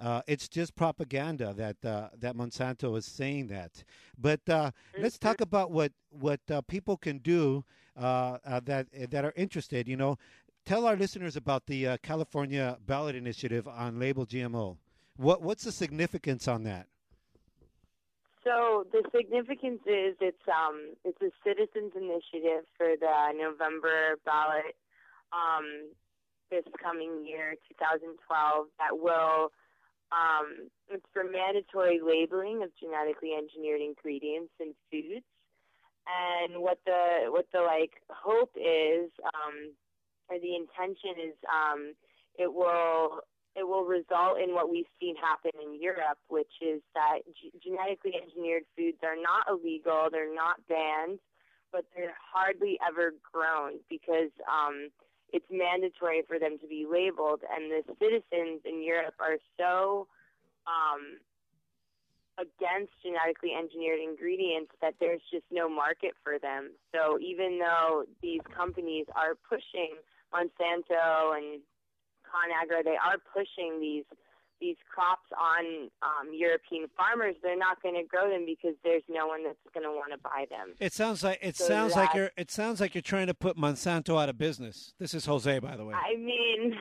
[0.00, 3.84] Uh, it's just propaganda that uh, that Monsanto is saying that.
[4.18, 7.64] But uh, let's talk about what what uh, people can do
[7.96, 9.86] uh, uh, that that are interested.
[9.86, 10.18] You know,
[10.66, 14.78] tell our listeners about the California ballot initiative on label GMO.
[15.16, 16.88] What what's the significance on that?
[18.44, 24.76] So the significance is it's um it's a citizens initiative for the November ballot
[25.32, 25.90] um,
[26.50, 29.50] this coming year, 2012, that will
[30.12, 35.24] um, it's for mandatory labeling of genetically engineered ingredients in foods.
[36.06, 39.72] And what the what the like hope is, um,
[40.28, 41.94] or the intention is, um,
[42.38, 43.24] it will
[43.56, 48.12] it will result in what we've seen happen in Europe, which is that g- genetically
[48.20, 51.20] engineered foods are not illegal, they're not banned,
[51.70, 54.90] but they're hardly ever grown because um,
[55.32, 57.40] it's mandatory for them to be labeled.
[57.46, 60.08] And the citizens in Europe are so
[60.66, 61.18] um,
[62.38, 66.72] against genetically engineered ingredients that there's just no market for them.
[66.92, 69.94] So even though these companies are pushing
[70.34, 71.60] Monsanto and
[72.34, 74.04] ConAgra, they are pushing these
[74.60, 77.34] these crops on um, European farmers.
[77.42, 80.18] They're not going to grow them because there's no one that's going to want to
[80.18, 80.74] buy them.
[80.78, 83.56] It sounds like it So sounds like you're it sounds like you're trying to put
[83.56, 84.94] Monsanto out of business.
[84.98, 85.94] This is Jose, by the way.
[85.94, 86.74] I mean,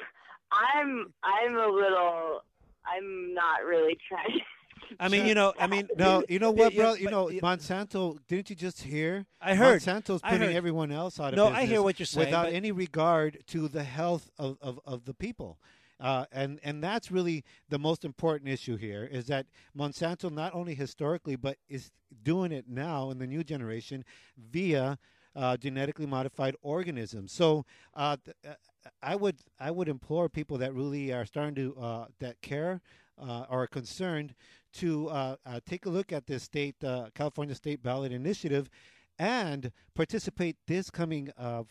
[0.52, 2.42] I'm I'm a little.
[2.86, 4.40] I'm not really trying.
[4.99, 6.94] I mean, you know, I mean, No, you know what, bro?
[6.94, 8.18] You know, Monsanto.
[8.28, 9.26] Didn't you just hear?
[9.41, 9.82] I heard.
[9.82, 11.64] Monsanto's putting everyone else out of No, business.
[11.64, 15.14] I hear what you're saying, without any regard to the health of, of, of the
[15.14, 15.60] people.
[15.99, 19.45] Uh, and and that's really the most important issue here is that
[19.78, 21.91] Monsanto not only historically but is
[22.24, 24.03] doing it now in the new generation
[24.38, 24.98] via
[25.36, 27.32] uh, genetically modified organisms.
[27.32, 31.76] So uh, th- uh, I would I would implore people that really are starting to
[31.80, 32.82] uh, that care
[33.18, 34.36] uh, or are concerned
[34.74, 38.70] to uh, uh, take a look at this state uh, California State Ballot Initiative
[39.20, 41.64] and participate this coming uh,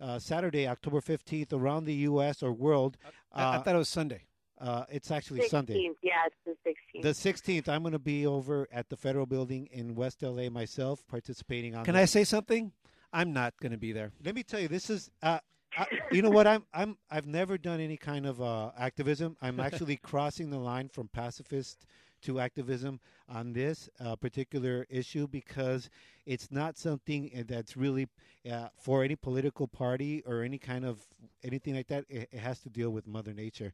[0.00, 2.42] uh, Saturday, October fifteenth, around the U.S.
[2.42, 2.96] or world.
[3.32, 4.22] I, I thought it was Sunday.
[4.60, 5.74] uh, it's actually Sunday.
[5.74, 7.02] 16th, yeah, it's the 16th.
[7.02, 11.04] The 16th, I'm going to be over at the Federal Building in West LA myself,
[11.08, 11.84] participating on.
[11.84, 12.72] Can the- I say something?
[13.12, 14.10] I'm not going to be there.
[14.24, 15.10] Let me tell you, this is.
[15.22, 15.38] Uh,
[15.76, 16.46] I, you know what?
[16.46, 16.64] I'm.
[16.72, 16.96] I'm.
[17.10, 19.36] I've never done any kind of uh, activism.
[19.42, 21.86] I'm actually crossing the line from pacifist
[22.24, 25.88] to activism on this uh, particular issue because
[26.26, 28.08] it's not something uh, that's really
[28.50, 30.98] uh, for any political party or any kind of
[31.42, 32.04] anything like that.
[32.08, 33.72] It, it has to deal with Mother Nature.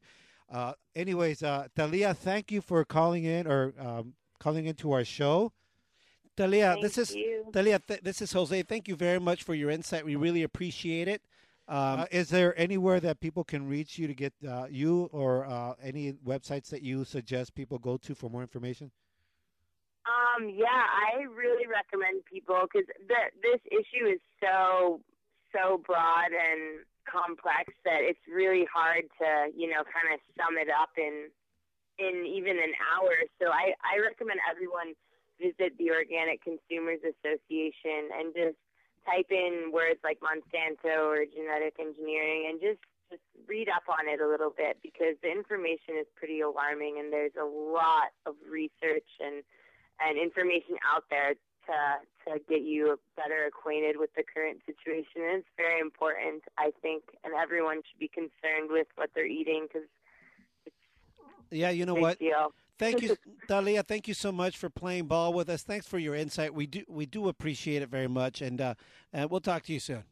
[0.51, 5.53] Uh, anyways, uh, Talia, thank you for calling in or um, calling into our show.
[6.35, 7.45] Talia, Thank this is you.
[7.51, 7.79] Talia.
[7.79, 8.61] Th- this is Jose.
[8.63, 10.05] Thank you very much for your insight.
[10.05, 11.21] We really appreciate it.
[11.67, 15.45] Um, uh, is there anywhere that people can reach you to get uh, you or
[15.45, 18.91] uh, any websites that you suggest people go to for more information?
[20.09, 24.99] Um, yeah, I really recommend people because this issue is so
[25.53, 30.67] so broad and complex that it's really hard to you know kind of sum it
[30.69, 31.29] up in
[31.99, 33.13] in even an hour.
[33.39, 34.97] So I I recommend everyone
[35.39, 38.57] visit the Organic Consumers Association and just
[39.05, 42.79] type in words like Monsanto or genetic engineering and just
[43.09, 47.11] just read up on it a little bit because the information is pretty alarming and
[47.11, 49.43] there's a lot of research and
[49.99, 51.35] and information out there
[51.67, 51.77] to
[52.25, 55.21] to get you better acquainted with the current situation.
[55.25, 59.67] And it's very important, I think, and everyone should be concerned with what they're eating
[59.67, 59.87] because
[61.51, 62.19] yeah, you know big what?
[62.19, 62.53] deal.
[62.81, 63.15] Thank you,
[63.47, 63.83] Talia.
[63.83, 65.61] Thank you so much for playing ball with us.
[65.61, 66.51] Thanks for your insight.
[66.51, 68.73] We do we do appreciate it very much, and uh,
[69.13, 70.03] and we'll talk to you soon.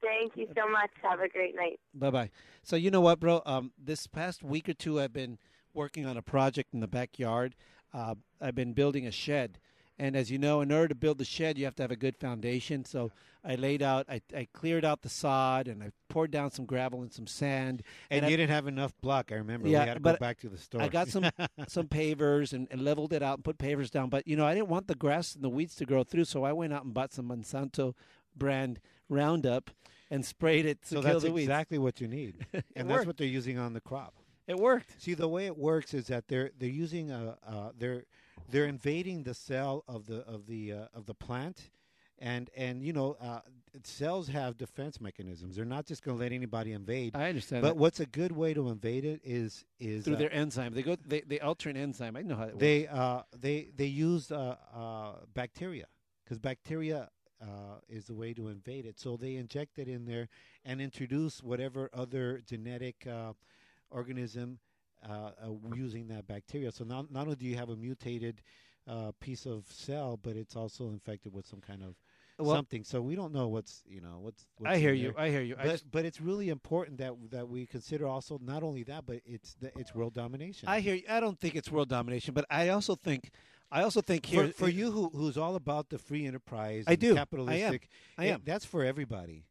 [0.00, 0.90] Thank you so much.
[1.02, 1.80] Have a great night.
[1.92, 2.30] Bye bye.
[2.62, 3.42] So you know what, bro?
[3.44, 5.38] Um, this past week or two, I've been
[5.74, 7.56] working on a project in the backyard.
[7.92, 9.58] Uh, I've been building a shed,
[10.02, 11.96] and as you know, in order to build the shed, you have to have a
[11.96, 12.84] good foundation.
[12.84, 13.12] So
[13.44, 17.02] I laid out, I, I cleared out the sod, and I poured down some gravel
[17.02, 17.84] and some sand.
[18.10, 19.30] And, I- you didn't have enough block.
[19.30, 19.68] I remember.
[19.68, 20.82] Yeah, we had to but go back to the store.
[20.82, 21.30] I got some
[21.68, 24.08] some pavers and, and leveled it out and put pavers down.
[24.08, 26.42] But you know, I didn't want the grass and the weeds to grow through, so
[26.42, 27.94] I went out and bought some Monsanto
[28.36, 29.70] brand Roundup
[30.10, 31.44] and sprayed it to so kill the weeds.
[31.44, 34.14] exactly what you need, and that's what they're using on the crop.
[34.48, 35.00] It worked.
[35.00, 38.02] See, the way it works is that they're they're using a uh, they're
[38.50, 41.70] they're invading the cell of the of the uh, of the plant,
[42.18, 43.40] and and you know uh,
[43.84, 45.56] cells have defense mechanisms.
[45.56, 47.16] They're not just going to let anybody invade.
[47.16, 47.76] I understand But that.
[47.76, 50.74] what's a good way to invade it is is through uh, their enzyme.
[50.74, 50.96] They go.
[51.06, 52.16] They they alter an enzyme.
[52.16, 55.86] I know how it they uh, they they use uh, uh, bacteria.
[56.24, 57.08] because bacteria
[57.42, 59.00] uh, is the way to invade it.
[59.00, 60.28] So they inject it in there
[60.64, 63.32] and introduce whatever other genetic uh,
[63.90, 64.58] organism
[65.08, 66.70] uh, uh, using that bacteria.
[66.72, 68.42] So not not only do you have a mutated
[68.88, 71.94] uh, piece of cell, but it's also infected with some kind of
[72.38, 72.82] Well- something.
[72.84, 74.46] So we don't know what's you know what's.
[74.58, 75.14] what's I hear you.
[75.16, 75.54] I hear you.
[75.58, 79.06] I But just- but it's really important that that we consider also not only that,
[79.06, 80.68] but it's the, it's world domination.
[80.68, 81.04] I hear you.
[81.08, 83.30] I don't think it's world domination, but I also think,
[83.70, 86.92] I also think here for, for you who who's all about the free enterprise, I
[86.92, 87.06] and do.
[87.08, 87.16] I am.
[87.16, 87.88] capitalistic.
[88.18, 88.42] I it- am.
[88.44, 89.46] that's for everybody.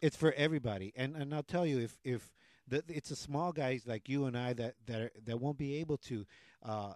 [0.00, 2.32] It's for everybody, and and I'll tell you if if
[2.68, 5.76] the, it's the small guys like you and I that that are, that won't be
[5.76, 6.26] able to.
[6.64, 6.94] Uh, uh,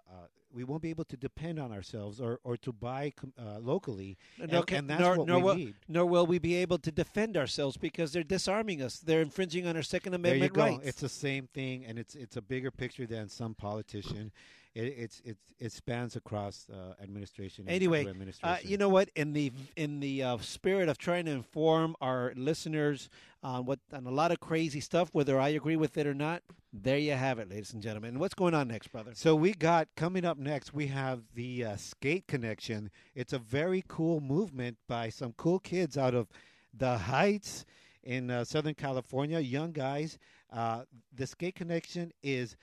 [0.53, 4.51] we won't be able to depend on ourselves or, or to buy uh, locally, and,
[4.51, 5.75] Nor, and that's nor, what nor we will, need.
[5.89, 8.97] nor will we be able to defend ourselves because they're disarming us.
[8.99, 10.89] They're infringing on our Second Amendment There you Amendment go.
[10.89, 14.31] It's the same thing, and it's it's a bigger picture than some politician.
[14.73, 17.65] It, it's it's it spans across uh, administration.
[17.67, 18.69] Anyway, uh, administration.
[18.69, 19.09] you know what?
[19.15, 23.09] In the in the uh, spirit of trying to inform our listeners
[23.47, 26.43] on what on a lot of crazy stuff, whether I agree with it or not,
[26.73, 28.09] there you have it, ladies and gentlemen.
[28.09, 29.11] And what's going on next, brother?
[29.13, 30.73] So we got coming up next.
[30.73, 32.91] We have the uh, Skate Connection.
[33.15, 36.27] It's a very cool movement by some cool kids out of
[36.73, 37.63] the Heights
[38.03, 39.39] in uh, Southern California.
[39.39, 40.17] Young guys.
[40.51, 40.83] Uh,
[41.13, 42.57] the Skate Connection is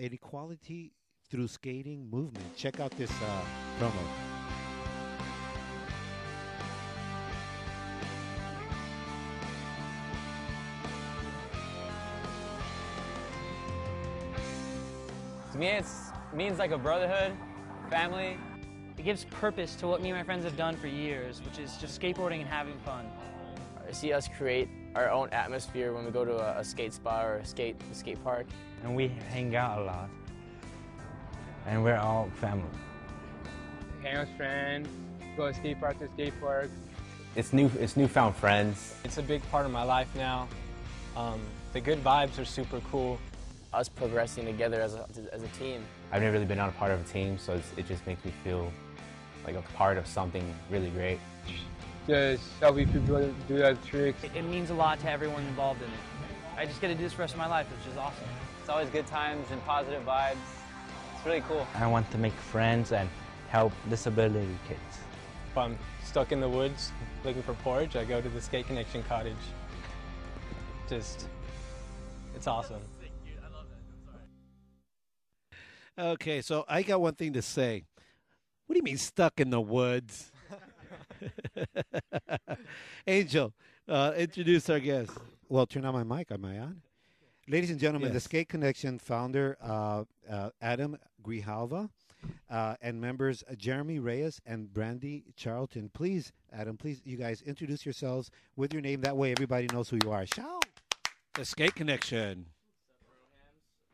[0.00, 0.92] an equality
[1.30, 2.56] through skating movement.
[2.56, 3.44] Check out this uh,
[3.78, 4.33] promo.
[15.54, 15.84] To me, it
[16.32, 17.30] means like a brotherhood,
[17.88, 18.36] family.
[18.98, 21.76] It gives purpose to what me and my friends have done for years, which is
[21.76, 23.06] just skateboarding and having fun.
[23.88, 27.24] I see us create our own atmosphere when we go to a, a skate spot
[27.24, 28.46] or a skate a skate park.
[28.82, 30.10] and we hang out a lot.
[31.68, 32.64] And we're all family.
[34.02, 34.88] hang out with friends,
[35.36, 36.72] go to skate parks and skate parks.
[37.36, 37.70] It's new.
[37.78, 38.96] It's newfound friends.
[39.04, 40.48] It's a big part of my life now.
[41.16, 41.38] Um,
[41.72, 43.20] the good vibes are super cool.
[43.74, 45.84] Us progressing together as a, as a team.
[46.12, 48.24] I've never really been on a part of a team, so it's, it just makes
[48.24, 48.72] me feel
[49.44, 51.18] like a part of something really great.
[52.06, 54.22] Just helping people do that tricks.
[54.22, 56.56] It, it means a lot to everyone involved in it.
[56.56, 58.28] I just get to do this for the rest of my life, which is awesome.
[58.60, 60.36] It's always good times and positive vibes.
[61.16, 61.66] It's really cool.
[61.74, 63.08] I want to make friends and
[63.48, 64.80] help disability kids.
[65.50, 66.92] If I'm stuck in the woods
[67.24, 69.34] looking for porridge, I go to the Skate Connection cottage.
[70.88, 71.26] Just,
[72.36, 72.80] it's awesome.
[75.96, 77.84] Okay, so I got one thing to say.
[78.66, 80.32] What do you mean stuck in the woods?
[83.06, 83.52] Angel,
[83.88, 85.12] uh, introduce our guest.
[85.48, 86.32] Well, turn on my mic.
[86.32, 86.82] Am I on?
[87.46, 91.90] Ladies and gentlemen, the Skate Connection founder, uh, uh, Adam Grijalva,
[92.50, 95.90] uh, and members uh, Jeremy Reyes and Brandy Charlton.
[95.92, 99.02] Please, Adam, please, you guys introduce yourselves with your name.
[99.02, 100.26] That way everybody knows who you are.
[100.26, 100.64] Shout.
[101.34, 102.46] The Skate Connection.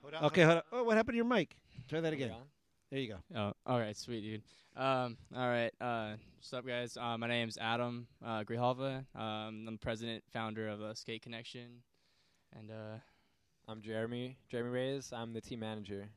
[0.05, 0.63] on, Okay, hold on.
[0.73, 1.57] Oh, what happened to your mic?
[1.91, 2.31] Try that again.
[2.93, 3.17] There you go.
[3.37, 4.43] Oh, all right, sweet dude.
[4.77, 6.97] Um, all right, uh, what's up, guys?
[6.97, 8.99] Uh, my name's Adam uh, Grijalva.
[9.17, 11.83] Um, I'm the president, founder of uh, Skate Connection,
[12.57, 12.99] and uh,
[13.67, 14.37] I'm Jeremy.
[14.49, 15.13] Jeremy Reyes.
[15.13, 16.09] I'm the team manager.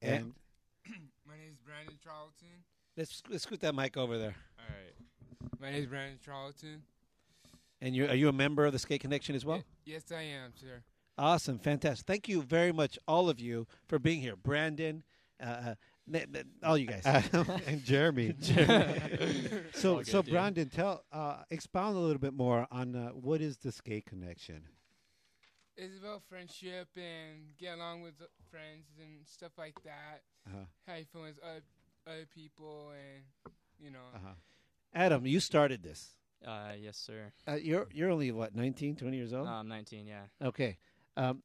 [0.00, 0.34] And
[1.24, 2.64] My name is Brandon Charlton.
[2.96, 4.34] Let's, let's scoot that mic over there.
[4.58, 5.60] All right.
[5.60, 6.82] My name is Brandon Charlton.
[7.80, 9.62] And you are you a member of the Skate Connection as well?
[9.84, 10.82] Yes, I am, sir.
[11.18, 12.06] Awesome, fantastic.
[12.06, 14.34] Thank you very much, all of you, for being here.
[14.36, 15.02] Brandon,
[15.40, 15.74] uh, uh,
[16.12, 17.04] n- n- all you guys,
[17.66, 18.34] and Jeremy.
[19.74, 20.30] so, good, so dude.
[20.32, 24.62] Brandon, tell, uh, expound a little bit more on uh, what is the Skate Connection.
[25.76, 28.14] It's about friendship and get along with
[28.50, 30.22] friends and stuff like that.
[30.46, 30.64] Uh-huh.
[30.86, 31.62] Having fun with other,
[32.06, 33.98] other people and, you know.
[34.14, 34.34] Uh-huh.
[34.94, 36.10] Adam, you started this.
[36.46, 37.32] uh, yes, sir.
[37.48, 39.46] Uh, you're you're only what 19, 20 years old.
[39.48, 40.06] Uh, I'm 19.
[40.06, 40.24] Yeah.
[40.42, 40.76] Okay.
[41.16, 41.42] Um,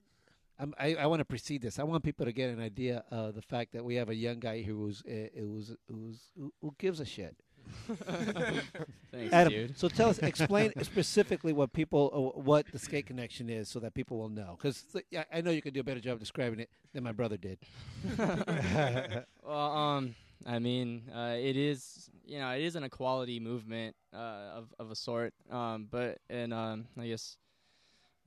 [0.60, 1.77] I'm, I, I want to precede this.
[1.77, 4.39] I want people to get an idea of the fact that we have a young
[4.39, 7.35] guy who's uh, who's who's who, who gives a shit.
[9.11, 9.77] Thanks, Adam, dude.
[9.77, 13.94] so tell us, explain specifically what people, uh, what the skate connection is, so that
[13.94, 14.57] people will know.
[14.57, 14.84] Because
[15.31, 17.60] I know you can do a better job describing it than my brother did.
[18.18, 20.15] well, um,
[20.45, 24.91] I mean, uh, it is, you know, it is an equality movement uh, of of
[24.91, 25.34] a sort.
[25.52, 27.47] Um, but and um, I guess a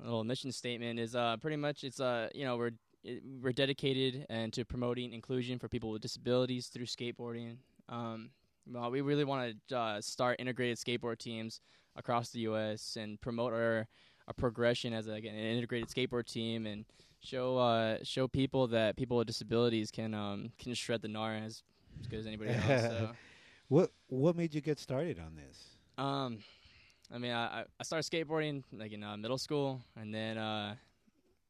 [0.05, 2.71] little mission statement is uh pretty much it's uh you know we're
[3.05, 7.57] it, we're dedicated and to promoting inclusion for people with disabilities through skateboarding.
[7.89, 8.31] Um,
[8.67, 11.61] well, we really want to uh, start integrated skateboard teams
[11.97, 12.97] across the U.S.
[13.01, 13.89] and promote our
[14.29, 16.85] our progression as a, an integrated skateboard team and
[17.21, 21.63] show uh, show people that people with disabilities can um, can shred the gnar as,
[22.01, 22.65] as good as anybody else.
[22.65, 23.11] So.
[23.69, 25.77] What What made you get started on this?
[25.97, 26.39] Um,
[27.13, 30.75] I mean, I, I- started skateboarding like in uh, middle school, and then uh,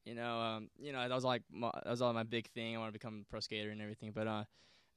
[0.04, 2.74] you know, um, you know, that was like my, that was all my big thing.
[2.74, 4.12] I want to become a pro skater and everything.
[4.14, 4.44] But uh,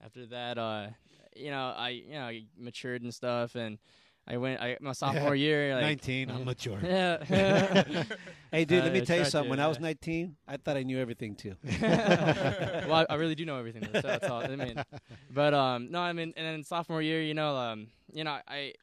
[0.04, 0.88] after that, uh,
[1.36, 3.78] you know, I you know I matured and stuff, and
[4.26, 5.74] I went I my sophomore year.
[5.76, 6.80] Like, 19, I'm mature.
[6.82, 7.24] Yeah.
[8.52, 9.48] hey, dude, let me tell you something.
[9.48, 11.56] to, When I was 19, I thought I knew everything too.
[11.82, 13.84] well, I, I really do know everything.
[13.92, 14.42] Though, so that's all.
[14.44, 14.82] I mean,
[15.30, 18.74] but um, no, I mean, and then sophomore year, you know, um, you know, I,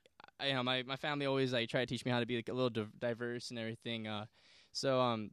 [0.46, 2.48] you know, my my family always like try to teach me how to be like
[2.48, 4.06] a little div- diverse and everything.
[4.06, 4.26] Uh,
[4.72, 5.30] so um,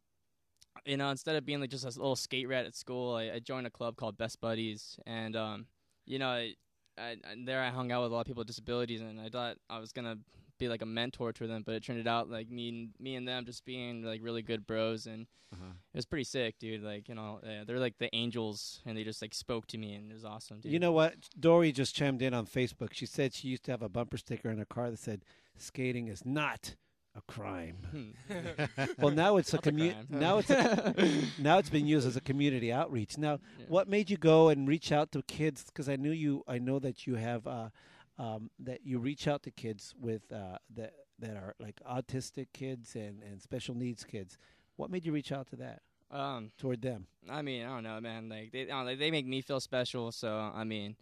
[0.86, 3.40] you know, instead of being like just a little skate rat at school, I, I
[3.40, 5.66] joined a club called Best Buddies, and um,
[6.06, 6.54] you know, I,
[6.98, 7.16] I,
[7.46, 9.80] there I hung out with a lot of people with disabilities, and I thought I
[9.80, 10.18] was gonna
[10.58, 13.28] be like a mentor to them, but it turned out like me and me and
[13.28, 15.72] them just being like really good bros, and Uh-huh.
[15.94, 16.84] it was pretty sick, dude.
[16.84, 20.12] Like you know, they're like the angels, and they just like spoke to me, and
[20.12, 20.72] it was awesome, dude.
[20.72, 21.16] You know what?
[21.40, 22.94] Dory just chimed in on Facebook.
[22.94, 25.24] She said she used to have a bumper sticker in her car that said,
[25.58, 26.76] "Skating is not
[27.16, 28.82] a crime." Hmm.
[29.00, 30.08] well, now it's a That's a commu- crime.
[30.10, 30.94] Now it's a,
[31.42, 33.18] now it's been used as a community outreach.
[33.18, 35.64] Now, what made you go and reach out to kids?
[35.66, 36.44] Because I knew you.
[36.48, 37.70] I know that you have uh,
[38.18, 42.96] um, that you reach out to kids with uh, that that are like autistic kids
[42.96, 44.38] and and special needs kids.
[44.76, 45.82] What made you reach out to that?
[46.10, 47.08] Um, toward them.
[47.30, 48.30] I mean, I don't know, man.
[48.30, 50.12] Like they, I don't they make me feel special.
[50.12, 50.96] So I mean,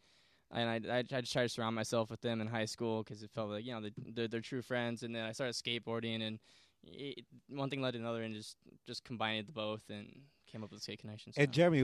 [0.51, 3.23] and I, I, I just try to surround myself with them in high school because
[3.23, 5.03] it felt like you know they, they're, they're true friends.
[5.03, 6.39] And then I started skateboarding, and
[6.83, 10.21] it, one thing led to another, and just just combined the both and
[10.55, 11.33] came up with skate connection.
[11.33, 11.41] So.
[11.41, 11.83] And Jeremy,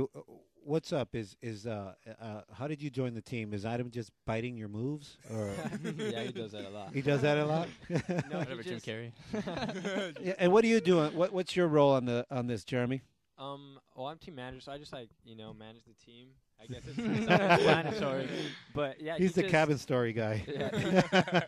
[0.64, 1.14] what's up?
[1.14, 3.54] Is is uh, uh how did you join the team?
[3.54, 5.52] Is Adam just biting your moves, or
[5.98, 6.94] Yeah, he does that a lot.
[6.94, 7.68] He does that a lot.
[7.90, 9.12] No, he Whatever, Jim just- Carrey.
[10.22, 11.14] Yeah, and what are you doing?
[11.14, 13.02] What what's your role on the on this, Jeremy?
[13.38, 16.28] Um, well, I'm team manager, so I just like you know manage the team.
[16.62, 18.30] I guess it's, it's self-explanatory,
[18.76, 20.46] but yeah, He's he the just- cabin story guy.
[20.48, 21.42] Yeah.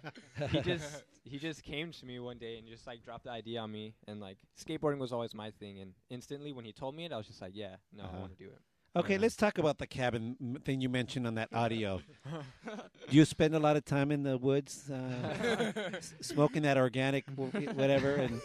[0.50, 1.04] he just
[1.34, 3.96] he just came to me one day and just like dropped the idea on me,
[4.08, 7.18] and like skateboarding was always my thing, and instantly when he told me it, I
[7.18, 8.20] was just like, yeah, no, I Uh-huh.
[8.20, 8.62] want to do it.
[8.96, 12.00] Okay, let's talk about the cabin m- thing you mentioned on that audio.
[13.10, 17.26] Do you spend a lot of time in the woods, uh, s- smoking that organic
[17.36, 18.40] w- whatever, and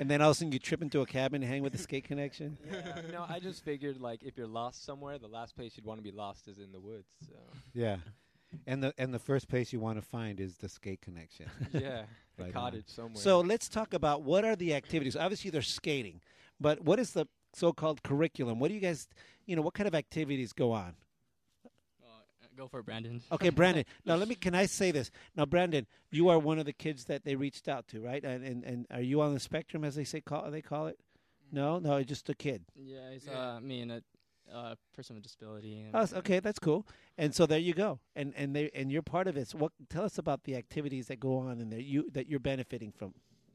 [0.00, 1.78] and then all of a sudden you trip into a cabin and hang with the
[1.88, 2.56] skate connection?
[2.72, 5.98] Yeah, no, I just figured like if you're lost somewhere, the last place you'd want
[5.98, 7.10] to be lost is in the woods.
[7.28, 7.34] So
[7.74, 7.98] Yeah,
[8.66, 11.46] and the and the first place you want to find is the skate connection.
[11.72, 12.02] Yeah,
[12.36, 12.62] the Right on.
[12.62, 13.16] cottage somewhere.
[13.16, 15.16] So let's talk about what are the activities.
[15.16, 16.20] Obviously, they're skating,
[16.60, 18.58] but what is the so-called curriculum?
[18.60, 19.08] What do you guys,
[19.46, 20.94] you know, what kind of activities go on?
[22.56, 23.20] Go for it, Brandon.
[23.32, 23.84] Okay, Brandon.
[24.04, 24.34] Now let me.
[24.34, 25.12] Can I say this?
[25.36, 28.24] Now, Brandon, you are one of the kids that they reached out to, right?
[28.24, 30.98] And and, and are you on the spectrum, as they say, call they call it?
[31.52, 32.64] No, no, just a kid.
[32.74, 34.02] Yeah, he's uh, me and a
[34.52, 35.80] uh, person with disability.
[35.80, 36.86] And Oh, okay, that's cool.
[37.16, 38.00] And so there you go.
[38.16, 39.48] And and they and you're part of it.
[39.48, 39.72] So what?
[39.88, 43.14] Tell us about the activities that go on and that you that you're benefiting from.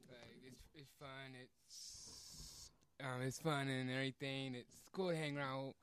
[0.09, 1.33] Like it's it's fun.
[1.41, 2.71] It's
[3.03, 4.55] um it's fun and everything.
[4.55, 5.73] It's cool to hang around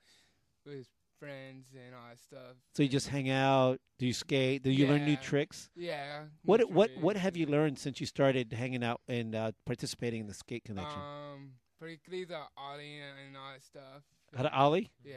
[0.66, 0.86] with
[1.18, 2.56] friends and all that stuff.
[2.74, 3.78] So you just hang out.
[3.98, 4.62] Do you skate?
[4.62, 5.68] Do you learn new tricks?
[5.76, 7.02] Yeah, new What what tricks.
[7.02, 10.64] what have you learned since you started hanging out and uh, participating in the skate
[10.64, 10.98] connection?
[10.98, 14.02] Um, particularly the ollie and, and all that stuff.
[14.36, 14.90] To ollie?
[15.04, 15.14] Yeah.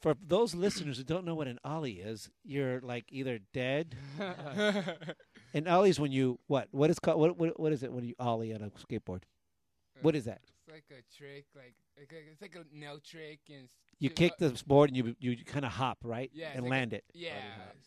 [0.00, 3.96] For those listeners who don't know what an ollie is, you're like either dead.
[5.54, 6.68] and ollie is when you what?
[6.70, 7.18] What is called?
[7.18, 9.22] What what, what is it when you ollie on a skateboard?
[10.02, 10.42] What is that?
[10.66, 13.68] It's like a trick, like, like a, it's like a nail trick, and
[14.00, 16.64] You kick uh, the board and you you kind of hop right Yeah, it's and
[16.64, 17.04] like a- land it.
[17.14, 17.30] Yeah,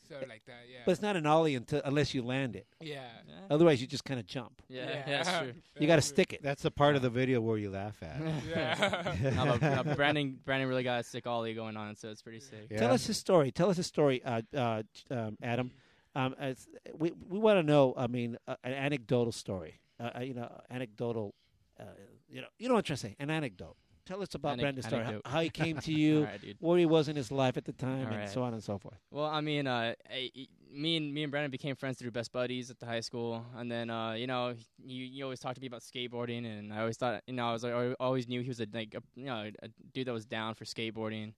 [0.07, 0.61] sort of like that.
[0.71, 0.79] Yeah.
[0.85, 2.67] But it's not an ollie until unless you land it.
[2.79, 3.01] Yeah.
[3.49, 4.61] Otherwise, you just kind of jump.
[4.69, 5.53] Yeah, yeah, that's true.
[5.79, 6.41] You got to stick it.
[6.41, 8.21] That's the part of the video where you laugh at.
[8.49, 9.33] Yeah.
[9.35, 12.39] no, but, no, Brandon, Brandon really got a sick ollie going on, so it's pretty
[12.39, 12.69] sick.
[12.77, 13.51] Tell us his story.
[13.51, 15.71] Tell us his story, uh, uh, um, Adam.
[16.15, 17.93] Um, as, we we want to know.
[17.95, 19.79] I mean, uh, an anecdotal story.
[19.99, 21.35] Uh, uh, you know, anecdotal.
[21.79, 21.83] Uh,
[22.29, 23.15] you know, you know what I'm trying to say.
[23.19, 23.75] An anecdote.
[24.05, 25.03] Tell us about Anec- Brandon's story.
[25.03, 26.57] How, how he came to you, All right, dude.
[26.59, 28.29] where he was in his life at the time, All and right.
[28.29, 28.97] so on and so forth.
[29.11, 32.31] Well, I mean, uh, I, I- me and me and Brandon became friends through best
[32.31, 34.53] buddies at the high school, and then uh, you know,
[34.83, 37.53] you you always talked to me about skateboarding, and I always thought, you know, I
[37.53, 40.13] was like, I always knew he was a like a, you know a dude that
[40.13, 41.33] was down for skateboarding.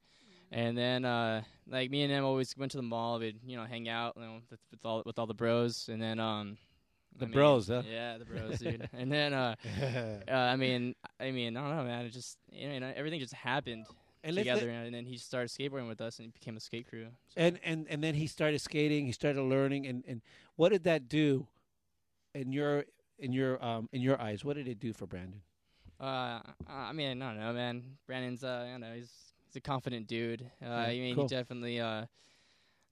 [0.54, 3.20] And then, uh, like me and him always went to the mall.
[3.20, 6.02] We'd you know hang out you know, with, with all with all the bros, and
[6.02, 6.58] then um,
[7.18, 7.84] The I mean- bros, huh?
[7.90, 8.90] Yeah, the bros, dude.
[8.94, 9.56] and then, uh,
[10.28, 12.06] uh, I mean, I mean, I don't know, man.
[12.06, 13.86] It just you know, everything just happened
[14.24, 17.08] And together, and then he started skateboarding with us, and he became a skate crew.
[17.36, 19.06] And and and then he started skating.
[19.06, 19.88] He started learning.
[19.88, 20.22] And and
[20.56, 21.48] what did that do
[22.34, 22.86] in your
[23.20, 24.44] in your um in your eyes?
[24.46, 25.42] What did it do for Brandon?
[26.00, 27.84] Uh, I mean, I don't know, man.
[28.08, 29.12] Brandon's, uh, I don't know, he's
[29.46, 30.42] he's a confident dude.
[30.62, 31.28] Uh, Yeah, I mean, cool.
[31.28, 32.06] he definitely, uh,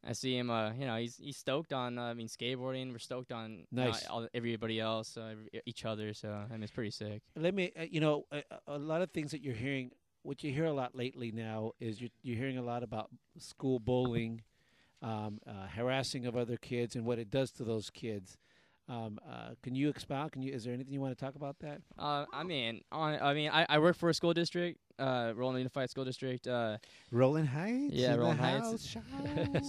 [0.07, 0.49] I see him.
[0.49, 1.97] Uh, you know, he's he's stoked on.
[1.97, 2.91] Uh, I mean, skateboarding.
[2.91, 4.05] We're stoked on uh, Nice.
[4.07, 5.33] all, everybody else, uh,
[5.65, 6.13] each other.
[6.13, 7.21] So I mean, it's pretty sick.
[7.35, 9.91] Let me, uh, you know, a, a lot of things that you're hearing.
[10.23, 13.79] What you hear a lot lately now is you're, you're hearing a lot about school
[13.79, 14.41] bullying,
[15.01, 18.37] um, uh, harassing of other kids, and what it does to those kids.
[18.89, 20.31] Um, uh, can you expound?
[20.33, 20.51] Can you?
[20.53, 21.81] Is there anything you want to talk about that?
[21.97, 23.19] Uh, I mean, on.
[23.21, 26.45] I mean, I, I work for a school district, uh, Rowland Unified School District.
[26.47, 26.77] Uh,
[27.11, 27.93] Rowland Heights.
[27.93, 28.97] Yeah, in Rowland Heights.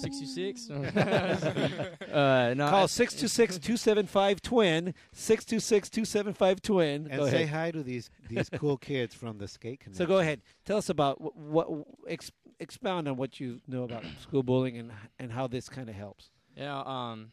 [0.00, 0.70] Sixty-six.
[0.70, 7.06] uh, no, Call I- 626 275 twin 626 275 twin.
[7.10, 7.48] And Go say ahead.
[7.48, 10.04] hi to these these cool kids from the skate connection.
[10.04, 10.40] So go ahead.
[10.64, 11.68] Tell us about wh- what,
[12.08, 15.94] ex, expound on what you know about school bullying and and how this kind of
[15.94, 16.30] helps.
[16.56, 17.30] Yeah, um,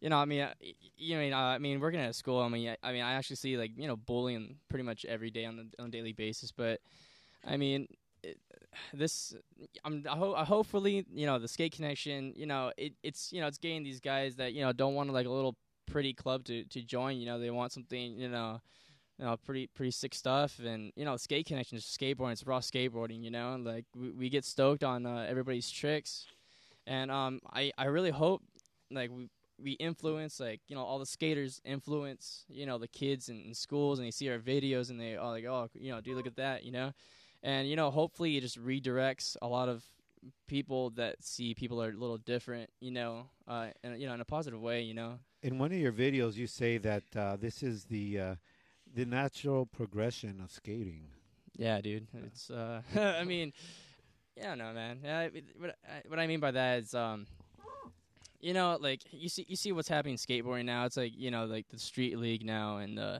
[0.00, 0.54] you know, I mean, uh,
[0.96, 3.36] you know, I mean, working at a school, I mean, I, I mean, I actually
[3.36, 6.52] see like you know bullying pretty much every day on the on a daily basis.
[6.52, 6.80] But
[7.46, 7.86] I mean,
[8.22, 8.38] it,
[8.94, 9.34] this,
[9.84, 13.40] I'm I ho- I hopefully you know the skate connection, you know, it, it's you
[13.40, 15.56] know it's getting these guys that you know don't want like a little
[15.86, 17.18] pretty club to to join.
[17.18, 18.60] You know, they want something, you know.
[19.18, 22.32] You know, pretty pretty sick stuff, and you know, skate connection is skateboarding.
[22.32, 23.22] It's raw skateboarding.
[23.22, 26.26] You know, like we, we get stoked on uh, everybody's tricks,
[26.86, 28.42] and um, I I really hope
[28.90, 29.28] like we
[29.62, 33.54] we influence like you know all the skaters influence you know the kids in, in
[33.54, 36.26] schools and they see our videos and they are like oh you know dude look
[36.26, 36.92] at that you know
[37.42, 39.82] and you know hopefully it just redirects a lot of
[40.46, 44.20] people that see people are a little different you know uh and you know in
[44.20, 47.62] a positive way you know In one of your videos, you say that uh, this
[47.62, 48.34] is the uh,
[48.94, 51.08] the natural progression of skating.
[51.56, 52.06] Yeah, dude.
[52.26, 52.82] It's uh,
[53.22, 53.52] I mean,
[54.36, 55.00] yeah, no, man.
[55.02, 57.26] Yeah, I- what I, what I mean by that is, um,
[58.40, 60.84] you know, like you see you see what's happening in skateboarding now.
[60.86, 63.18] It's like you know, like the street league now, and uh,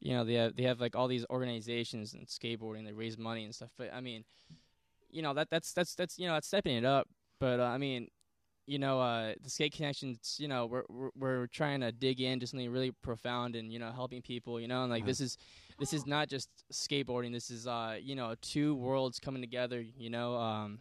[0.00, 2.84] you know they have they have like all these organizations and skateboarding.
[2.84, 3.70] They raise money and stuff.
[3.76, 4.24] But I mean,
[5.10, 7.08] you know that that's that's that's you know that's stepping it up.
[7.38, 8.08] But uh, I mean,
[8.66, 12.46] you know, uh, the skate connections, you know, we're, we're we're trying to dig into
[12.46, 15.08] something really profound and you know helping people, you know, and like Uh-huh.
[15.08, 15.38] this is
[15.78, 17.32] this is not just skateboarding.
[17.32, 19.84] This is uh, you know, two worlds coming together.
[19.98, 20.78] You know, um,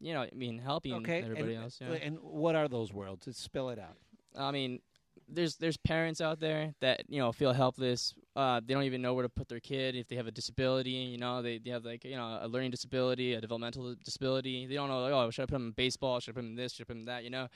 [0.00, 1.22] you know, I mean, helping Okay.
[1.22, 1.78] everybody and, else.
[1.80, 1.92] Yeah.
[1.92, 3.26] And what are those worlds?
[3.26, 3.96] Let's spell it out.
[4.36, 4.80] I mean,
[5.28, 8.14] there's there's parents out there that you know feel helpless.
[8.34, 10.90] Uh, they don't even know where to put their kid if they have a disability.
[10.90, 14.66] You know, they, they have like you know a learning disability, a developmental disability.
[14.66, 16.20] They don't know like oh should I put them in baseball?
[16.20, 16.72] Should I put them in this?
[16.72, 17.24] Should I put them in that?
[17.24, 17.48] You know.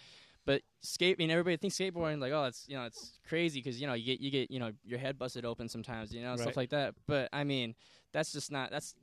[0.47, 3.81] But skate, I mean, everybody thinks skateboarding like, oh, it's you know, it's crazy because
[3.81, 6.33] you know you get you get you know your head busted open sometimes, you know,
[6.33, 6.41] Right.
[6.41, 6.95] stuff like that.
[7.07, 7.75] But I mean,
[8.13, 8.95] that's just not that's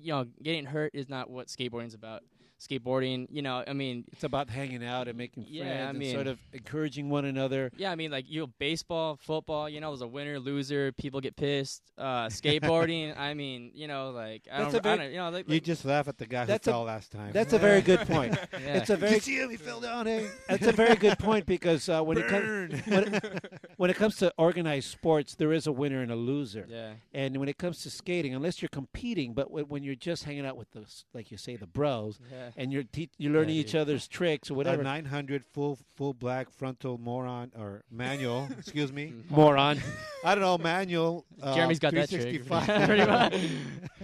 [0.00, 2.22] you know, getting hurt is not what skateboarding's about.
[2.60, 5.98] Skateboarding, you know, I mean, It's about hanging out and making Yeah, friends I and
[5.98, 7.70] mean- sort of encouraging one another.
[7.76, 9.68] yeah, I mean, like you know, baseball, football.
[9.68, 10.90] You know, there's a winner, loser.
[10.92, 11.82] People get pissed.
[11.98, 13.16] Uh, skateboarding.
[13.18, 15.48] I mean, you know, like I That's don't, a I very- don't, you know, like,
[15.48, 17.32] You like- just laugh at the guy who That's a- fell last time.
[17.32, 18.36] That's a very good point.
[18.52, 18.58] Yeah.
[18.78, 19.50] It's a Did very you see him?
[19.50, 20.06] He fell down.
[20.06, 22.70] Hey, That's a very good point because uh, when it Burn.
[22.70, 26.16] comes when it, when it comes to organized sports, there is a winner and a
[26.16, 26.66] loser.
[26.68, 26.92] Yeah.
[27.12, 30.46] And when it comes to skating, unless you're competing, but when, when you're just hanging
[30.46, 32.45] out with the like you say the bros, Yeah.
[32.56, 36.50] And you're te- you're learning Yeah, each other's tricks or A 900 full full black
[36.50, 38.48] frontal moron or manual.
[38.58, 39.80] excuse me, Moron.
[40.24, 41.24] I don't know manual.
[41.40, 42.46] Uh, Jeremy's got that trick.
[42.86, 43.34] Pretty much.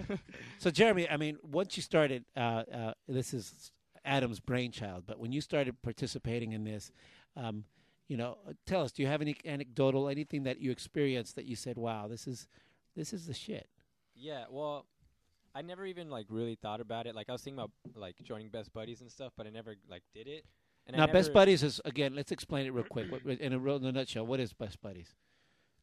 [0.57, 3.71] so Jeremy, I mean, once you started, uh, uh, this is
[4.05, 6.91] Adam's brainchild, but when you started participating in this,
[7.35, 7.63] um,
[8.07, 11.45] you know, uh, tell us, do you have any anecdotal, anything that you experienced that
[11.45, 12.47] you said, "Wow, this is
[12.95, 13.67] this is the shit."
[14.15, 14.85] Yeah, well,
[15.55, 17.15] I never even like really thought about it.
[17.15, 20.03] Like I was thinking about like joining Best Buddies and stuff, but I never like
[20.13, 20.45] did it.
[20.87, 22.15] And I now, Best Buddies is again.
[22.15, 23.11] Let's explain it real quick.
[23.11, 25.15] What, in a real in a nutshell, what is Best Buddies?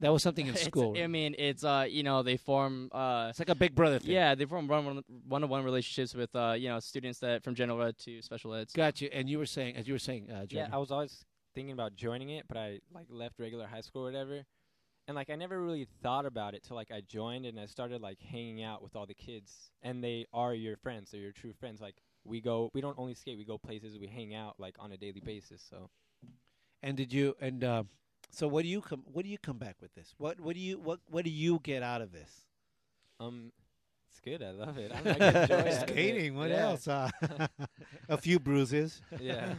[0.00, 0.96] That was something in It's- school.
[0.98, 4.10] I mean, it's uh, you know, they form uh, it's like a Big Brother thing.
[4.12, 7.54] Yeah, they form one one on one relationships with uh, you know, students that from
[7.54, 8.68] general ed to special ed.
[8.74, 9.08] Got you.
[9.12, 11.24] And you were saying, as you were saying, uh, Yeah, I was always
[11.54, 14.44] thinking about joining it, but I like left regular high school or whatever.
[15.10, 18.00] And like I never really thought about it till like I joined and I started
[18.00, 21.52] like hanging out with all the kids and they are your friends, they're your true
[21.52, 21.80] friends.
[21.80, 24.92] Like we go we don't only skate, we go places, we hang out like on
[24.92, 25.66] a daily basis.
[25.68, 25.90] So
[26.84, 27.82] And did you and uh,
[28.30, 30.14] so what do you come what do you come back with this?
[30.16, 32.46] What what do you what what do you get out of this?
[33.18, 33.50] um
[34.22, 34.92] it's good, I love it.
[34.92, 35.80] I like enjoy it.
[35.88, 36.34] Skating.
[36.36, 36.68] What Yeah.
[36.70, 36.88] else?
[36.88, 37.10] Uh,
[38.08, 39.00] a few bruises.
[39.20, 39.54] Yeah.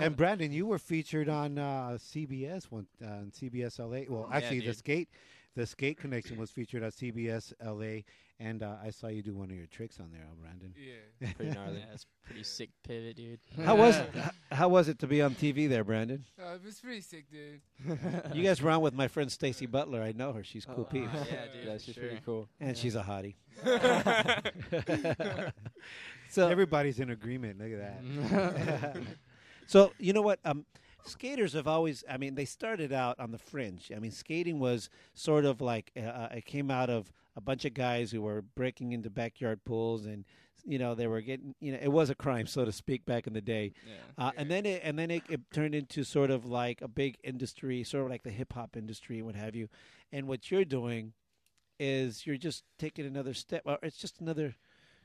[0.00, 4.04] and Brandon, you were featured on uh, CBS one uh, on CBS LA.
[4.12, 4.76] Well, Yeah, actually, the dude.
[4.76, 5.08] skate,
[5.54, 8.02] the skate connection was featured on CBS LA,
[8.40, 10.74] and uh, I saw you do one of your tricks on there, uh, Brandon.
[10.76, 11.32] Yeah.
[11.36, 11.78] Pretty gnarly.
[11.78, 13.38] Yeah, it's pretty sick pivot, dude.
[13.64, 16.24] How was it, h- how was it to be on TV there, Brandon?
[16.40, 17.60] Uh, it was pretty sick, dude.
[18.34, 20.02] You guys were on with my friend Stacy Butler.
[20.02, 20.42] I know her.
[20.42, 21.12] She's cool peeps.
[21.12, 21.20] Yeah,
[21.52, 21.66] dude.
[21.66, 22.04] Yeah, she's sure.
[22.04, 22.48] pretty cool.
[22.60, 23.34] And she's a hottie.
[26.30, 27.60] So everybody's in agreement.
[27.60, 27.78] Look at
[28.80, 28.96] that.
[29.68, 30.40] so you know what?
[30.44, 30.64] Um,
[31.06, 32.04] skaters have always.
[32.08, 33.90] I mean, they started out on the fringe.
[33.94, 37.74] I mean, skating was sort of like uh, it came out of a bunch of
[37.74, 40.24] guys who were breaking into backyard pools and.
[40.66, 41.54] You know they were getting.
[41.60, 44.26] You know it was a crime, so to speak, back in the day, Yeah.
[44.28, 47.18] uh, and then it and then it, it turned into sort of like a big
[47.22, 49.68] industry, sort of like the hip hop industry and what have you.
[50.10, 51.12] And what you're doing
[51.78, 53.60] is you're just taking another step.
[53.66, 54.54] Or it's just another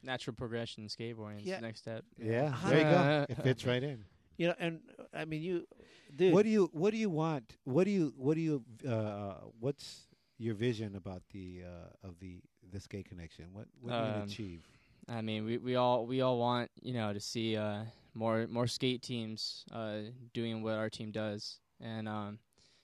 [0.01, 1.57] Natural progression in skateboarding is Yeah.
[1.57, 2.05] the next step.
[2.17, 3.26] Yeah, there you go.
[3.27, 4.05] It fits right in.
[4.40, 4.80] You know, and
[5.14, 5.68] I mean, you,
[6.16, 6.34] dude.
[6.34, 7.57] What do you What do you want?
[7.66, 10.07] What do you What do you uh, What's
[10.38, 12.41] your vision about the uh, of the
[12.72, 13.53] the skate connection?
[13.53, 14.64] What What do you want Um, to achieve?
[15.10, 17.84] I mean, we, we all we all want you know to see uh,
[18.14, 22.40] more more skate teams uh, doing what our team does, and um,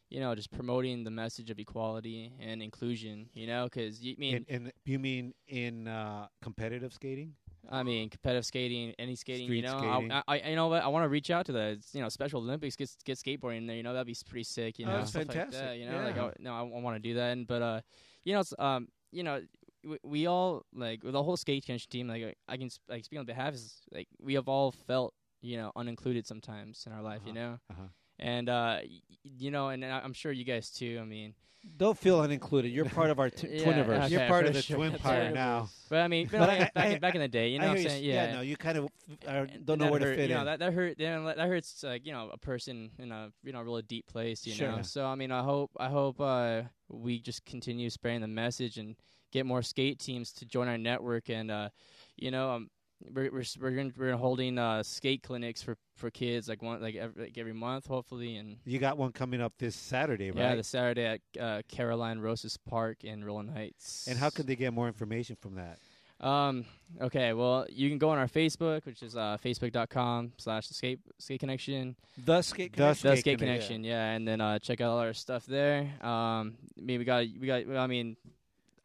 [0.09, 3.29] you know just promoting the message of equality and inclusion.
[3.33, 7.35] You know, because you mean In, in you mean in uh, competitive skating?
[7.71, 9.77] I mean, competitive skating, any skating, you know.
[9.77, 10.11] skating.
[10.11, 10.83] I, I, you know what?
[10.83, 13.67] I want to reach out to the, you know, Special Olympics, get get skateboarding in
[13.67, 13.75] there.
[13.75, 14.79] You know, that'd be pretty sick.
[14.79, 15.61] You Oh, know, that's stuff like fantastic.
[15.61, 17.31] that, you know, like I, no, I, want to do that.
[17.31, 17.81] And but uh,
[18.23, 19.41] you know, um, you know,
[19.83, 22.07] we, we all like with the whole skate team.
[22.07, 25.71] Like I can like speak on behalf is like we have all felt you know
[25.75, 27.21] unincluded sometimes in our life.
[27.25, 27.87] You know, Uh-huh.
[28.19, 28.79] And uh,
[29.23, 30.99] you know, and I- I'm sure you guys too.
[31.01, 31.33] I mean.
[31.77, 32.71] Don't feel unincluded.
[32.71, 34.03] You're part of our t- Yeah, Twiniverse.
[34.03, 34.77] okay, You're part of the sure.
[34.77, 35.67] twin That's now.
[35.89, 37.65] But I mean, But but I- back, I- in, back in the day, you know
[37.65, 38.03] what I'm hear you saying?
[38.03, 38.85] s- Yeah, no, you kind of
[39.27, 40.45] uh, don't know that where to fit you know, in.
[40.45, 40.99] That that hurt.
[40.99, 41.81] You know, that, that hurts.
[41.81, 44.45] Like you know, a person in a you know really deep place.
[44.45, 44.73] You Sure.
[44.73, 44.81] know.
[44.83, 48.95] So I mean, I hope I hope uh, we just continue spreading the message and
[49.31, 51.29] get more skate teams to join our network.
[51.31, 51.69] And uh,
[52.15, 52.69] you know, um,
[53.13, 56.95] we're we're we're, gonna, we're holding uh, skate clinics for, for kids like one like
[56.95, 58.37] every, like every month, hopefully.
[58.37, 60.39] And You got one coming up this Saturday, right?
[60.41, 64.07] yeah, the Saturday at uh, Carolyn Rosas Park in Rowland Heights.
[64.09, 65.77] and how could they get more information from that?
[66.25, 66.63] Um.
[67.01, 67.33] Okay.
[67.33, 71.97] Well, you can go on our Facebook, which is uh, facebook.com slash skate skate connection.
[72.23, 73.09] The skate The connection.
[73.09, 73.67] The Skate skate Connection.
[73.67, 73.83] connection.
[73.83, 75.81] Yeah, and then uh, check out all our stuff there.
[76.01, 76.55] Um.
[76.79, 77.67] I mean, we got we got.
[77.69, 78.15] I mean,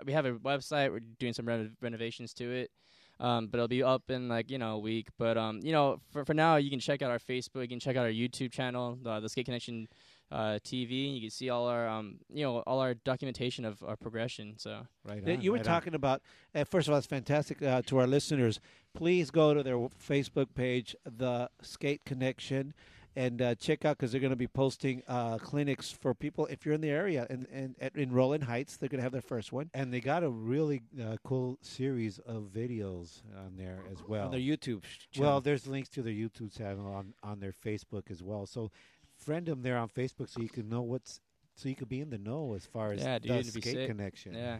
[0.05, 0.91] we have a website.
[0.91, 2.73] We're doing some reno- renovations to it.
[3.21, 5.09] Um, but it'll be up in like you know a week.
[5.19, 7.63] But um, you know, for for now, you can check out our Facebook.
[7.63, 9.89] You can check out our YouTube channel, the, the Skate Connection
[10.33, 11.07] uh, TV.
[11.07, 14.55] And you can see all our um, you know, all our documentation of our progression.
[14.57, 15.23] So Right.
[15.29, 15.73] On, you were right on.
[15.75, 16.23] talking about.
[16.55, 18.59] Uh, first of all, it's fantastic uh, to our listeners.
[18.95, 22.75] Please go to their Facebook page, the Skate Connection,
[23.21, 26.65] and uh, check out because they're going to be posting uh, clinics for people if
[26.65, 27.27] you're in the area.
[27.29, 30.01] And, and at, in Rowland Heights, they're going to have their first one and they
[30.01, 34.27] got a really uh, cool series of videos on there as well.
[34.27, 34.83] on their YouTube.
[35.13, 35.31] channel.
[35.31, 38.47] Well, there's links to their YouTube channel on, on their Facebook as well.
[38.47, 38.71] So
[39.19, 41.21] friend them there on Facebook so you can know what's
[41.57, 43.61] so you could be in the know as far as yeah, the dude, it'd be
[43.61, 44.33] skate connection.
[44.33, 44.59] Yeah.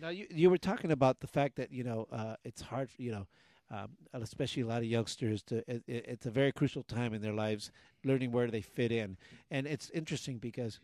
[0.00, 3.10] Now you you were talking about the fact that you know uh, it's hard, you
[3.10, 3.26] know,
[3.70, 5.42] um, especially a lot of youngsters.
[5.44, 7.70] To it, it- it's a very crucial time in their lives,
[8.04, 9.16] learning where they fit in,
[9.50, 10.80] and it's interesting because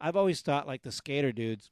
[0.00, 1.70] I've always thought like the skater dudes.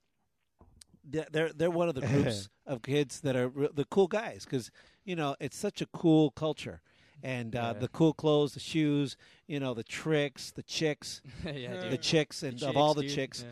[1.04, 4.44] they're- They're they're one of the groups of kids that are re- the cool guys
[4.44, 4.70] because
[5.04, 6.82] you know it's such a cool culture,
[7.22, 7.80] and uh, Yeah.
[7.80, 9.16] the cool clothes, the shoes,
[9.46, 13.44] you know, the tricks, the chicks, yeah, the chicks, and of all the chicks.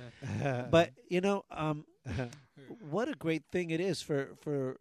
[0.71, 1.85] But you know, um,
[2.91, 4.77] what a great thing it is for for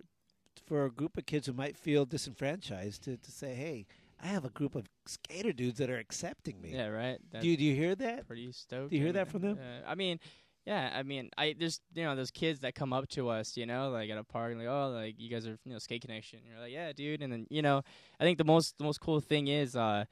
[0.65, 3.85] for a group of kids who might feel disenfranchised to, to say, "Hey,
[4.21, 7.17] I have a group of skater dudes that are accepting me." Yeah, right.
[7.39, 8.27] Do you, do you hear that?
[8.27, 8.91] Pretty stoked.
[8.91, 9.59] Do you hear that from them?
[9.59, 10.19] Uh, I mean,
[10.65, 10.91] yeah.
[10.93, 13.89] I mean, I there's you know those kids that come up to us, you know,
[13.89, 16.39] like at a park, and like, oh, like you guys are you know skate connection.
[16.39, 17.21] And you're like, yeah, dude.
[17.21, 17.81] And then you know,
[18.19, 20.05] I think the most the most cool thing is uh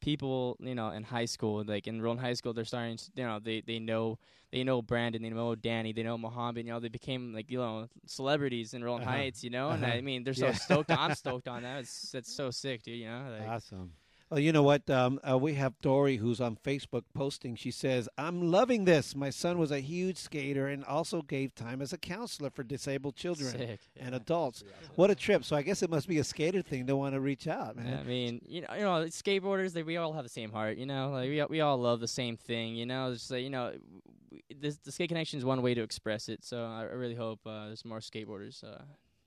[0.00, 3.24] people you know in high school like in Rowland High School they're starting to, you
[3.24, 4.18] know they they know
[4.52, 7.58] they know Brandon they know Danny they know Mohammed you know they became like you
[7.58, 9.16] know celebrities in Rowland Uh-huh.
[9.16, 9.94] Heights you know and Uh-huh.
[9.94, 10.52] I mean they're so Yeah.
[10.52, 13.92] stoked I'm stoked on that it's that's so sick dude you know like, Awesome.
[14.30, 14.88] Well, you know what?
[14.88, 17.56] Um, uh, we have Dory who's on Facebook posting.
[17.56, 19.16] She says, "I'm loving this.
[19.16, 23.16] My son was a huge skater and also gave time as a counselor for disabled
[23.16, 24.62] children Sick, and adults.
[24.94, 25.44] What a trip!
[25.44, 27.86] So I guess it must be a skater thing to want to reach out, man.
[27.88, 29.72] Yeah, I mean, you know, you know, skateboarders.
[29.72, 30.78] They, we all have the same heart.
[30.78, 32.76] You know, like we all- we all love the same thing.
[32.76, 35.74] You know, it's just like you know, w- this the skate connection is one way
[35.74, 36.44] to express it.
[36.44, 38.82] So I, I really hope uh, there's more skateboarders uh,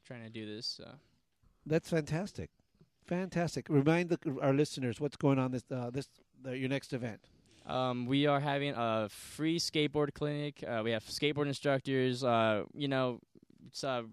[0.06, 0.66] trying to do this.
[0.66, 0.86] So.
[1.66, 2.50] That's fantastic,
[3.06, 3.68] fantastic.
[3.70, 6.08] Remind the, our listeners what's going on this uh, this
[6.46, 7.20] uh, your next event.
[7.66, 10.64] Um, we are having a free skateboard clinic.
[10.68, 12.24] Uh, we have skateboard instructors.
[12.24, 13.20] Uh, you know,
[13.68, 14.04] it's, uh,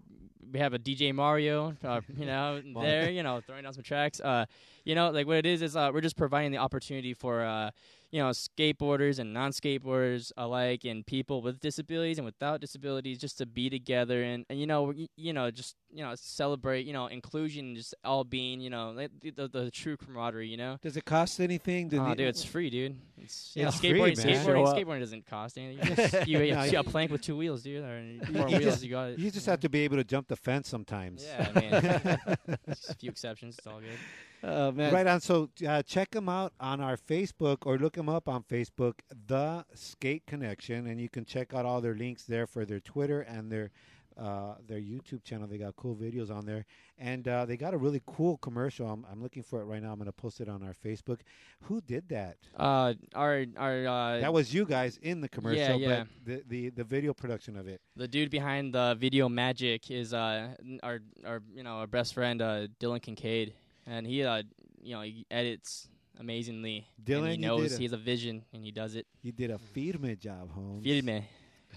[0.51, 1.75] we have a DJ Mario.
[1.83, 3.09] Uh, you know, there.
[3.09, 4.19] You know, throwing down some tracks.
[4.19, 4.45] Uh,
[4.85, 7.71] you know, like what it is is uh, we're just providing the opportunity for uh,
[8.11, 13.45] you know skateboarders and non-skateboarders alike, and people with disabilities and without disabilities, just to
[13.45, 17.07] be together and, and you know y- you know just you know celebrate you know
[17.07, 20.47] inclusion, just all being you know like, the, the, the true camaraderie.
[20.47, 20.77] You know.
[20.81, 21.87] Does it cost anything?
[21.89, 22.97] Do Oh, the- dude, it's free, dude.
[23.17, 24.45] It's, Yeah, know, it's free, skateboarding, man.
[24.45, 24.75] Skateboarding, up.
[24.77, 25.87] skateboarding doesn't cost anything.
[25.89, 28.49] You, just, you, you, No, have you- a plank with two wheels, dude, or four
[28.49, 28.63] you wheels.
[28.63, 29.19] just, you got it.
[29.19, 31.23] you just have to be able to jump the fence sometimes.
[31.25, 33.57] Yeah, I mean, just a few exceptions.
[33.57, 33.97] It's all good.
[34.43, 34.93] Oh man!
[34.93, 35.21] Right on.
[35.21, 38.95] So uh, check them out on our Facebook or look them up on Facebook,
[39.27, 43.21] The Skate Connection, and you can check out all their links there for their Twitter
[43.21, 43.71] and their
[44.17, 45.47] uh, their YouTube channel.
[45.47, 46.65] They got cool videos on there,
[46.97, 48.87] and uh, they got a really cool commercial.
[48.87, 49.91] I'm, I'm looking for it right now.
[49.91, 51.19] I'm going to post it on our Facebook.
[51.63, 52.37] Who did that?
[52.57, 56.03] Uh, our our uh, that was you guys in the commercial, yeah.
[56.25, 57.81] but the, the the video production of it.
[57.95, 60.49] the dude behind the video magic is uh
[60.83, 63.53] our our you know our best friend uh Dylan Kincaid,
[63.91, 64.41] and he uh
[64.81, 65.87] you know he edits
[66.19, 66.87] amazingly.
[67.03, 69.05] Dylan, and he you knows did a- he has a vision and he does it.
[69.21, 70.85] You did a firme job, Holmes.
[70.85, 71.23] Firme.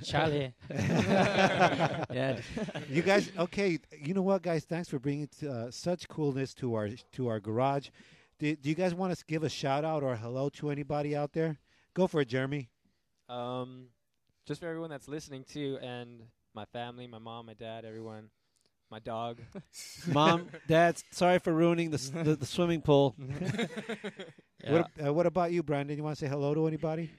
[0.02, 0.52] Charlie.
[0.70, 2.40] yeah.
[2.90, 3.78] you guys, okay.
[3.96, 4.64] You know what, guys?
[4.64, 7.90] Thanks for bringing uh, such coolness to our to our garage.
[8.40, 11.32] Do, do you guys want to give a shout out or hello to anybody out
[11.32, 11.58] there?
[11.94, 12.68] Go for it, Jeremy.
[13.28, 13.86] Um,
[14.46, 16.22] just for everyone that's listening too, and
[16.54, 18.30] my family, my mom, my dad, everyone,
[18.90, 19.38] my dog,
[20.06, 23.14] Mom, Dad, sorry for ruining the s- the, the swimming pool.
[24.66, 25.94] What, uh, what about you, Brandon?
[25.94, 27.10] You want to say hello to anybody?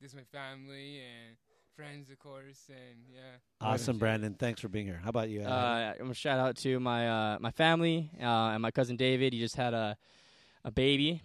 [0.00, 1.36] This is my family and
[1.74, 3.20] friends, of course, and yeah.
[3.60, 4.34] Awesome, Brandon.
[4.34, 5.00] Thanks for being here.
[5.02, 5.40] How about you?
[5.40, 5.52] Adam?
[5.52, 8.24] Uh, I'm gonna shout out to my uh, my family uh,
[8.54, 9.32] and my cousin David.
[9.32, 9.96] He just had a
[10.64, 11.22] a baby.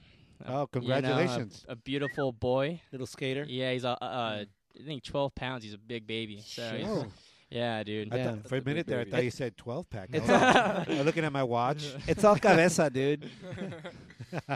[0.47, 1.63] Oh, A- you know, a- congratulations.
[1.69, 3.45] a, beautiful boy, little skater.
[3.47, 4.45] Yeah, he's a, uh, uh,
[4.79, 5.63] I think 12 pounds.
[5.63, 6.41] He's a big baby.
[6.43, 7.07] So he's- Sure.
[7.51, 8.13] Yeah, dude.
[8.13, 10.09] I thought, for a minute there, I thought you said 12 pack.
[10.13, 11.83] It's No, I'm looking at my watch.
[12.07, 13.29] It's all cabeza, dude.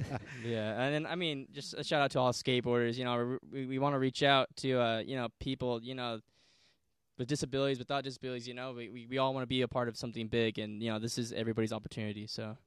[0.44, 2.96] yeah, and then I mean, just a shout out to all skateboarders.
[2.96, 6.22] You know, we we want to reach out to uh, you know people you know
[7.18, 8.48] with disabilities, without disabilities.
[8.48, 10.82] You know, we we, we all want to be a part of something big, and
[10.82, 12.28] you know, this is everybody's opportunity.
[12.28, 12.58] So.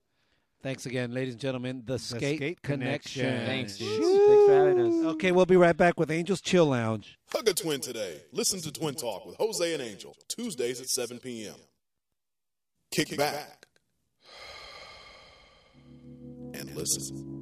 [0.60, 1.82] Thanks again, ladies and gentlemen.
[1.86, 3.22] The, Skate, Skate Connection.
[3.22, 3.47] Connection.
[3.47, 3.89] Thanks, dude.
[3.89, 5.05] Thanks for having us.
[5.14, 7.16] Okay, we'll be right back with Angels Chill Lounge.
[7.32, 8.22] Hug a twin today.
[8.32, 11.55] Listen to Twin Talk with Jose and Angel, Tuesdays at 7 p.m.
[12.90, 13.66] Kick back
[16.55, 17.38] and listen.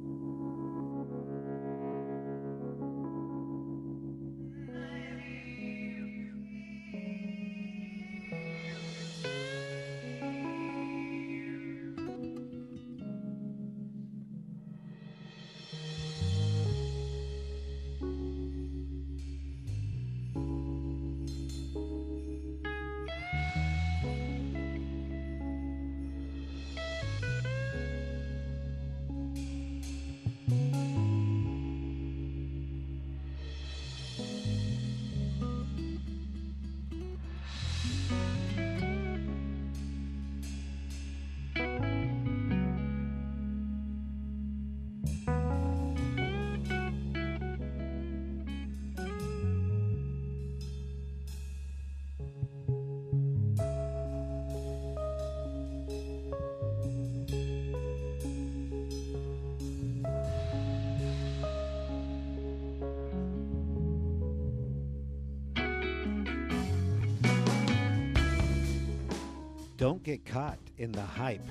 [69.87, 71.47] Don't get caught in the hype,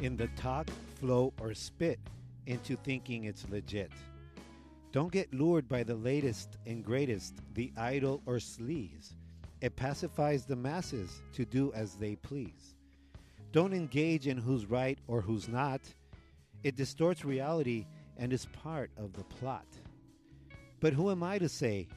[0.00, 2.00] in the talk, flow, or spit
[2.46, 3.92] into thinking it's legit.
[4.92, 9.16] Don't get lured by the latest and greatest, the idol or sleaze.
[9.60, 12.76] It pacifies the masses to do as they please.
[13.52, 15.82] Don't engage in who's right or who's not.
[16.62, 17.84] It distorts reality
[18.16, 19.66] and is part of the plot.
[20.80, 21.88] But who am I to say?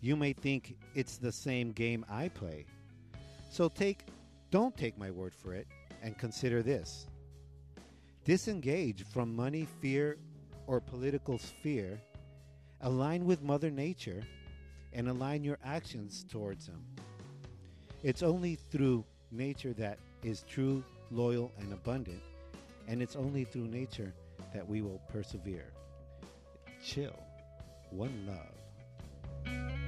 [0.00, 2.66] You may think it's the same game I play.
[3.48, 4.04] So take
[4.50, 5.66] don't take my word for it
[6.02, 7.06] and consider this.
[8.24, 10.18] Disengage from money, fear,
[10.66, 12.00] or political sphere.
[12.82, 14.22] Align with Mother Nature
[14.92, 16.84] and align your actions towards Him.
[18.02, 22.22] It's only through nature that is true, loyal, and abundant,
[22.88, 24.12] and it's only through nature
[24.54, 25.72] that we will persevere.
[26.82, 27.18] Chill.
[27.90, 29.79] One love.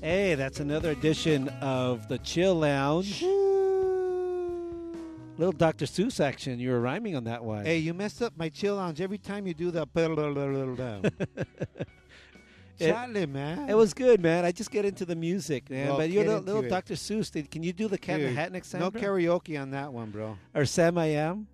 [0.00, 3.20] Hey, that's another edition of the Chill Lounge.
[5.36, 5.84] Little Dr.
[5.84, 6.58] Seuss action.
[6.58, 7.66] You were rhyming on that one.
[7.66, 9.86] Hey, you messed up my chill lounge every time you do the.
[12.78, 13.68] It- Chale, man.
[13.68, 14.46] It was good, man.
[14.46, 15.88] I just get into the music, man.
[15.88, 16.70] Well, but you're the little it.
[16.70, 16.94] Dr.
[16.94, 17.30] Seuss.
[17.30, 18.80] Did- Can you do the Cat in Dude, the Hat next time?
[18.80, 20.38] No karaoke on that one, bro.
[20.54, 21.46] Or Sam I Am?